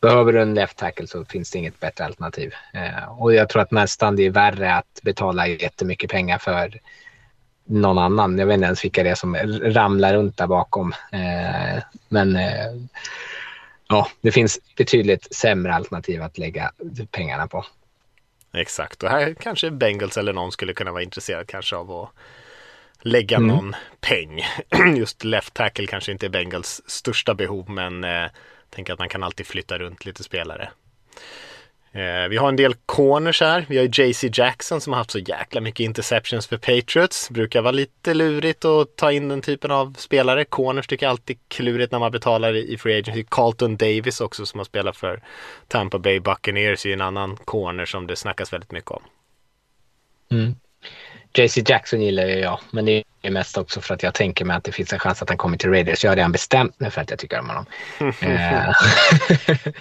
behöver 0.00 0.32
du 0.32 0.42
en 0.42 0.54
left 0.54 0.76
tackle 0.76 1.06
så 1.06 1.24
finns 1.24 1.50
det 1.50 1.58
inget 1.58 1.80
bättre 1.80 2.04
alternativ. 2.04 2.54
Eh, 2.74 3.20
och 3.20 3.34
jag 3.34 3.48
tror 3.48 3.62
att 3.62 3.70
nästan 3.70 4.16
det 4.16 4.22
är 4.22 4.30
värre 4.30 4.74
att 4.74 5.00
betala 5.02 5.46
jättemycket 5.46 6.10
pengar 6.10 6.38
för 6.38 6.80
någon 7.64 7.98
annan. 7.98 8.38
Jag 8.38 8.46
vet 8.46 8.54
inte 8.54 8.66
ens 8.66 8.84
vilka 8.84 9.02
det 9.02 9.10
är 9.10 9.14
som 9.14 9.36
ramlar 9.62 10.14
runt 10.14 10.36
där 10.36 10.46
bakom. 10.46 10.94
Eh, 11.12 11.82
men 12.08 12.36
eh, 12.36 12.72
ja, 13.90 14.08
det 14.20 14.32
finns 14.32 14.58
betydligt 14.76 15.34
sämre 15.34 15.74
alternativ 15.74 16.22
att 16.22 16.38
lägga 16.38 16.72
pengarna 17.10 17.48
på. 17.48 17.66
Exakt, 18.52 19.02
och 19.02 19.10
här 19.10 19.34
kanske 19.34 19.70
Bengals 19.70 20.16
eller 20.16 20.32
någon 20.32 20.52
skulle 20.52 20.74
kunna 20.74 20.92
vara 20.92 21.02
intresserad 21.02 21.46
kanske 21.46 21.76
av 21.76 21.90
att 21.90 22.10
lägga 23.00 23.36
mm. 23.36 23.48
någon 23.48 23.74
peng. 24.00 24.44
Just 24.96 25.24
left 25.24 25.54
tackle 25.54 25.86
kanske 25.86 26.12
inte 26.12 26.26
är 26.26 26.30
Bengals 26.30 26.82
största 26.86 27.34
behov, 27.34 27.70
men 27.70 28.04
eh, 28.04 28.30
tänker 28.70 28.92
att 28.92 28.98
man 28.98 29.08
kan 29.08 29.22
alltid 29.22 29.46
flytta 29.46 29.78
runt 29.78 30.04
lite 30.04 30.22
spelare. 30.22 30.70
Eh, 31.92 32.28
vi 32.28 32.36
har 32.36 32.48
en 32.48 32.56
del 32.56 32.74
corners 32.86 33.40
här. 33.40 33.66
Vi 33.68 33.78
har 33.78 34.00
JC 34.00 34.24
Jackson 34.32 34.80
som 34.80 34.92
har 34.92 34.98
haft 34.98 35.10
så 35.10 35.18
jäkla 35.18 35.60
mycket 35.60 35.84
interceptions 35.84 36.46
för 36.46 36.56
Patriots. 36.56 37.30
Brukar 37.30 37.62
vara 37.62 37.72
lite 37.72 38.14
lurigt 38.14 38.64
att 38.64 38.96
ta 38.96 39.12
in 39.12 39.28
den 39.28 39.42
typen 39.42 39.70
av 39.70 39.94
spelare. 39.98 40.44
Corners 40.44 40.86
tycker 40.86 41.06
jag 41.06 41.10
alltid 41.10 41.38
klurigt 41.48 41.92
när 41.92 41.98
man 41.98 42.12
betalar 42.12 42.56
i 42.56 42.78
Free 42.78 42.98
Agency. 42.98 43.24
Carlton 43.28 43.76
Davis 43.76 44.20
också 44.20 44.46
som 44.46 44.60
har 44.60 44.64
spelat 44.64 44.96
för 44.96 45.22
Tampa 45.68 45.98
Bay 45.98 46.20
Buccaneers 46.20 46.86
är 46.86 46.92
en 46.92 47.00
annan 47.00 47.36
corner 47.36 47.84
som 47.84 48.06
det 48.06 48.16
snackas 48.16 48.52
väldigt 48.52 48.72
mycket 48.72 48.90
om. 48.90 49.02
Mm. 50.30 50.54
JC 51.32 51.58
Jackson 51.66 52.02
gillar 52.02 52.26
ju 52.26 52.34
jag, 52.38 52.60
men 52.70 52.84
det 52.84 53.04
är 53.22 53.30
mest 53.30 53.58
också 53.58 53.80
för 53.80 53.94
att 53.94 54.02
jag 54.02 54.14
tänker 54.14 54.44
mig 54.44 54.56
att 54.56 54.64
det 54.64 54.72
finns 54.72 54.92
en 54.92 54.98
chans 54.98 55.22
att 55.22 55.28
han 55.28 55.38
kommer 55.38 55.56
till 55.56 55.70
Raiders. 55.70 56.04
Jag 56.04 56.10
har 56.10 56.16
redan 56.16 56.32
bestämt 56.32 56.80
mig 56.80 56.90
för 56.90 57.00
att 57.00 57.10
jag 57.10 57.18
tycker 57.18 57.40
om 57.40 57.48
honom. 57.48 57.66
Eh, 58.20 58.74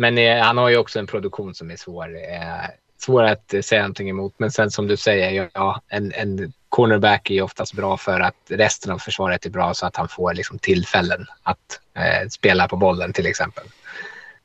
Men 0.00 0.18
eh, 0.18 0.38
han 0.42 0.58
har 0.58 0.68
ju 0.68 0.76
också 0.76 0.98
en 0.98 1.06
produktion 1.06 1.54
som 1.54 1.70
är 1.70 1.76
svår, 1.76 2.16
eh, 2.16 2.70
svår 2.98 3.22
att 3.22 3.54
eh, 3.54 3.60
säga 3.60 3.82
någonting 3.82 4.10
emot. 4.10 4.34
Men 4.36 4.50
sen 4.50 4.70
som 4.70 4.86
du 4.86 4.96
säger, 4.96 5.50
ja, 5.54 5.82
en, 5.88 6.12
en 6.12 6.52
cornerback 6.68 7.30
är 7.30 7.34
ju 7.34 7.42
oftast 7.42 7.72
bra 7.72 7.96
för 7.96 8.20
att 8.20 8.36
resten 8.48 8.92
av 8.92 8.98
försvaret 8.98 9.46
är 9.46 9.50
bra 9.50 9.74
så 9.74 9.86
att 9.86 9.96
han 9.96 10.08
får 10.08 10.34
liksom 10.34 10.58
tillfällen 10.58 11.26
att 11.42 11.80
eh, 11.94 12.28
spela 12.28 12.68
på 12.68 12.76
bollen 12.76 13.12
till 13.12 13.26
exempel. 13.26 13.64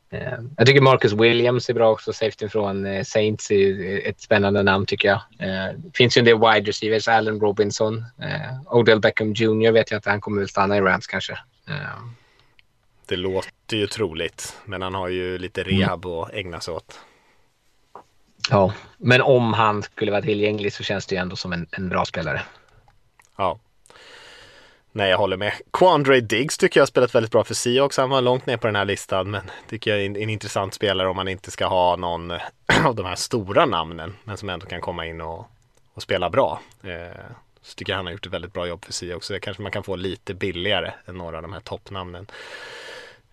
Eh, 0.10 0.40
jag 0.58 0.68
tycker 0.68 0.82
Marcus 0.82 1.14
Williams 1.14 1.70
är 1.70 1.74
bra 1.74 1.92
också. 1.92 2.14
Safety 2.14 2.50
från 2.50 2.86
eh, 2.86 3.04
Saints 3.04 3.52
är 3.52 4.08
ett 4.10 4.22
spännande 4.22 4.64
namn 4.64 4.86
tycker 4.86 5.08
jag. 5.08 5.22
Det 5.76 5.98
finns 5.98 6.18
ju 6.18 6.20
en 6.20 6.26
del 6.26 6.40
wide 6.40 6.70
receivers. 6.70 7.08
Allen 7.08 7.40
Robinson. 7.40 8.06
Eh, 8.22 8.76
Odell 8.76 9.00
Beckham 9.00 9.34
Jr 9.34 9.72
vet 9.72 9.92
jag 9.92 9.98
att 9.98 10.06
han 10.06 10.22
kommer 10.22 10.44
att 10.44 10.50
stanna 10.50 10.78
i 10.78 10.82
Rams 10.82 11.08
kanske. 11.08 11.34
Eh, 11.70 12.23
det 13.06 13.16
låter 13.16 13.78
ju 13.78 13.88
troligt, 13.88 14.58
men 14.66 14.82
han 14.82 14.94
har 14.94 15.08
ju 15.08 15.38
lite 15.38 15.62
mm. 15.62 15.80
rehab 15.80 16.06
att 16.06 16.34
ägna 16.34 16.60
sig 16.60 16.74
åt. 16.74 17.00
Ja, 18.50 18.74
men 18.98 19.22
om 19.22 19.54
han 19.54 19.84
skulle 19.84 20.12
vara 20.12 20.22
tillgänglig 20.22 20.74
så 20.74 20.84
känns 20.84 21.06
det 21.06 21.16
ju 21.16 21.22
ändå 21.22 21.36
som 21.36 21.54
en, 21.54 21.68
en 21.72 21.90
bra 21.90 22.06
spelare. 22.06 22.42
Ja. 23.38 23.60
Nej, 24.92 25.10
jag 25.10 25.18
håller 25.18 25.38
med. 25.38 25.54
Quandre 25.74 26.20
Diggs 26.20 26.58
tycker 26.58 26.80
jag 26.80 26.82
har 26.82 26.88
spelat 26.88 27.16
väldigt 27.16 27.32
bra 27.32 27.44
för 27.44 27.54
Seahawks. 27.54 27.98
Han 27.98 28.10
var 28.10 28.22
långt 28.22 28.46
ner 28.46 28.58
på 28.58 28.68
den 28.68 28.76
här 28.76 28.86
listan, 28.86 29.32
men 29.32 29.42
tycker 29.70 29.92
jag 29.92 30.02
är 30.02 30.06
en, 30.06 30.16
en 30.16 30.30
intressant 30.30 30.74
spelare 30.74 31.08
om 31.08 31.16
man 31.16 31.28
inte 31.28 31.52
ska 31.52 31.66
ha 31.66 31.96
någon 31.96 32.32
av 32.86 32.96
de 32.96 33.06
här 33.06 33.16
stora 33.16 33.66
namnen, 33.66 34.14
men 34.24 34.38
som 34.38 34.50
ändå 34.50 34.66
kan 34.66 34.82
komma 34.82 35.06
in 35.06 35.22
och, 35.22 35.48
och 35.94 36.02
spela 36.02 36.30
bra. 36.30 36.62
Eh, 36.84 37.22
så 37.62 37.76
tycker 37.76 37.92
jag 37.92 37.98
han 37.98 38.06
har 38.06 38.14
gjort 38.14 38.26
ett 38.26 38.34
väldigt 38.34 38.54
bra 38.54 38.68
jobb 38.68 38.86
för 38.86 38.94
Seahawks. 38.94 39.28
Så 39.28 39.34
det 39.34 39.40
kanske 39.40 39.64
man 39.64 39.72
kan 39.72 39.84
få 39.84 39.96
lite 39.96 40.34
billigare 40.34 40.92
än 41.06 41.18
några 41.18 41.38
av 41.38 41.44
de 41.44 41.54
här 41.54 41.60
toppnamnen. 41.60 42.28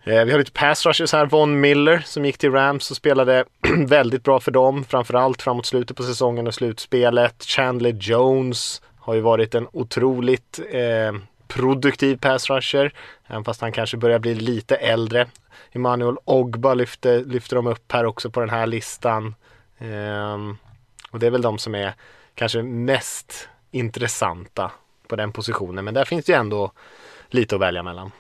Eh, 0.05 0.25
vi 0.25 0.31
har 0.33 0.39
lite 0.39 0.53
pass 0.53 0.87
rushers 0.87 1.13
här. 1.13 1.27
Von 1.27 1.61
Miller 1.61 2.03
som 2.07 2.25
gick 2.25 2.39
till 2.39 2.53
Rams 2.53 2.91
och 2.91 2.97
spelade 2.97 3.45
väldigt 3.87 4.25
bra 4.25 4.41
för 4.41 4.51
dem. 4.51 4.85
Framförallt 4.85 5.43
framåt 5.43 5.67
slutet 5.67 5.97
på 5.97 6.03
säsongen 6.03 6.47
och 6.47 6.55
slutspelet. 6.55 7.45
Chandler 7.45 7.93
Jones 8.01 8.83
har 8.99 9.15
ju 9.15 9.21
varit 9.21 9.55
en 9.55 9.69
otroligt 9.73 10.61
eh, 10.71 11.13
produktiv 11.49 12.17
pass 12.17 12.51
rusher. 12.51 12.93
Även 13.27 13.45
fast 13.45 13.61
han 13.61 13.73
kanske 13.73 13.97
börjar 13.97 14.19
bli 14.19 14.35
lite 14.35 14.77
äldre. 14.77 15.27
Emanuel 15.73 16.17
Ogba 16.25 16.75
lyfter, 16.75 17.25
lyfter 17.25 17.57
de 17.57 17.67
upp 17.67 17.93
här 17.93 18.05
också 18.05 18.31
på 18.31 18.41
den 18.41 18.51
här 18.51 18.67
listan. 18.67 19.35
Eh, 19.79 20.39
och 21.11 21.19
det 21.19 21.27
är 21.27 21.31
väl 21.31 21.43
de 21.43 21.59
som 21.59 21.75
är 21.75 21.95
kanske 22.35 22.63
mest 22.63 23.49
intressanta 23.71 24.71
på 25.09 25.17
den 25.17 25.33
positionen. 25.33 25.85
Men 25.85 25.95
där 25.95 26.05
finns 26.05 26.25
det 26.25 26.33
ju 26.33 26.39
ändå 26.39 26.73
lite 27.29 27.55
att 27.55 27.61
välja 27.61 27.83
mellan. 27.83 28.11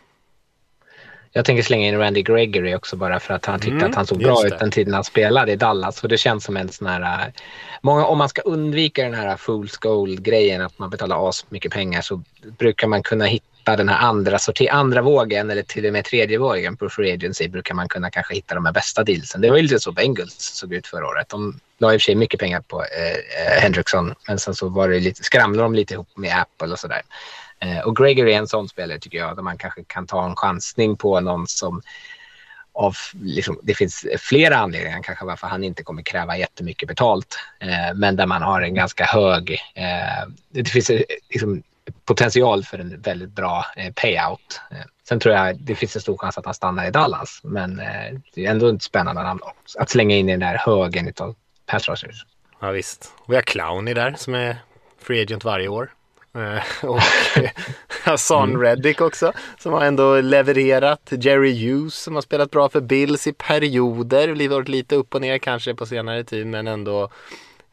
Jag 1.32 1.44
tänker 1.44 1.62
slänga 1.62 1.86
in 1.86 1.98
Randy 1.98 2.22
Gregory 2.22 2.74
också 2.74 2.96
bara 2.96 3.20
för 3.20 3.34
att 3.34 3.46
han 3.46 3.60
tyckte 3.60 3.76
mm, 3.76 3.90
att 3.90 3.94
han 3.94 4.06
såg 4.06 4.18
bra 4.18 4.46
ut 4.46 4.58
den 4.58 4.70
tiden 4.70 4.94
han 4.94 5.04
spelade 5.04 5.52
i 5.52 5.56
Dallas. 5.56 6.02
Och 6.02 6.08
det 6.08 6.18
känns 6.18 6.44
som 6.44 6.56
en 6.56 6.68
sån 6.68 6.86
här... 6.86 7.26
Äh, 7.26 7.32
många, 7.82 8.04
om 8.04 8.18
man 8.18 8.28
ska 8.28 8.42
undvika 8.42 9.02
den 9.02 9.14
här 9.14 9.36
full 9.36 9.68
gold-grejen, 9.80 10.62
att 10.62 10.78
man 10.78 10.90
betalar 10.90 11.28
as 11.28 11.46
mycket 11.48 11.72
pengar, 11.72 12.00
så 12.00 12.22
brukar 12.58 12.86
man 12.86 13.02
kunna 13.02 13.24
hitta 13.24 13.76
den 13.76 13.88
här 13.88 14.08
andra, 14.08 14.38
sorti, 14.38 14.68
andra 14.68 15.02
vågen 15.02 15.50
eller 15.50 15.62
till 15.62 15.86
och 15.86 15.92
med 15.92 16.04
tredje 16.04 16.38
vågen 16.38 16.76
på 16.76 16.88
free 16.88 17.12
agency 17.12 17.48
brukar 17.48 17.74
man 17.74 17.88
kunna 17.88 18.10
kanske 18.10 18.34
hitta 18.34 18.54
de 18.54 18.66
här 18.66 18.72
bästa 18.72 19.04
dealsen. 19.04 19.40
Det 19.40 19.50
var 19.50 19.56
ju 19.56 19.62
lite 19.62 19.80
så 19.80 19.92
Bengals 19.92 20.34
såg 20.38 20.72
ut 20.72 20.86
förra 20.86 21.06
året. 21.06 21.28
De 21.28 21.60
la 21.78 21.94
i 21.94 21.96
och 21.96 22.00
för 22.00 22.04
sig 22.04 22.14
mycket 22.14 22.40
pengar 22.40 22.60
på 22.60 22.82
eh, 22.82 23.54
eh 23.54 23.62
Hendrickson, 23.62 24.14
men 24.28 24.38
sen 24.38 24.54
så 24.54 24.68
var 24.68 24.88
det 24.88 25.00
lite, 25.00 25.24
skramlade 25.24 25.62
de 25.62 25.74
lite 25.74 25.94
ihop 25.94 26.08
med 26.14 26.38
Apple 26.38 26.72
och 26.72 26.78
sådär. 26.78 26.96
Eh, 26.96 27.02
Eh, 27.60 27.80
och 27.80 27.96
Gregory 27.96 28.32
är 28.32 28.38
en 28.38 28.48
sån 28.48 28.68
spelare 28.68 28.98
tycker 28.98 29.18
jag, 29.18 29.36
där 29.36 29.42
man 29.42 29.58
kanske 29.58 29.84
kan 29.84 30.06
ta 30.06 30.26
en 30.26 30.36
chansning 30.36 30.96
på 30.96 31.20
någon 31.20 31.46
som 31.46 31.82
av, 32.72 32.96
liksom, 33.22 33.60
det 33.62 33.74
finns 33.74 34.06
flera 34.18 34.56
anledningar 34.56 35.02
kanske 35.02 35.24
varför 35.24 35.46
han 35.46 35.64
inte 35.64 35.82
kommer 35.82 36.02
kräva 36.02 36.38
jättemycket 36.38 36.88
betalt. 36.88 37.38
Eh, 37.60 37.94
men 37.94 38.16
där 38.16 38.26
man 38.26 38.42
har 38.42 38.62
en 38.62 38.74
ganska 38.74 39.04
hög, 39.04 39.52
eh, 39.74 40.28
det 40.48 40.64
finns 40.64 40.90
eh, 40.90 41.02
liksom, 41.28 41.62
potential 42.04 42.64
för 42.64 42.78
en 42.78 43.00
väldigt 43.00 43.30
bra 43.30 43.66
eh, 43.76 43.92
payout. 43.92 44.60
Eh, 44.70 44.76
sen 45.08 45.20
tror 45.20 45.34
jag 45.34 45.56
det 45.56 45.74
finns 45.74 45.96
en 45.96 46.02
stor 46.02 46.16
chans 46.18 46.38
att 46.38 46.44
han 46.44 46.54
stannar 46.54 46.86
i 46.86 46.90
Dallas, 46.90 47.40
men 47.42 47.80
eh, 47.80 48.18
det 48.34 48.46
är 48.46 48.50
ändå 48.50 48.68
ett 48.68 48.82
spännande 48.82 49.22
namn 49.22 49.40
att 49.78 49.90
slänga 49.90 50.16
in 50.16 50.28
i 50.28 50.32
den 50.32 50.42
här 50.42 50.58
högen 50.58 51.12
av 51.18 51.34
pass 51.66 51.88
rushers. 51.88 52.26
Ja 52.60 52.70
visst. 52.70 53.12
Vi 53.28 53.34
har 53.34 53.42
Clowny 53.42 53.94
där 53.94 54.14
som 54.18 54.34
är 54.34 54.56
free 55.02 55.22
agent 55.22 55.44
varje 55.44 55.68
år. 55.68 55.90
Eh, 56.34 56.88
och 56.88 57.00
Hassan 58.04 58.50
mm. 58.50 58.62
Reddick 58.62 59.00
också 59.00 59.32
som 59.58 59.72
har 59.72 59.84
ändå 59.84 60.20
levererat. 60.20 61.12
Jerry 61.20 61.66
Hughes 61.66 61.94
som 61.94 62.14
har 62.14 62.22
spelat 62.22 62.50
bra 62.50 62.68
för 62.68 62.80
Bills 62.80 63.26
i 63.26 63.32
perioder. 63.32 64.48
Varit 64.48 64.68
lite 64.68 64.96
upp 64.96 65.14
och 65.14 65.20
ner 65.20 65.38
kanske 65.38 65.74
på 65.74 65.86
senare 65.86 66.24
tid 66.24 66.46
men 66.46 66.66
ändå 66.66 67.02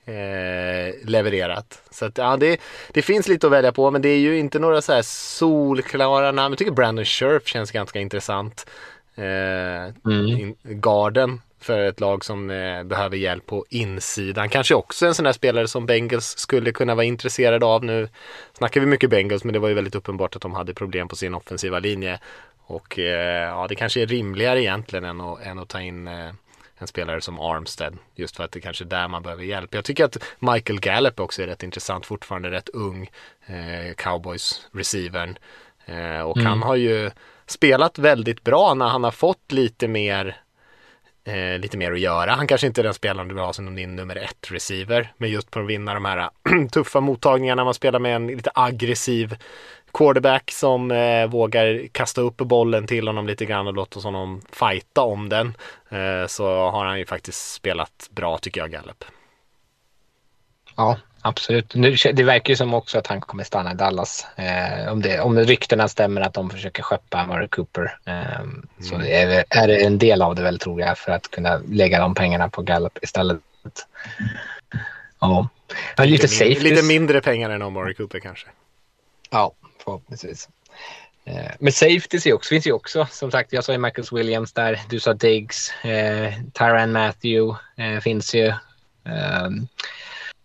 eh, 0.05 1.05
levererat. 1.05 1.81
Så 1.89 2.05
att, 2.05 2.17
ja, 2.17 2.37
det, 2.37 2.59
det 2.91 3.01
finns 3.01 3.27
lite 3.27 3.47
att 3.47 3.53
välja 3.53 3.71
på 3.71 3.91
men 3.91 4.01
det 4.01 4.09
är 4.09 4.19
ju 4.19 4.37
inte 4.37 4.59
några 4.59 4.81
så 4.81 4.93
här 4.93 5.01
solklara 5.01 6.31
namn. 6.31 6.51
Jag 6.51 6.59
tycker 6.59 6.71
Brandon 6.71 7.05
Scherf 7.05 7.47
känns 7.47 7.71
ganska 7.71 7.99
intressant. 7.99 8.69
Eh, 9.15 10.11
mm. 10.11 10.55
Garden 10.63 11.41
för 11.68 11.80
ett 11.80 11.99
lag 11.99 12.26
som 12.26 12.49
eh, 12.49 12.84
behöver 12.84 13.18
hjälp 13.18 13.45
på 13.45 13.65
insidan. 13.70 14.49
Kanske 14.49 14.76
också 14.76 15.05
en 15.05 15.15
sån 15.15 15.26
där 15.26 15.34
spelare 15.34 15.68
som 15.68 15.86
Bengals 15.86 16.38
skulle 16.38 16.72
kunna 16.72 16.95
vara 16.95 17.05
intresserade 17.05 17.65
av. 17.65 17.84
Nu 17.84 18.09
snackar 18.53 18.82
vi 18.82 18.88
mycket 18.88 19.09
Bengals 19.09 19.43
men 19.43 19.53
det 19.53 19.59
var 19.59 19.68
ju 19.68 19.74
väldigt 19.74 19.95
uppenbart 19.95 20.36
att 20.36 20.41
de 20.41 20.53
hade 20.53 20.74
problem 20.74 21.07
på 21.07 21.15
sin 21.15 21.34
offensiva 21.34 21.80
linje. 21.80 22.20
Och 22.65 22.99
eh, 22.99 23.49
ja, 23.49 23.68
det 23.70 23.76
kanske 23.76 24.01
är 24.01 24.05
rimligare 24.05 24.61
egentligen 24.61 25.05
än 25.05 25.22
att, 25.22 25.41
än 25.41 25.59
att 25.59 25.70
ta 25.70 25.82
in 25.82 26.07
eh, 26.07 26.32
en 26.78 26.88
spelare 26.88 27.22
som 27.22 27.39
Armstead. 27.39 27.97
Just 28.15 28.36
för 28.36 28.43
att 28.43 28.51
det 28.51 28.61
kanske 28.61 28.84
är 28.84 28.89
där 28.89 29.07
man 29.07 29.24
behöver 29.24 29.43
hjälp. 29.43 29.74
Jag 29.74 29.86
tycker 29.86 30.05
att 30.05 30.18
Michael 30.39 30.80
Gallup 30.80 31.20
också 31.20 31.41
är 31.41 31.47
rätt 31.47 31.63
intressant. 31.63 32.05
Fortfarande 32.05 32.51
rätt 32.51 32.70
ung. 32.70 33.09
Eh, 33.45 33.93
Cowboys 33.97 34.68
receivern. 34.72 35.38
Eh, 35.86 36.22
och 36.22 36.38
mm. 36.38 36.47
han 36.47 36.63
har 36.63 36.76
ju 36.76 37.11
spelat 37.45 37.99
väldigt 37.99 38.43
bra 38.43 38.74
när 38.74 38.88
han 38.88 39.03
har 39.03 39.11
fått 39.11 39.51
lite 39.51 39.88
mer 39.88 40.38
eh, 41.28 41.59
lite 41.59 41.78
mer 41.78 41.91
att 41.91 41.99
göra. 41.99 42.32
Han 42.32 42.47
kanske 42.47 42.67
inte 42.67 42.82
är 42.82 42.84
den 42.84 42.93
spelaren 42.93 43.28
du 43.28 43.36
vill 43.36 43.43
ha 43.43 43.53
som 43.53 43.75
din 43.75 43.95
nummer 43.95 44.15
ett 44.15 44.51
receiver, 44.51 45.13
men 45.17 45.30
just 45.30 45.51
på 45.51 45.59
att 45.59 45.67
vinna 45.67 45.93
de 45.93 46.05
här 46.05 46.30
tuffa 46.71 46.99
mottagningarna, 46.99 47.63
man 47.63 47.73
spelar 47.73 47.99
med 47.99 48.15
en 48.15 48.28
lite 48.28 48.51
aggressiv 48.53 49.36
quarterback 49.93 50.51
som 50.51 50.91
eh, 50.91 51.28
vågar 51.28 51.88
kasta 51.88 52.21
upp 52.21 52.38
bollen 52.38 52.88
till 52.88 53.07
honom 53.07 53.28
lite 53.28 53.45
grann 53.45 53.67
och 53.67 53.73
låta 53.73 53.99
honom 53.99 54.41
fighta 54.51 55.01
om 55.01 55.30
den. 55.30 55.53
Eh, 55.89 56.28
så 56.28 56.69
har 56.69 56.86
han 56.86 56.99
ju 56.99 57.05
faktiskt 57.05 57.53
spelat 57.53 58.09
bra 58.11 58.38
tycker 58.38 58.61
jag, 58.61 58.71
Gallup. 58.71 59.03
Ja, 60.75 60.97
absolut. 61.28 61.75
Nu, 61.75 61.95
det 62.13 62.23
verkar 62.23 62.49
ju 62.49 62.55
som 62.55 62.73
också 62.73 62.97
att 62.97 63.07
han 63.07 63.21
kommer 63.21 63.43
stanna 63.43 63.71
i 63.71 63.75
Dallas. 63.75 64.28
Eh, 64.36 64.91
om, 64.91 65.01
det, 65.01 65.19
om 65.19 65.39
ryktena 65.39 65.88
stämmer 65.88 66.21
att 66.21 66.34
de 66.34 66.49
försöker 66.49 66.84
skeppa 66.84 67.25
Murray 67.25 67.47
Cooper. 67.47 67.97
Eh, 68.05 68.39
mm. 68.39 68.67
Så 68.80 68.95
är, 68.95 69.45
är 69.49 69.67
det 69.67 69.86
en 69.86 69.97
del 69.97 70.21
av 70.21 70.36
det 70.36 70.43
väl 70.43 70.59
tror 70.59 70.82
jag 70.82 70.97
för 70.97 71.11
att 71.11 71.32
kunna 71.32 71.61
lägga 71.69 71.99
de 71.99 72.15
pengarna 72.15 72.49
på 72.49 72.61
Gallup 72.61 73.03
istället. 73.03 73.39
Ja. 75.19 75.49
lite, 75.97 76.45
lite, 76.45 76.61
lite 76.61 76.84
mindre 76.84 77.21
pengar 77.21 77.49
än 77.49 77.73
Murray 77.73 77.93
Cooper 77.93 78.19
kanske. 78.19 78.47
Ja, 79.30 79.51
förhoppningsvis. 79.84 80.49
Eh, 81.28 81.51
men 81.59 81.73
safeties 81.73 82.25
också, 82.25 82.49
finns 82.49 82.67
ju 82.67 82.71
också. 82.71 83.07
Som 83.11 83.32
sagt, 83.32 83.53
jag 83.53 83.63
sa 83.63 83.71
ju 83.71 83.78
Marcus 83.78 84.11
Williams 84.11 84.53
där. 84.53 84.82
Du 84.89 84.99
sa 84.99 85.13
Diggs. 85.13 85.71
Eh, 85.84 86.34
Tyran 86.53 86.91
Matthew 86.91 87.57
eh, 87.78 87.99
finns 87.99 88.36
ju. 88.36 88.53
Um, 89.03 89.67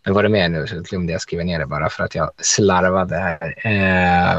men 0.05 0.15
var 0.15 0.23
det 0.23 0.29
mer 0.29 0.49
nu 0.49 0.67
så 0.67 0.81
glömde 0.81 1.13
jag 1.13 1.21
skriva 1.21 1.45
ner 1.45 1.59
det 1.59 1.67
bara 1.67 1.91
för 1.91 2.05
att 2.05 2.15
jag 2.15 2.31
slarvade 2.39 3.17
här. 3.17 3.55
Eh, 3.67 4.39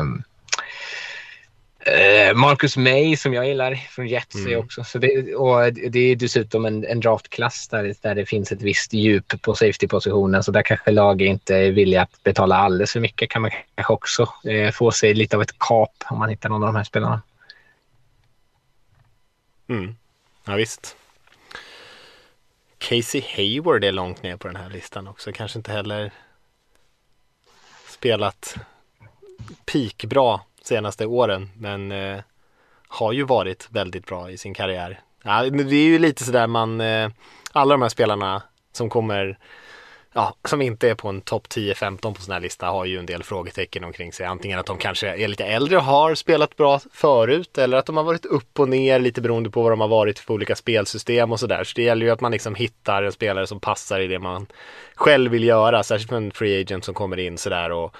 eh, 1.93 2.35
Marcus 2.35 2.77
May 2.77 3.15
som 3.17 3.33
jag 3.33 3.47
gillar 3.47 3.75
från 3.75 4.07
Jets 4.07 4.35
mm. 4.35 4.59
också. 4.59 4.83
Så 4.83 4.97
det, 4.97 5.35
och 5.35 5.73
det 5.73 5.99
är 5.99 6.15
dessutom 6.15 6.65
en, 6.65 6.85
en 6.85 6.99
draftklass 6.99 7.67
där, 7.67 7.95
där 8.01 8.15
det 8.15 8.25
finns 8.25 8.51
ett 8.51 8.61
visst 8.61 8.93
djup 8.93 9.41
på 9.41 9.55
safety-positionen. 9.55 10.43
Så 10.43 10.51
där 10.51 10.61
kanske 10.61 10.91
lag 10.91 11.21
inte 11.21 11.55
är 11.55 11.71
villiga 11.71 12.01
att 12.01 12.23
betala 12.23 12.55
alldeles 12.55 12.91
för 12.91 12.99
mycket. 12.99 13.29
Kan 13.29 13.41
man 13.41 13.51
kanske 13.75 13.93
också 13.93 14.27
eh, 14.49 14.71
få 14.71 14.91
sig 14.91 15.13
lite 15.13 15.35
av 15.35 15.41
ett 15.41 15.59
kap 15.59 16.03
om 16.09 16.19
man 16.19 16.29
hittar 16.29 16.49
någon 16.49 16.63
av 16.63 16.67
de 16.67 16.75
här 16.75 16.83
spelarna. 16.83 17.21
Mm. 19.69 19.95
Ja 20.45 20.55
visst. 20.55 20.95
Casey 22.89 23.23
Hayward 23.35 23.83
är 23.83 23.91
långt 23.91 24.23
ner 24.23 24.37
på 24.37 24.47
den 24.47 24.55
här 24.55 24.69
listan 24.69 25.07
också. 25.07 25.31
Kanske 25.31 25.59
inte 25.59 25.71
heller 25.71 26.11
spelat 27.87 28.55
peakbra 29.65 30.39
senaste 30.61 31.05
åren 31.05 31.49
men 31.57 31.91
eh, 31.91 32.19
har 32.87 33.11
ju 33.11 33.23
varit 33.23 33.67
väldigt 33.71 34.05
bra 34.05 34.31
i 34.31 34.37
sin 34.37 34.53
karriär. 34.53 34.99
Ja, 35.23 35.43
det 35.49 35.75
är 35.75 35.85
ju 35.85 35.99
lite 35.99 36.23
sådär 36.23 36.47
man, 36.47 36.81
eh, 36.81 37.09
alla 37.51 37.73
de 37.73 37.81
här 37.81 37.89
spelarna 37.89 38.41
som 38.71 38.89
kommer 38.89 39.37
ja, 40.13 40.35
som 40.45 40.61
inte 40.61 40.89
är 40.89 40.95
på 40.95 41.09
en 41.09 41.21
topp 41.21 41.47
10-15 41.47 42.13
på 42.13 42.21
sån 42.21 42.33
här 42.33 42.39
lista 42.39 42.67
har 42.67 42.85
ju 42.85 42.99
en 42.99 43.05
del 43.05 43.23
frågetecken 43.23 43.83
omkring 43.83 44.13
sig. 44.13 44.25
Antingen 44.25 44.59
att 44.59 44.65
de 44.65 44.77
kanske 44.77 45.07
är 45.07 45.27
lite 45.27 45.45
äldre 45.45 45.77
och 45.77 45.83
har 45.83 46.15
spelat 46.15 46.55
bra 46.55 46.79
förut 46.91 47.57
eller 47.57 47.77
att 47.77 47.85
de 47.85 47.97
har 47.97 48.03
varit 48.03 48.25
upp 48.25 48.59
och 48.59 48.69
ner 48.69 48.99
lite 48.99 49.21
beroende 49.21 49.49
på 49.49 49.61
vad 49.61 49.71
de 49.71 49.81
har 49.81 49.87
varit 49.87 50.19
för 50.19 50.33
olika 50.33 50.55
spelsystem 50.55 51.31
och 51.31 51.39
sådär. 51.39 51.63
Så 51.63 51.73
det 51.75 51.83
gäller 51.83 52.05
ju 52.05 52.11
att 52.11 52.21
man 52.21 52.31
liksom 52.31 52.55
hittar 52.55 53.03
en 53.03 53.11
spelare 53.11 53.47
som 53.47 53.59
passar 53.59 53.99
i 53.99 54.07
det 54.07 54.19
man 54.19 54.45
själv 54.95 55.31
vill 55.31 55.43
göra, 55.43 55.83
särskilt 55.83 56.09
för 56.09 56.17
en 56.17 56.31
free 56.31 56.61
agent 56.61 56.85
som 56.85 56.93
kommer 56.93 57.19
in 57.19 57.37
sådär 57.37 57.71
och 57.71 57.95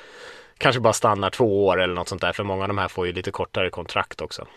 kanske 0.57 0.81
bara 0.81 0.93
stannar 0.93 1.29
två 1.29 1.65
år 1.65 1.81
eller 1.81 1.93
något 1.93 2.09
sånt 2.09 2.21
där. 2.21 2.33
För 2.33 2.43
många 2.43 2.61
av 2.61 2.67
de 2.67 2.77
här 2.77 2.87
får 2.87 3.07
ju 3.07 3.13
lite 3.13 3.31
kortare 3.31 3.69
kontrakt 3.69 4.21
också. 4.21 4.47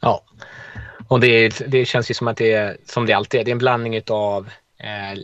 Ja, 0.00 0.24
och 1.08 1.20
det, 1.20 1.62
det 1.66 1.84
känns 1.84 2.10
ju 2.10 2.14
som 2.14 2.28
att 2.28 2.36
det 2.36 2.52
är, 2.52 2.76
som 2.86 3.06
det 3.06 3.12
alltid 3.12 3.40
är, 3.40 3.44
det 3.44 3.50
är 3.50 3.52
en 3.52 3.58
blandning 3.58 4.00
av 4.10 4.48
eh, 4.78 5.20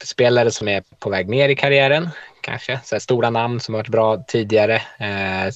spelare 0.00 0.50
som 0.50 0.68
är 0.68 0.82
på 0.98 1.10
väg 1.10 1.28
ner 1.28 1.48
i 1.48 1.54
karriären, 1.54 2.08
kanske. 2.40 2.80
Så 2.84 3.00
stora 3.00 3.30
namn 3.30 3.60
som 3.60 3.74
har 3.74 3.78
varit 3.78 3.88
bra 3.88 4.16
tidigare. 4.16 4.74
Eh, 4.98 5.52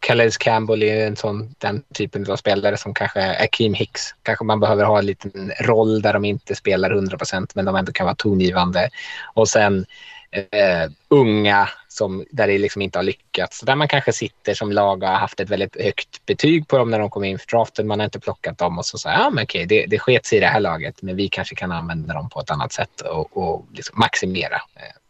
Calais 0.00 0.36
Campbell 0.36 0.82
är 0.82 1.06
en 1.06 1.16
sån, 1.16 1.54
den 1.58 1.82
typen 1.94 2.30
av 2.30 2.36
spelare 2.36 2.76
som 2.76 2.94
kanske 2.94 3.42
Akeem 3.44 3.74
Hicks. 3.74 4.02
Kanske 4.22 4.44
man 4.44 4.60
behöver 4.60 4.84
ha 4.84 4.98
en 4.98 5.06
liten 5.06 5.52
roll 5.60 6.02
där 6.02 6.12
de 6.12 6.24
inte 6.24 6.54
spelar 6.54 6.90
100 6.90 7.18
procent 7.18 7.54
men 7.54 7.64
de 7.64 7.76
ändå 7.76 7.92
kan 7.92 8.06
vara 8.06 8.16
tongivande. 8.16 8.90
Och 9.34 9.48
sen 9.48 9.86
eh, 10.32 10.90
unga 11.08 11.68
som, 11.88 12.24
där 12.30 12.46
det 12.46 12.58
liksom 12.58 12.82
inte 12.82 12.98
har 12.98 13.02
lyckats. 13.04 13.60
Där 13.60 13.76
man 13.76 13.88
kanske 13.88 14.12
sitter 14.12 14.54
som 14.54 14.72
lag 14.72 15.02
och 15.02 15.08
har 15.08 15.16
haft 15.16 15.40
ett 15.40 15.50
väldigt 15.50 15.82
högt 15.82 16.26
betyg 16.26 16.68
på 16.68 16.78
dem 16.78 16.90
när 16.90 16.98
de 16.98 17.10
kom 17.10 17.24
in 17.24 17.38
för 17.38 17.46
draften. 17.46 17.86
Man 17.86 17.98
har 17.98 18.04
inte 18.04 18.20
plockat 18.20 18.58
dem 18.58 18.78
och 18.78 18.86
så 18.86 18.98
säger 18.98 19.18
ja 19.18 19.30
men 19.30 19.44
okej, 19.44 19.66
det, 19.66 19.86
det 19.86 20.26
sig 20.26 20.38
i 20.38 20.40
det 20.40 20.46
här 20.46 20.60
laget, 20.60 21.02
men 21.02 21.16
vi 21.16 21.28
kanske 21.28 21.54
kan 21.54 21.72
använda 21.72 22.14
dem 22.14 22.28
på 22.28 22.40
ett 22.40 22.50
annat 22.50 22.72
sätt 22.72 23.00
och, 23.00 23.36
och 23.36 23.66
liksom 23.72 23.98
maximera. 23.98 24.56
Eh, 24.76 25.00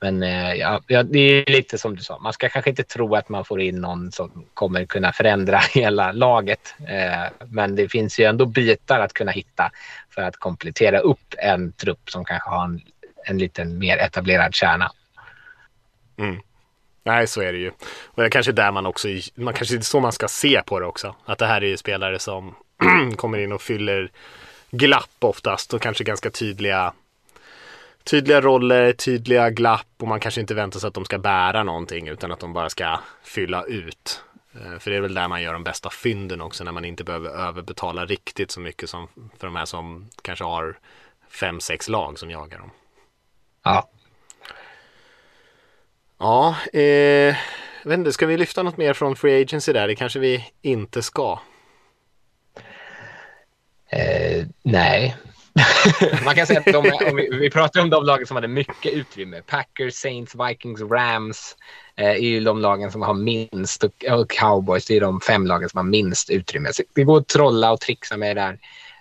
men 0.00 0.22
eh, 0.22 0.54
ja, 0.54 0.80
ja, 0.86 1.02
det 1.02 1.18
är 1.18 1.52
lite 1.52 1.78
som 1.78 1.96
du 1.96 2.02
sa, 2.02 2.18
man 2.18 2.32
ska 2.32 2.48
kanske 2.48 2.70
inte 2.70 2.82
tro 2.82 3.14
att 3.14 3.28
man 3.28 3.44
får 3.44 3.60
in 3.60 3.80
någon 3.80 4.12
som 4.12 4.44
kommer 4.54 4.84
kunna 4.84 5.12
förändra 5.12 5.58
hela 5.74 6.12
laget. 6.12 6.74
Eh, 6.88 7.46
men 7.46 7.76
det 7.76 7.88
finns 7.88 8.20
ju 8.20 8.24
ändå 8.24 8.46
bitar 8.46 9.00
att 9.00 9.12
kunna 9.12 9.32
hitta 9.32 9.70
för 10.10 10.22
att 10.22 10.36
komplettera 10.36 10.98
upp 10.98 11.34
en 11.38 11.72
trupp 11.72 12.10
som 12.10 12.24
kanske 12.24 12.50
har 12.50 12.64
en, 12.64 12.80
en 13.26 13.38
liten 13.38 13.78
mer 13.78 13.96
etablerad 13.96 14.54
kärna. 14.54 14.92
Mm. 16.16 16.40
Nej, 17.02 17.26
så 17.26 17.42
är 17.42 17.52
det 17.52 17.58
ju. 17.58 17.70
Och 18.04 18.22
det 18.22 18.24
är 18.24 18.30
kanske 18.30 18.52
där 18.52 18.72
man 18.72 18.86
också, 18.86 19.08
man 19.34 19.54
kanske 19.54 19.76
är 19.76 19.80
så 19.80 20.00
man 20.00 20.12
ska 20.12 20.28
se 20.28 20.62
på 20.66 20.80
det 20.80 20.86
också. 20.86 21.14
Att 21.24 21.38
det 21.38 21.46
här 21.46 21.60
är 21.60 21.66
ju 21.66 21.76
spelare 21.76 22.18
som 22.18 22.54
kommer 23.16 23.38
in 23.38 23.52
och 23.52 23.62
fyller 23.62 24.10
glapp 24.70 25.16
oftast 25.18 25.74
och 25.74 25.82
kanske 25.82 26.04
ganska 26.04 26.30
tydliga 26.30 26.92
tydliga 28.04 28.40
roller, 28.40 28.92
tydliga 28.92 29.50
glapp 29.50 29.86
och 29.98 30.08
man 30.08 30.20
kanske 30.20 30.40
inte 30.40 30.54
väntar 30.54 30.80
sig 30.80 30.88
att 30.88 30.94
de 30.94 31.04
ska 31.04 31.18
bära 31.18 31.62
någonting 31.62 32.08
utan 32.08 32.32
att 32.32 32.40
de 32.40 32.52
bara 32.52 32.68
ska 32.68 33.00
fylla 33.22 33.64
ut. 33.64 34.22
Eh, 34.54 34.78
för 34.78 34.90
det 34.90 34.96
är 34.96 35.00
väl 35.00 35.14
där 35.14 35.28
man 35.28 35.42
gör 35.42 35.52
de 35.52 35.64
bästa 35.64 35.90
fynden 35.90 36.40
också 36.40 36.64
när 36.64 36.72
man 36.72 36.84
inte 36.84 37.04
behöver 37.04 37.30
överbetala 37.30 38.06
riktigt 38.06 38.50
så 38.50 38.60
mycket 38.60 38.90
som 38.90 39.08
för 39.38 39.46
de 39.46 39.56
här 39.56 39.64
som 39.64 40.08
kanske 40.22 40.44
har 40.44 40.78
fem, 41.28 41.60
sex 41.60 41.88
lag 41.88 42.18
som 42.18 42.30
jagar 42.30 42.58
dem. 42.58 42.70
Ja. 43.66 43.88
Ja, 46.18 46.56
eh, 46.72 47.36
vet 47.84 47.98
inte, 47.98 48.12
ska 48.12 48.26
vi 48.26 48.36
lyfta 48.36 48.62
något 48.62 48.76
mer 48.76 48.92
från 48.94 49.16
Free 49.16 49.42
Agency 49.42 49.72
där? 49.72 49.88
Det 49.88 49.94
kanske 49.94 50.18
vi 50.18 50.44
inte 50.62 51.02
ska. 51.02 51.40
Eh, 53.90 54.46
nej. 54.62 55.16
Man 56.24 56.34
kan 56.34 56.46
säga 56.46 56.60
att 56.60 56.66
de, 56.66 56.76
om 57.10 57.16
vi, 57.16 57.28
vi 57.32 57.50
pratar 57.50 57.80
om 57.80 57.90
de 57.90 58.04
lagen 58.04 58.26
som 58.26 58.34
hade 58.34 58.48
mycket 58.48 58.92
utrymme. 58.92 59.42
Packers, 59.46 59.94
Saints, 59.94 60.34
Vikings, 60.48 60.80
Rams 60.80 61.56
eh, 61.96 62.06
är 62.06 62.16
ju 62.16 62.40
de 62.40 62.60
lagen 62.60 62.92
som 62.92 63.02
har 63.02 63.14
minst 63.14 63.84
och, 63.84 64.04
och 64.10 64.30
Cowboys 64.30 64.86
det 64.86 64.96
är 64.96 65.00
de 65.00 65.20
fem 65.20 65.46
lagen 65.46 65.68
som 65.68 65.78
har 65.78 65.84
minst 65.84 66.30
utrymme. 66.30 66.68
Så 66.72 66.82
det 66.94 67.04
går 67.04 67.18
att 67.18 67.28
trolla 67.28 67.72
och 67.72 67.80
trixa 67.80 68.16
med 68.16 68.36
det 68.36 68.42
där 68.42 68.58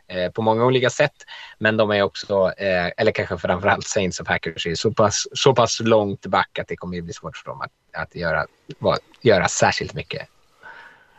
eh, 0.08 0.32
på 0.32 0.42
många 0.42 0.66
olika 0.66 0.90
sätt. 0.90 1.16
Men 1.58 1.78
de 1.78 1.92
är 1.92 2.02
också, 2.02 2.54
eh, 2.58 2.92
eller 2.98 3.12
kanske 3.12 3.38
framförallt 3.38 3.88
Saints 3.88 4.20
och 4.20 4.28
Packers, 4.28 4.68
är 4.68 4.76
så 4.76 4.92
pass, 4.92 5.28
så 5.34 5.56
pass 5.56 5.80
långt 5.80 6.26
back 6.26 6.60
att 6.60 6.68
det 6.68 6.76
kommer 6.76 6.98
att 6.98 7.04
bli 7.04 7.14
svårt 7.14 7.38
för 7.38 7.46
dem 7.46 7.62
att, 7.62 7.72
att 8.02 8.16
göra, 8.16 8.46
vad, 8.80 9.00
göra 9.22 9.48
särskilt 9.48 9.94
mycket. 9.94 10.28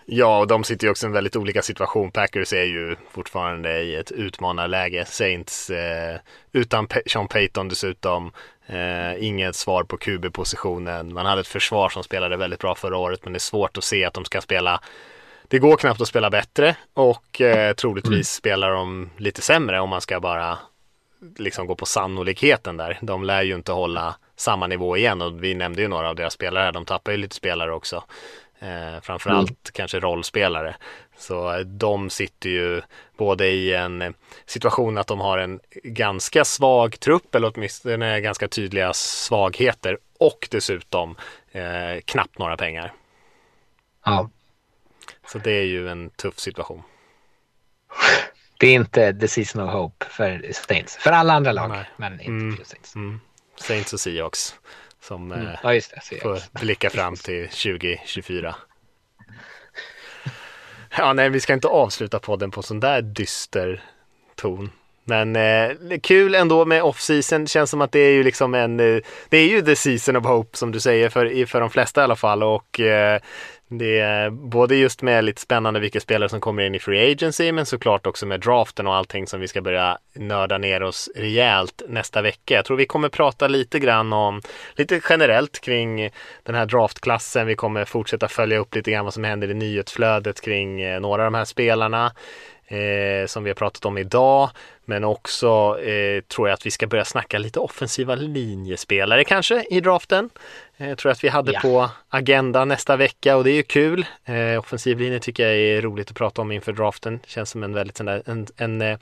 Ja, 0.08 0.38
och 0.38 0.46
de 0.46 0.64
sitter 0.64 0.86
ju 0.86 0.90
också 0.90 1.06
i 1.06 1.08
en 1.08 1.12
väldigt 1.12 1.36
olika 1.36 1.62
situation. 1.62 2.10
Packers 2.10 2.52
är 2.52 2.64
ju 2.64 2.96
fortfarande 3.10 3.82
i 3.82 3.96
ett 3.96 4.12
utmanarläge. 4.12 5.04
Saints 5.04 5.70
eh, 5.70 6.18
utan 6.52 6.86
P 6.86 7.00
Sean 7.06 7.28
Payton 7.28 7.68
dessutom. 7.68 8.32
Eh, 8.66 9.24
inget 9.24 9.56
svar 9.56 9.84
på 9.84 9.96
QB-positionen. 9.96 11.14
Man 11.14 11.26
hade 11.26 11.40
ett 11.40 11.46
försvar 11.46 11.88
som 11.88 12.02
spelade 12.02 12.36
väldigt 12.36 12.60
bra 12.60 12.74
förra 12.74 12.96
året, 12.96 13.20
men 13.24 13.32
det 13.32 13.36
är 13.36 13.40
svårt 13.40 13.76
att 13.76 13.84
se 13.84 14.04
att 14.04 14.14
de 14.14 14.24
ska 14.24 14.40
spela 14.40 14.80
det 15.48 15.58
går 15.58 15.76
knappt 15.76 16.00
att 16.00 16.08
spela 16.08 16.30
bättre 16.30 16.76
och 16.94 17.40
eh, 17.40 17.74
troligtvis 17.74 18.12
mm. 18.12 18.24
spelar 18.24 18.70
de 18.70 19.10
lite 19.16 19.42
sämre 19.42 19.80
om 19.80 19.88
man 19.88 20.00
ska 20.00 20.20
bara 20.20 20.58
liksom 21.36 21.66
gå 21.66 21.74
på 21.74 21.86
sannolikheten 21.86 22.76
där. 22.76 22.98
De 23.02 23.24
lär 23.24 23.42
ju 23.42 23.54
inte 23.54 23.72
hålla 23.72 24.16
samma 24.36 24.66
nivå 24.66 24.96
igen 24.96 25.22
och 25.22 25.44
vi 25.44 25.54
nämnde 25.54 25.82
ju 25.82 25.88
några 25.88 26.08
av 26.08 26.16
deras 26.16 26.32
spelare 26.32 26.64
här. 26.64 26.72
De 26.72 26.84
tappar 26.84 27.12
ju 27.12 27.18
lite 27.18 27.36
spelare 27.36 27.72
också. 27.72 28.04
Eh, 28.58 29.00
framförallt 29.02 29.50
mm. 29.50 29.72
kanske 29.72 30.00
rollspelare. 30.00 30.76
Så 31.18 31.62
de 31.62 32.10
sitter 32.10 32.50
ju 32.50 32.82
både 33.16 33.48
i 33.48 33.74
en 33.74 34.14
situation 34.46 34.98
att 34.98 35.06
de 35.06 35.20
har 35.20 35.38
en 35.38 35.60
ganska 35.82 36.44
svag 36.44 37.00
trupp 37.00 37.34
eller 37.34 37.52
åtminstone 37.54 38.20
ganska 38.20 38.48
tydliga 38.48 38.92
svagheter 38.92 39.98
och 40.18 40.48
dessutom 40.50 41.16
eh, 41.52 42.00
knappt 42.04 42.38
några 42.38 42.56
pengar. 42.56 42.92
Ja. 44.04 44.30
Så 45.26 45.38
det 45.38 45.52
är 45.52 45.64
ju 45.64 45.88
en 45.88 46.10
tuff 46.10 46.38
situation. 46.38 46.82
Det 48.58 48.66
är 48.66 48.74
inte 48.74 49.14
the 49.14 49.28
season 49.28 49.62
of 49.62 49.72
hope 49.72 50.06
för 50.06 50.52
Saints. 50.52 50.96
För 50.96 51.12
alla 51.12 51.32
andra 51.32 51.52
lag, 51.52 51.68
Nej. 51.68 51.90
men 51.96 52.12
inte 52.12 52.24
mm. 52.24 52.56
för 52.56 52.64
Saints. 52.64 52.94
Mm. 52.94 53.20
Saints 53.56 53.92
och 53.92 54.00
Seahawks 54.00 54.54
som 55.00 55.32
mm. 55.32 55.56
ja, 55.62 55.74
just 55.74 55.94
det, 56.10 56.20
får 56.20 56.60
blicka 56.60 56.90
fram 56.90 57.16
till 57.16 57.48
2024. 57.48 58.54
Ja, 60.98 61.12
nej, 61.12 61.30
vi 61.30 61.40
ska 61.40 61.52
inte 61.52 61.68
avsluta 61.68 62.18
podden 62.18 62.50
på 62.50 62.62
sån 62.62 62.80
där 62.80 63.02
dyster 63.02 63.84
ton. 64.34 64.70
Men 65.04 65.36
eh, 65.36 65.70
kul 66.02 66.34
ändå 66.34 66.64
med 66.64 66.82
off-season. 66.82 67.46
Känns 67.46 67.70
som 67.70 67.80
att 67.80 67.92
det 67.92 67.98
är 67.98 68.12
ju 68.12 68.22
liksom 68.22 68.54
en, 68.54 68.80
eh, 68.80 69.02
det 69.28 69.36
är 69.36 69.48
ju 69.48 69.62
the 69.62 69.76
season 69.76 70.16
of 70.16 70.24
hope 70.24 70.56
som 70.56 70.72
du 70.72 70.80
säger 70.80 71.08
för, 71.08 71.46
för 71.46 71.60
de 71.60 71.70
flesta 71.70 72.00
i 72.00 72.04
alla 72.04 72.16
fall. 72.16 72.42
Och 72.42 72.80
eh, 72.80 73.20
det 73.68 74.00
är 74.00 74.30
både 74.30 74.76
just 74.76 75.02
med 75.02 75.24
lite 75.24 75.40
spännande 75.40 75.80
vilka 75.80 76.00
spelare 76.00 76.28
som 76.28 76.40
kommer 76.40 76.62
in 76.62 76.74
i 76.74 76.78
Free 76.78 77.12
Agency 77.12 77.52
men 77.52 77.66
såklart 77.66 78.06
också 78.06 78.26
med 78.26 78.40
draften 78.40 78.86
och 78.86 78.94
allting 78.94 79.26
som 79.26 79.40
vi 79.40 79.48
ska 79.48 79.60
börja 79.60 79.98
nörda 80.14 80.58
ner 80.58 80.82
oss 80.82 81.10
rejält 81.16 81.82
nästa 81.88 82.22
vecka. 82.22 82.54
Jag 82.54 82.64
tror 82.64 82.76
vi 82.76 82.86
kommer 82.86 83.08
prata 83.08 83.48
lite 83.48 83.78
grann 83.78 84.12
om, 84.12 84.40
lite 84.74 85.00
generellt 85.08 85.60
kring 85.60 86.10
den 86.42 86.54
här 86.54 86.66
draftklassen. 86.66 87.46
Vi 87.46 87.54
kommer 87.54 87.84
fortsätta 87.84 88.28
följa 88.28 88.58
upp 88.58 88.74
lite 88.74 88.90
grann 88.90 89.04
vad 89.04 89.14
som 89.14 89.24
händer 89.24 89.50
i 89.50 89.54
nyhetsflödet 89.54 90.40
kring 90.40 90.80
eh, 90.80 91.00
några 91.00 91.22
av 91.22 91.32
de 91.32 91.38
här 91.38 91.44
spelarna 91.44 92.12
eh, 92.66 93.26
som 93.26 93.44
vi 93.44 93.50
har 93.50 93.54
pratat 93.54 93.84
om 93.84 93.98
idag. 93.98 94.50
Men 94.88 95.04
också 95.04 95.80
eh, 95.80 96.20
tror 96.20 96.48
jag 96.48 96.54
att 96.54 96.66
vi 96.66 96.70
ska 96.70 96.86
börja 96.86 97.04
snacka 97.04 97.38
lite 97.38 97.60
offensiva 97.60 98.14
linjespelare 98.14 99.24
kanske 99.24 99.64
i 99.70 99.80
draften. 99.80 100.30
Eh, 100.76 100.94
tror 100.94 101.12
att 101.12 101.24
vi 101.24 101.28
hade 101.28 101.52
ja. 101.52 101.60
på 101.60 101.90
agendan 102.08 102.68
nästa 102.68 102.96
vecka 102.96 103.36
och 103.36 103.44
det 103.44 103.50
är 103.50 103.54
ju 103.54 103.62
kul. 103.62 104.06
Eh, 104.24 104.58
offensiv 104.58 105.00
linje 105.00 105.20
tycker 105.20 105.46
jag 105.46 105.56
är 105.56 105.82
roligt 105.82 106.10
att 106.10 106.16
prata 106.16 106.42
om 106.42 106.52
inför 106.52 106.72
draften. 106.72 107.20
Känns 107.26 107.50
som 107.50 107.62
en 107.62 107.74
väldigt 107.74 107.96
sån 107.96 108.06
där, 108.06 108.22
en, 108.26 108.46
en, 108.56 108.82
eh, 108.82 108.98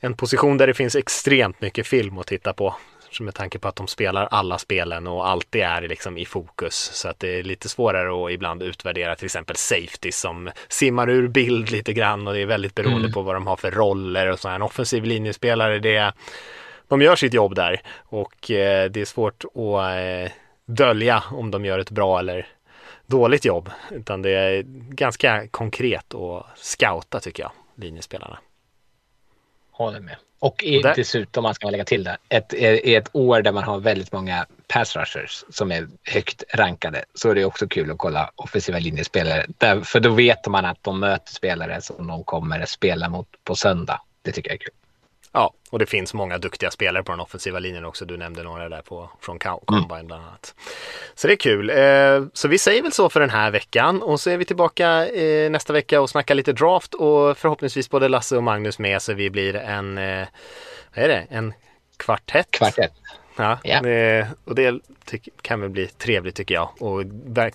en 0.00 0.16
position 0.16 0.58
där 0.58 0.66
det 0.66 0.74
finns 0.74 0.96
extremt 0.96 1.60
mycket 1.60 1.86
film 1.86 2.18
att 2.18 2.26
titta 2.26 2.52
på 2.52 2.76
med 3.20 3.34
tanke 3.34 3.58
på 3.58 3.68
att 3.68 3.76
de 3.76 3.86
spelar 3.86 4.28
alla 4.30 4.58
spelen 4.58 5.06
och 5.06 5.28
alltid 5.28 5.62
är 5.62 5.88
liksom 5.88 6.18
i 6.18 6.24
fokus. 6.24 6.74
Så 6.74 7.08
att 7.08 7.20
det 7.20 7.28
är 7.28 7.42
lite 7.42 7.68
svårare 7.68 8.24
att 8.24 8.32
ibland 8.32 8.62
utvärdera 8.62 9.16
till 9.16 9.24
exempel 9.24 9.56
safety 9.56 10.12
som 10.12 10.50
simmar 10.68 11.10
ur 11.10 11.28
bild 11.28 11.70
lite 11.70 11.92
grann 11.92 12.26
och 12.26 12.34
det 12.34 12.40
är 12.40 12.46
väldigt 12.46 12.74
beroende 12.74 12.98
mm. 12.98 13.12
på 13.12 13.22
vad 13.22 13.36
de 13.36 13.46
har 13.46 13.56
för 13.56 13.70
roller 13.70 14.26
och 14.26 14.40
så. 14.40 14.48
En 14.48 14.62
offensiv 14.62 15.04
linjespelare, 15.04 15.78
det 15.78 16.12
de 16.88 17.02
gör 17.02 17.16
sitt 17.16 17.34
jobb 17.34 17.54
där 17.54 17.80
och 18.02 18.50
eh, 18.50 18.90
det 18.90 19.00
är 19.00 19.04
svårt 19.04 19.44
att 19.44 19.96
eh, 19.96 20.32
dölja 20.64 21.24
om 21.32 21.50
de 21.50 21.64
gör 21.64 21.78
ett 21.78 21.90
bra 21.90 22.18
eller 22.18 22.46
dåligt 23.06 23.44
jobb. 23.44 23.70
Utan 23.90 24.22
det 24.22 24.30
är 24.30 24.62
ganska 24.88 25.48
konkret 25.48 26.14
och 26.14 26.46
scouta 26.56 27.20
tycker 27.20 27.42
jag, 27.42 27.52
linjespelarna. 27.74 28.38
Håller 29.70 30.00
med. 30.00 30.16
Och 30.38 30.64
i, 30.64 30.82
där... 30.82 30.94
dessutom, 30.96 31.42
man 31.42 31.54
ska 31.54 31.70
lägga 31.70 31.84
till 31.84 32.04
det, 32.04 32.16
ett, 32.28 32.54
i 32.54 32.94
ett 32.94 33.08
år 33.12 33.42
där 33.42 33.52
man 33.52 33.64
har 33.64 33.80
väldigt 33.80 34.12
många 34.12 34.46
pass 34.68 34.96
rushers 34.96 35.44
som 35.50 35.72
är 35.72 35.88
högt 36.04 36.44
rankade 36.54 37.04
så 37.14 37.30
är 37.30 37.34
det 37.34 37.44
också 37.44 37.68
kul 37.68 37.90
att 37.90 37.98
kolla 37.98 38.30
offensiva 38.36 38.78
linjespelare. 38.78 39.46
Där, 39.58 39.80
för 39.80 40.00
då 40.00 40.10
vet 40.10 40.46
man 40.46 40.64
att 40.64 40.82
de 40.82 41.00
möter 41.00 41.32
spelare 41.32 41.80
som 41.80 42.06
de 42.06 42.24
kommer 42.24 42.60
att 42.60 42.68
spela 42.68 43.08
mot 43.08 43.28
på 43.44 43.54
söndag. 43.54 44.00
Det 44.22 44.32
tycker 44.32 44.50
jag 44.50 44.54
är 44.54 44.58
kul. 44.58 44.74
Ja, 45.36 45.52
och 45.70 45.78
det 45.78 45.86
finns 45.86 46.14
många 46.14 46.38
duktiga 46.38 46.70
spelare 46.70 47.02
på 47.02 47.12
den 47.12 47.20
offensiva 47.20 47.58
linjen 47.58 47.84
också. 47.84 48.04
Du 48.04 48.16
nämnde 48.16 48.42
några 48.42 48.68
där 48.68 48.82
på, 48.82 49.10
från 49.20 49.38
mm. 49.44 49.58
Combine 49.64 50.06
bland 50.06 50.24
annat. 50.24 50.54
Så 51.14 51.26
det 51.26 51.34
är 51.34 51.36
kul. 51.36 51.70
Eh, 51.70 52.30
så 52.32 52.48
vi 52.48 52.58
säger 52.58 52.82
väl 52.82 52.92
så 52.92 53.08
för 53.08 53.20
den 53.20 53.30
här 53.30 53.50
veckan 53.50 54.02
och 54.02 54.20
så 54.20 54.30
är 54.30 54.36
vi 54.36 54.44
tillbaka 54.44 55.08
eh, 55.08 55.50
nästa 55.50 55.72
vecka 55.72 56.00
och 56.00 56.10
snackar 56.10 56.34
lite 56.34 56.52
draft 56.52 56.94
och 56.94 57.38
förhoppningsvis 57.38 57.90
både 57.90 58.08
Lasse 58.08 58.36
och 58.36 58.42
Magnus 58.42 58.78
med 58.78 59.02
så 59.02 59.14
vi 59.14 59.30
blir 59.30 59.56
en, 59.56 59.98
eh, 59.98 60.26
vad 60.94 61.04
är 61.04 61.08
det, 61.08 61.26
en 61.30 61.54
kvartett? 61.96 62.50
Kvartett. 62.50 62.92
Ja, 63.36 63.58
yeah. 63.64 64.28
och 64.44 64.54
det 64.54 64.80
kan 65.42 65.60
väl 65.60 65.70
bli 65.70 65.86
trevligt 65.86 66.36
tycker 66.36 66.54
jag. 66.54 66.68
Och 66.82 67.02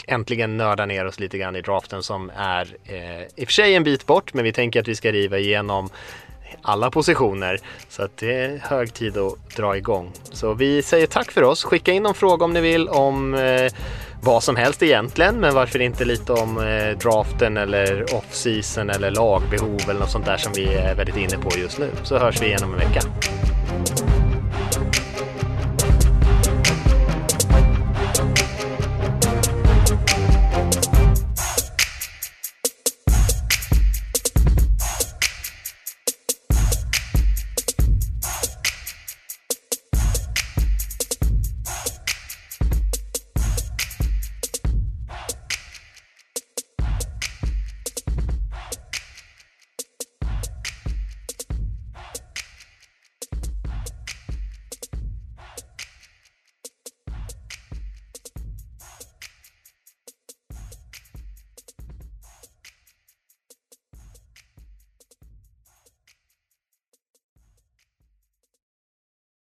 äntligen 0.07 0.57
nörda 0.57 0.85
ner 0.85 1.05
oss 1.05 1.19
lite 1.19 1.37
grann 1.37 1.55
i 1.55 1.61
draften 1.61 2.03
som 2.03 2.31
är 2.35 2.75
eh, 2.83 3.21
i 3.21 3.43
och 3.43 3.47
för 3.47 3.53
sig 3.53 3.75
en 3.75 3.83
bit 3.83 4.05
bort, 4.05 4.33
men 4.33 4.43
vi 4.43 4.53
tänker 4.53 4.79
att 4.79 4.87
vi 4.87 4.95
ska 4.95 5.11
riva 5.11 5.37
igenom 5.37 5.89
alla 6.61 6.91
positioner. 6.91 7.59
Så 7.89 8.03
att 8.03 8.17
det 8.17 8.35
är 8.35 8.57
hög 8.57 8.93
tid 8.93 9.17
att 9.17 9.55
dra 9.57 9.77
igång. 9.77 10.11
Så 10.31 10.53
vi 10.53 10.81
säger 10.81 11.07
tack 11.07 11.31
för 11.31 11.43
oss. 11.43 11.63
Skicka 11.63 11.91
in 11.91 12.03
någon 12.03 12.13
fråga 12.13 12.45
om 12.45 12.53
ni 12.53 12.61
vill 12.61 12.89
om 12.89 13.33
eh, 13.33 13.71
vad 14.21 14.43
som 14.43 14.55
helst 14.55 14.83
egentligen, 14.83 15.39
men 15.39 15.55
varför 15.55 15.81
inte 15.81 16.05
lite 16.05 16.33
om 16.33 16.57
eh, 16.57 16.97
draften 16.97 17.57
eller 17.57 18.03
off-season 18.03 18.89
eller 18.89 19.11
lagbehov 19.11 19.81
eller 19.89 19.99
något 19.99 20.11
sånt 20.11 20.25
där 20.25 20.37
som 20.37 20.53
vi 20.55 20.73
är 20.73 20.95
väldigt 20.95 21.17
inne 21.17 21.37
på 21.37 21.49
just 21.57 21.79
nu. 21.79 21.89
Så 22.03 22.17
hörs 22.17 22.41
vi 22.41 22.45
igen 22.45 22.63
om 22.63 22.73
en 22.73 22.79
vecka. 22.79 23.01